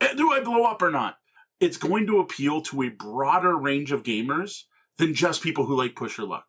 [0.00, 1.16] eh, do I blow up or not?
[1.60, 4.64] it's going to appeal to a broader range of gamers
[4.98, 6.46] than just people who like push your luck.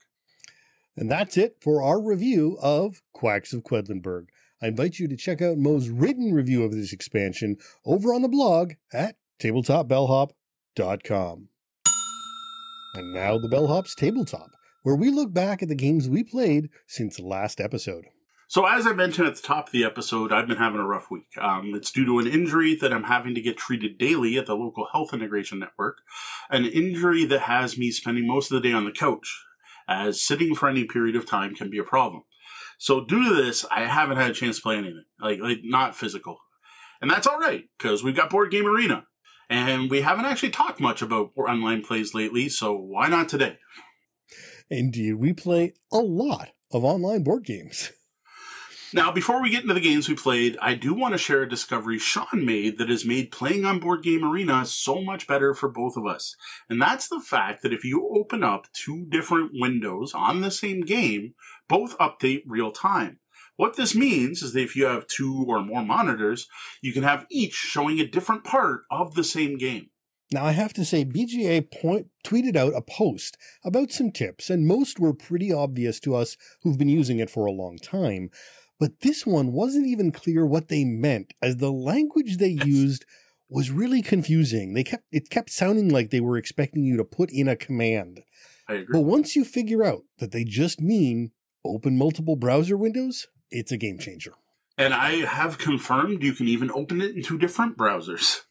[0.97, 4.27] And that's it for our review of Quacks of Quedlinburg.
[4.61, 8.29] I invite you to check out Mo's written review of this expansion over on the
[8.29, 11.49] blog at tabletopbellhop.com.
[12.95, 14.51] And now the Bellhop's Tabletop,
[14.83, 18.05] where we look back at the games we played since last episode.
[18.47, 21.11] So, as I mentioned at the top of the episode, I've been having a rough
[21.11, 21.27] week.
[21.41, 24.55] Um, it's due to an injury that I'm having to get treated daily at the
[24.55, 25.97] local health integration network,
[26.49, 29.43] an injury that has me spending most of the day on the couch,
[29.87, 32.23] as sitting for any period of time can be a problem.
[32.77, 35.95] So, due to this, I haven't had a chance to play anything, like, like not
[35.95, 36.37] physical.
[37.01, 39.05] And that's all right, because we've got Board Game Arena.
[39.49, 43.57] And we haven't actually talked much about online plays lately, so why not today?
[44.69, 47.91] Indeed, we play a lot of online board games.
[48.95, 51.49] Now, before we get into the games we played, I do want to share a
[51.49, 55.67] discovery Sean made that has made playing on Board Game Arena so much better for
[55.67, 56.37] both of us.
[56.69, 60.79] And that's the fact that if you open up two different windows on the same
[60.79, 61.33] game,
[61.67, 63.19] both update real time.
[63.57, 66.47] What this means is that if you have two or more monitors,
[66.81, 69.89] you can have each showing a different part of the same game.
[70.31, 74.65] Now, I have to say, BGA point, tweeted out a post about some tips, and
[74.65, 78.29] most were pretty obvious to us who've been using it for a long time.
[78.79, 83.05] But this one wasn't even clear what they meant, as the language they used
[83.49, 84.73] was really confusing.
[84.73, 88.23] They kept it kept sounding like they were expecting you to put in a command.
[88.67, 88.87] I agree.
[88.91, 91.31] But once you figure out that they just mean
[91.63, 94.33] open multiple browser windows, it's a game changer.
[94.77, 98.41] And I have confirmed you can even open it in two different browsers.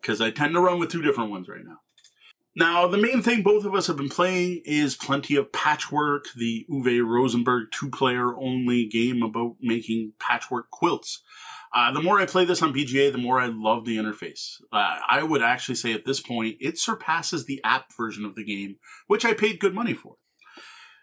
[0.00, 1.80] Because I tend to run with two different ones right now.
[2.58, 6.66] Now, the main thing both of us have been playing is plenty of Patchwork, the
[6.68, 11.22] Uwe Rosenberg two player only game about making patchwork quilts.
[11.72, 14.60] Uh, the more I play this on BGA, the more I love the interface.
[14.72, 18.44] Uh, I would actually say at this point, it surpasses the app version of the
[18.44, 20.16] game, which I paid good money for.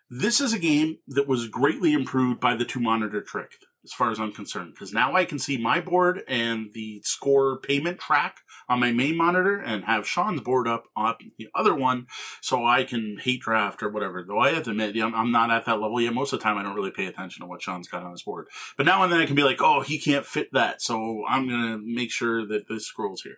[0.09, 3.51] This is a game that was greatly improved by the two monitor trick
[3.85, 7.59] as far as I'm concerned, because now I can see my board and the score
[7.59, 12.07] payment track on my main monitor and have Sean's board up on the other one
[12.41, 14.23] so I can hate draft or whatever.
[14.27, 16.13] Though I have to admit, I'm not at that level yet.
[16.13, 18.23] Most of the time, I don't really pay attention to what Sean's got on his
[18.23, 18.47] board.
[18.75, 20.81] But now and then I can be like, oh, he can't fit that.
[20.81, 23.37] So I'm going to make sure that this scrolls here.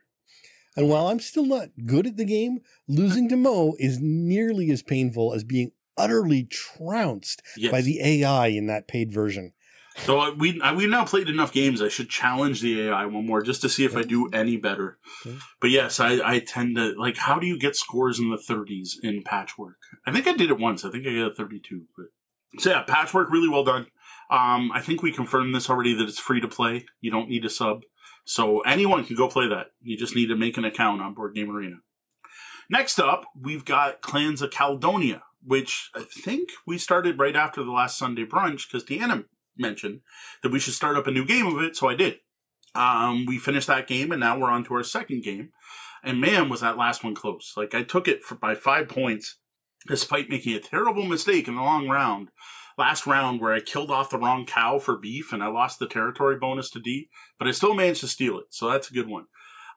[0.78, 4.84] And while I'm still not good at the game, losing to Mo is nearly as
[4.84, 7.72] painful as being utterly trounced yes.
[7.72, 9.54] by the AI in that paid version.
[10.06, 11.82] So we we've now played enough games.
[11.82, 15.00] I should challenge the AI one more just to see if I do any better.
[15.26, 15.38] Okay.
[15.60, 17.18] But yes, I, I tend to like.
[17.18, 19.78] How do you get scores in the 30s in Patchwork?
[20.06, 20.86] I think I did it once.
[20.86, 21.86] I think I got a 32.
[21.96, 23.88] But so yeah, Patchwork really well done.
[24.30, 26.86] Um, I think we confirmed this already that it's free to play.
[27.02, 27.84] You don't need a sub,
[28.26, 29.68] so anyone can go play that.
[29.82, 31.78] You just need to make an account on Board Game Arena.
[32.70, 37.72] Next up, we've got Clans of Caledonia, which I think we started right after the
[37.72, 39.26] last Sunday brunch because Deanna
[39.58, 40.02] mentioned
[40.44, 42.18] that we should start up a new game of it, so I did.
[42.76, 45.50] Um, we finished that game, and now we're on to our second game.
[46.04, 47.54] And man, was that last one close!
[47.58, 49.38] Like I took it for, by five points,
[49.88, 52.30] despite making a terrible mistake in the long round.
[52.78, 55.88] Last round, where I killed off the wrong cow for beef, and I lost the
[55.88, 57.10] territory bonus to D,
[57.40, 59.26] but I still managed to steal it, so that's a good one.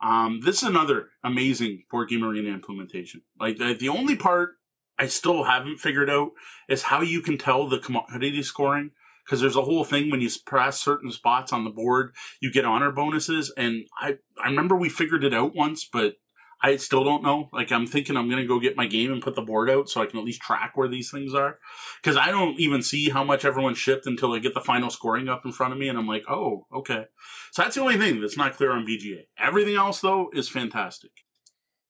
[0.02, 3.22] Um, this is another amazing board game arena implementation.
[3.38, 4.56] Like the, the only part
[4.98, 6.32] I still haven't figured out
[6.68, 8.90] is how you can tell the commodity scoring
[9.30, 12.64] because there's a whole thing when you press certain spots on the board, you get
[12.64, 13.52] honor bonuses.
[13.56, 16.14] And I, I remember we figured it out once, but
[16.60, 17.48] I still don't know.
[17.52, 20.02] Like I'm thinking I'm to go get my game and put the board out so
[20.02, 21.60] I can at least track where these things are.
[22.02, 25.28] Cause I don't even see how much everyone shipped until I get the final scoring
[25.28, 25.88] up in front of me.
[25.88, 27.04] And I'm like, oh, okay.
[27.52, 29.26] So that's the only thing that's not clear on VGA.
[29.38, 31.12] Everything else though is fantastic.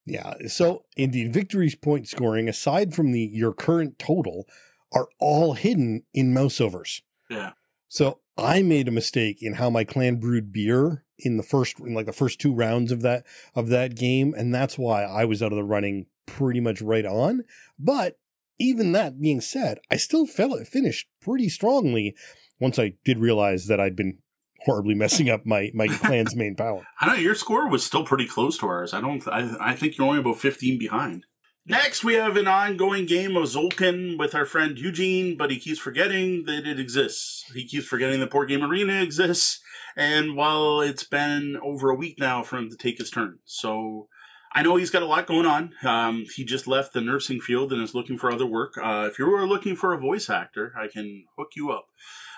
[0.04, 0.34] Yeah.
[0.46, 4.44] So indeed, victories point scoring, aside from the your current total,
[4.92, 7.00] are all hidden in mouse overs.
[7.30, 7.52] Yeah.
[7.88, 11.94] So I made a mistake in how my clan brewed beer in the first, in
[11.94, 13.24] like the first two rounds of that,
[13.54, 14.34] of that game.
[14.36, 17.44] And that's why I was out of the running pretty much right on.
[17.78, 18.18] But
[18.58, 22.14] even that being said, I still felt it finished pretty strongly
[22.60, 24.18] once I did realize that I'd been
[24.64, 26.86] horribly messing up my my clan's main power.
[27.00, 28.92] I know your score was still pretty close to ours.
[28.92, 29.26] I don't.
[29.26, 31.26] I, I think you're only about 15 behind.
[31.70, 35.78] Next, we have an ongoing game of Tzolk'in with our friend Eugene, but he keeps
[35.78, 37.44] forgetting that it exists.
[37.54, 39.60] He keeps forgetting the Board Game Arena exists,
[39.96, 43.38] and well, it's been over a week now for him to take his turn.
[43.44, 44.08] So
[44.52, 45.74] I know he's got a lot going on.
[45.84, 48.74] Um, he just left the nursing field and is looking for other work.
[48.76, 51.86] Uh, if you were looking for a voice actor, I can hook you up.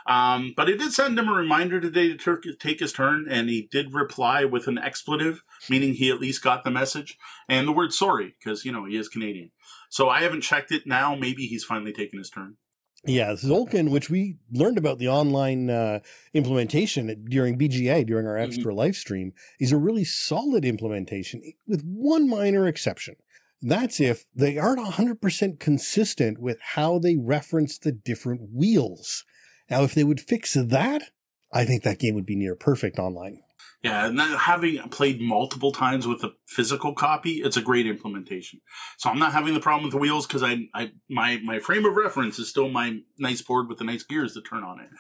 [0.07, 3.69] Um, but I did send him a reminder today to take his turn, and he
[3.71, 7.17] did reply with an expletive, meaning he at least got the message,
[7.49, 9.51] and the word sorry, because, you know, he is Canadian.
[9.91, 11.15] So I haven't checked it now.
[11.15, 12.57] Maybe he's finally taken his turn.
[13.05, 16.01] Yeah, Tzolk'in, which we learned about the online uh,
[16.35, 18.45] implementation during BGA, during our mm-hmm.
[18.45, 18.79] extra mm-hmm.
[18.79, 23.17] live stream, is a really solid implementation with one minor exception.
[23.61, 29.25] That's if they aren't 100% consistent with how they reference the different wheels.
[29.73, 31.05] Now, if they would fix that,
[31.51, 33.41] I think that game would be near perfect online.
[33.83, 38.61] Yeah, and having played multiple times with a physical copy, it's a great implementation.
[38.99, 41.87] So I'm not having the problem with the wheels because I, I, my, my frame
[41.87, 44.91] of reference is still my nice board with the nice gears that turn on it.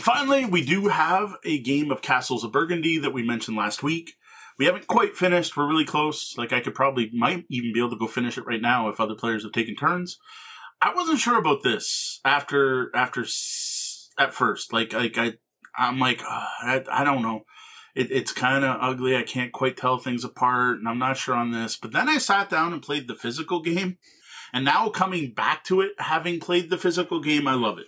[0.00, 4.14] Finally, we do have a game of Castles of Burgundy that we mentioned last week.
[4.58, 5.58] We haven't quite finished.
[5.58, 6.38] We're really close.
[6.38, 8.98] Like I could probably might even be able to go finish it right now if
[8.98, 10.18] other players have taken turns.
[10.80, 13.26] I wasn't sure about this after after
[14.18, 14.72] at first.
[14.72, 15.34] Like like I
[15.76, 17.44] I'm like uh, I I don't know.
[17.94, 19.16] It, it's kind of ugly.
[19.16, 21.76] I can't quite tell things apart, and I'm not sure on this.
[21.76, 23.98] But then I sat down and played the physical game,
[24.52, 27.86] and now coming back to it, having played the physical game, I love it.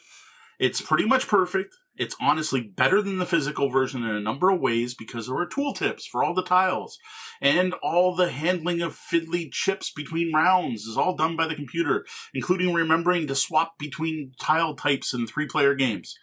[0.59, 1.77] It's pretty much perfect.
[2.01, 5.47] It's honestly better than the physical version in a number of ways because there are
[5.47, 6.99] tooltips for all the tiles.
[7.43, 12.07] And all the handling of fiddly chips between rounds is all done by the computer,
[12.33, 16.15] including remembering to swap between tile types in three player games.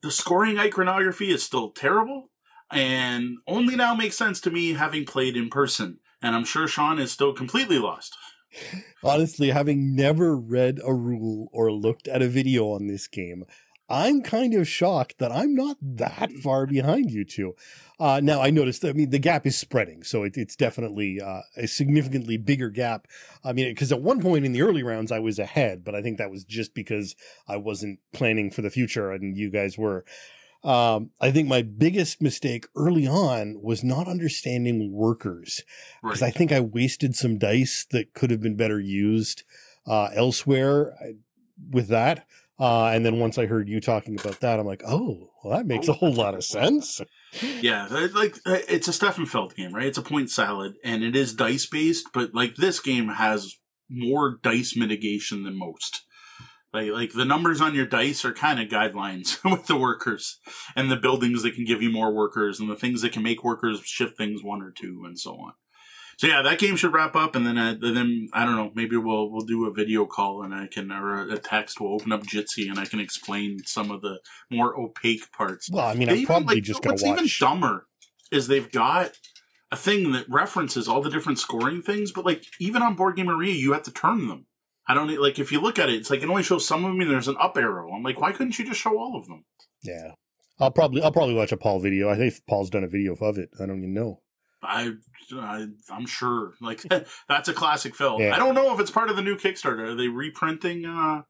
[0.00, 2.30] The scoring iconography is still terrible
[2.72, 5.98] and only now makes sense to me having played in person.
[6.22, 8.16] And I'm sure Sean is still completely lost.
[9.04, 13.44] Honestly, having never read a rule or looked at a video on this game,
[13.88, 17.54] I'm kind of shocked that I'm not that far behind you two.
[17.98, 21.42] Uh, now I noticed, I mean, the gap is spreading, so it, it's definitely uh,
[21.56, 23.06] a significantly bigger gap.
[23.44, 26.02] I mean, because at one point in the early rounds I was ahead, but I
[26.02, 27.14] think that was just because
[27.48, 30.04] I wasn't planning for the future and you guys were.
[30.64, 35.62] Um, I think my biggest mistake early on was not understanding workers
[36.02, 36.28] because right.
[36.28, 39.44] I think I wasted some dice that could have been better used
[39.86, 41.12] uh, elsewhere uh,
[41.70, 42.26] with that.
[42.58, 45.66] Uh, and then once I heard you talking about that, I'm like, oh, well, that
[45.66, 47.00] makes a whole lot of sense.
[47.60, 49.86] Yeah, like uh, it's a Stefan Feld game, right?
[49.86, 53.56] It's a point salad, and it is dice based, but like this game has
[53.90, 56.06] more dice mitigation than most.
[56.72, 60.38] Like, like the numbers on your dice are kind of guidelines with the workers
[60.74, 63.44] and the buildings that can give you more workers and the things that can make
[63.44, 65.52] workers shift things one or two and so on
[66.16, 68.96] so yeah, that game should wrap up, and then uh, then I don't know, maybe
[68.96, 71.78] we'll we'll do a video call, and I can or a text.
[71.78, 74.20] We'll open up Jitsi, and I can explain some of the
[74.50, 75.68] more opaque parts.
[75.70, 77.18] Well, I mean, I'm probably like, just going to watch.
[77.18, 77.86] What's even dumber
[78.32, 79.12] is they've got
[79.70, 83.28] a thing that references all the different scoring things, but like even on Board Game
[83.28, 84.46] Arena, you have to turn them.
[84.88, 86.92] I don't like if you look at it, it's like it only shows some of
[86.92, 87.92] them, and there's an up arrow.
[87.92, 89.44] I'm like, why couldn't you just show all of them?
[89.82, 90.12] Yeah,
[90.58, 92.08] I'll probably I'll probably watch a Paul video.
[92.08, 93.50] I think Paul's done a video of it.
[93.60, 94.22] I don't even know.
[94.66, 94.92] I,
[95.34, 96.82] I am sure like
[97.28, 98.22] that's a classic film.
[98.22, 98.34] Yeah.
[98.34, 99.92] I don't know if it's part of the new Kickstarter.
[99.92, 101.22] Are they reprinting uh,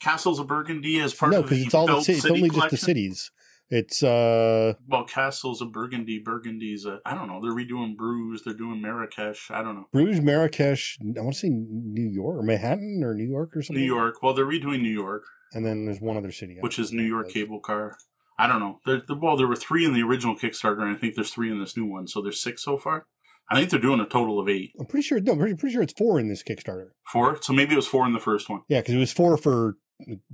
[0.00, 1.56] Castles of Burgundy as part no, of the?
[1.56, 2.60] No, because it's all the ci- it's only collection?
[2.60, 3.30] just the cities.
[3.68, 6.20] It's uh well, Castles of Burgundy.
[6.20, 7.40] Burgundy's uh, I don't know.
[7.42, 8.44] They're redoing Bruges.
[8.44, 9.50] They're doing Marrakesh.
[9.50, 9.86] I don't know.
[9.92, 10.98] Bruges, Marrakesh.
[11.02, 13.82] I want to say New York or Manhattan or New York or something.
[13.82, 14.22] New York.
[14.22, 15.24] Well, they're redoing New York.
[15.52, 17.96] And then there's one other city, which is New York Cable Car.
[18.38, 18.80] I don't know.
[18.84, 21.58] There, well, there were three in the original Kickstarter, and I think there's three in
[21.60, 22.06] this new one.
[22.06, 23.06] So there's six so far.
[23.50, 24.72] I think they're doing a total of eight.
[24.78, 25.20] I'm pretty sure.
[25.20, 26.88] No, I'm pretty, pretty sure it's four in this Kickstarter.
[27.12, 27.40] Four?
[27.42, 28.62] So maybe it was four in the first one.
[28.68, 29.76] Yeah, because it was four for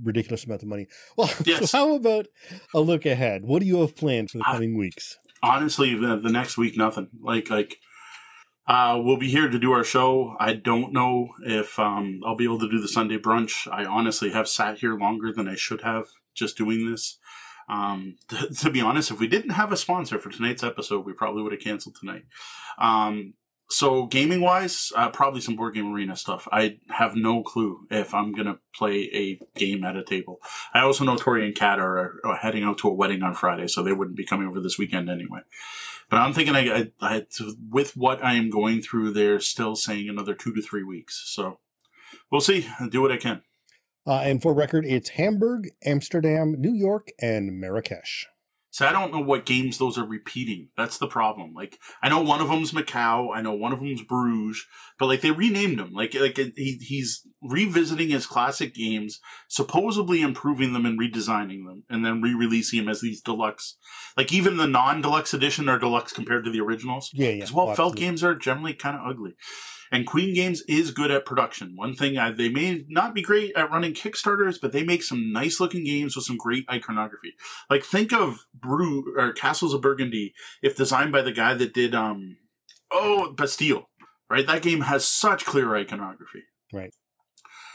[0.03, 0.87] ridiculous amount of money.
[1.17, 1.71] Well, Yes.
[1.71, 2.25] so how about
[2.73, 3.43] a look ahead?
[3.45, 5.17] What do you have planned for the I- coming weeks?
[5.45, 7.75] honestly the, the next week nothing like like
[8.65, 12.45] uh we'll be here to do our show i don't know if um i'll be
[12.45, 15.81] able to do the sunday brunch i honestly have sat here longer than i should
[15.81, 17.19] have just doing this
[17.69, 21.13] um to, to be honest if we didn't have a sponsor for tonight's episode we
[21.13, 22.25] probably would have canceled tonight
[22.77, 23.33] um
[23.69, 28.13] so gaming wise uh, probably some board game arena stuff i have no clue if
[28.13, 30.39] i'm gonna play a game at a table
[30.73, 33.67] I also know Tori and Kat are, are heading out to a wedding on Friday,
[33.67, 35.41] so they wouldn't be coming over this weekend anyway.
[36.09, 37.25] But I'm thinking, I, I, I
[37.69, 41.23] with what I am going through, they're still saying another two to three weeks.
[41.27, 41.59] So
[42.31, 42.67] we'll see.
[42.79, 43.41] I'll do what I can.
[44.05, 48.27] Uh, and for record, it's Hamburg, Amsterdam, New York, and Marrakesh.
[48.73, 50.69] So I don't know what games those are repeating.
[50.75, 51.53] That's the problem.
[51.53, 54.65] Like I know one of them's Macau, I know one of them's Bruges,
[54.97, 55.93] but like they renamed them.
[55.93, 62.03] Like like he, he's revisiting his classic games, supposedly improving them and redesigning them, and
[62.03, 63.77] then re-releasing them as these deluxe.
[64.17, 67.11] Like even the non-deluxe edition are deluxe compared to the originals.
[67.13, 67.35] Yeah, yeah.
[67.35, 69.35] Because well, Feld games are generally kind of ugly.
[69.93, 71.75] And Queen Games is good at production.
[71.75, 75.31] One thing I, they may not be great at running Kickstarters, but they make some
[75.31, 77.35] nice looking games with some great iconography.
[77.69, 80.33] Like think of Brew or Castles of Burgundy,
[80.63, 82.37] if designed by the guy that did um
[82.89, 83.87] oh Bastille,
[84.31, 84.47] right?
[84.47, 86.41] That game has such clear iconography.
[86.73, 86.91] Right.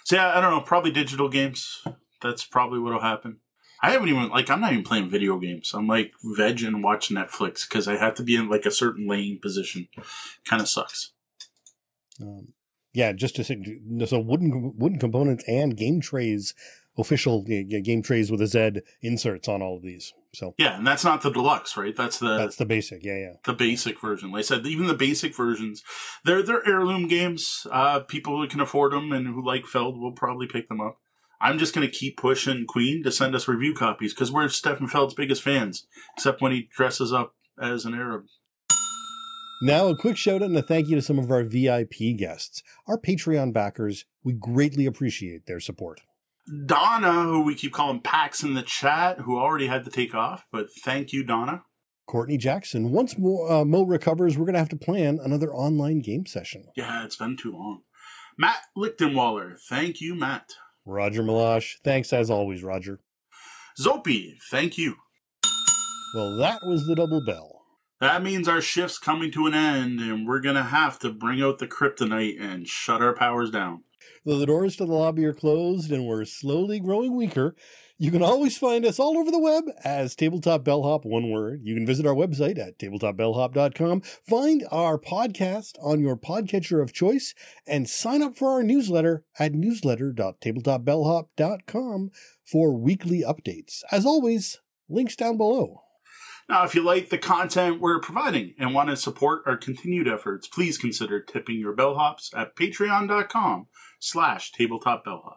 [0.04, 0.60] So yeah, I don't know.
[0.60, 1.84] Probably digital games.
[2.20, 3.38] That's probably what'll happen.
[3.80, 5.70] I haven't even like I'm not even playing video games.
[5.72, 9.06] I'm like veg and watch Netflix because I have to be in like a certain
[9.06, 9.86] laying position.
[10.44, 11.12] Kind of sucks.
[12.20, 12.48] Um,
[12.92, 13.56] yeah, just to say,
[14.06, 16.54] so wooden wooden components and game trays,
[16.96, 20.12] official game trays with a Z inserts on all of these.
[20.34, 21.94] So Yeah, and that's not the deluxe, right?
[21.94, 23.04] That's the that's the basic.
[23.04, 23.32] Yeah, yeah.
[23.44, 24.30] the basic version.
[24.30, 25.82] Like I said, even the basic versions,
[26.24, 27.66] they're they're heirloom games.
[27.70, 30.98] Uh, people who can afford them and who like Feld will probably pick them up.
[31.40, 35.14] I'm just gonna keep pushing Queen to send us review copies because we're Stefan Feld's
[35.14, 35.86] biggest fans,
[36.16, 38.24] except when he dresses up as an Arab.
[39.60, 42.62] Now, a quick shout out and a thank you to some of our VIP guests,
[42.86, 44.05] our Patreon backers.
[44.22, 46.01] We greatly appreciate their support.
[46.66, 50.47] Donna, who we keep calling Pax in the chat, who already had to take off,
[50.52, 51.62] but thank you, Donna.
[52.06, 52.93] Courtney Jackson.
[52.93, 56.64] Once more, uh, Mo recovers, we're going to have to plan another online game session.
[56.76, 57.82] Yeah, it's been too long.
[58.39, 60.55] Matt Lichtenwaller, thank you, Matt.
[60.86, 61.74] Roger Malash.
[61.85, 63.01] Thanks as always, Roger.
[63.78, 64.94] Zopi, thank you.
[66.14, 67.57] Well, that was the double bell.
[68.00, 71.58] That means our shift's coming to an end, and we're gonna have to bring out
[71.58, 73.82] the kryptonite and shut our powers down.
[74.24, 77.56] Though the doors to the lobby are closed and we're slowly growing weaker,
[77.96, 81.62] you can always find us all over the web as Tabletop Bellhop, one word.
[81.64, 87.34] You can visit our website at tabletopbellhop.com, find our podcast on your podcatcher of choice,
[87.66, 92.10] and sign up for our newsletter at newsletter.tabletopbellhop.com
[92.44, 93.82] for weekly updates.
[93.90, 95.82] As always, links down below.
[96.48, 100.48] Now, if you like the content we're providing and want to support our continued efforts,
[100.48, 103.66] please consider tipping your bellhops at patreon.com
[104.00, 105.36] slash tabletopbellhop.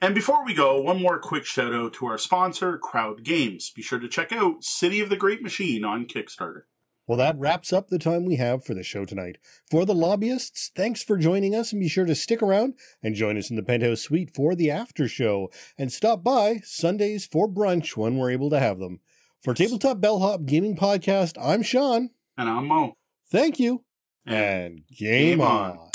[0.00, 3.70] And before we go, one more quick shout out to our sponsor, Crowd Games.
[3.70, 6.62] Be sure to check out City of the Great Machine on Kickstarter.
[7.06, 9.38] Well, that wraps up the time we have for the show tonight.
[9.70, 13.38] For the lobbyists, thanks for joining us and be sure to stick around and join
[13.38, 17.96] us in the penthouse suite for the after show and stop by Sundays for brunch
[17.96, 18.98] when we're able to have them.
[19.42, 22.10] For Tabletop Bellhop Gaming Podcast, I'm Sean.
[22.38, 22.94] And I'm Mo.
[23.30, 23.84] Thank you
[24.24, 25.78] And and game, game on.
[25.78, 25.88] on.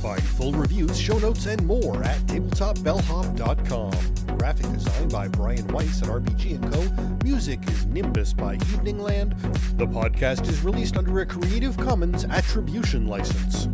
[0.00, 3.92] Find full reviews, show notes, and more at tabletopbellhop.com.
[4.38, 7.24] Graphic design by Brian Weiss at RPG & Co.
[7.24, 9.38] Music is Nimbus by Eveningland.
[9.78, 13.68] The podcast is released under a Creative Commons Attribution license.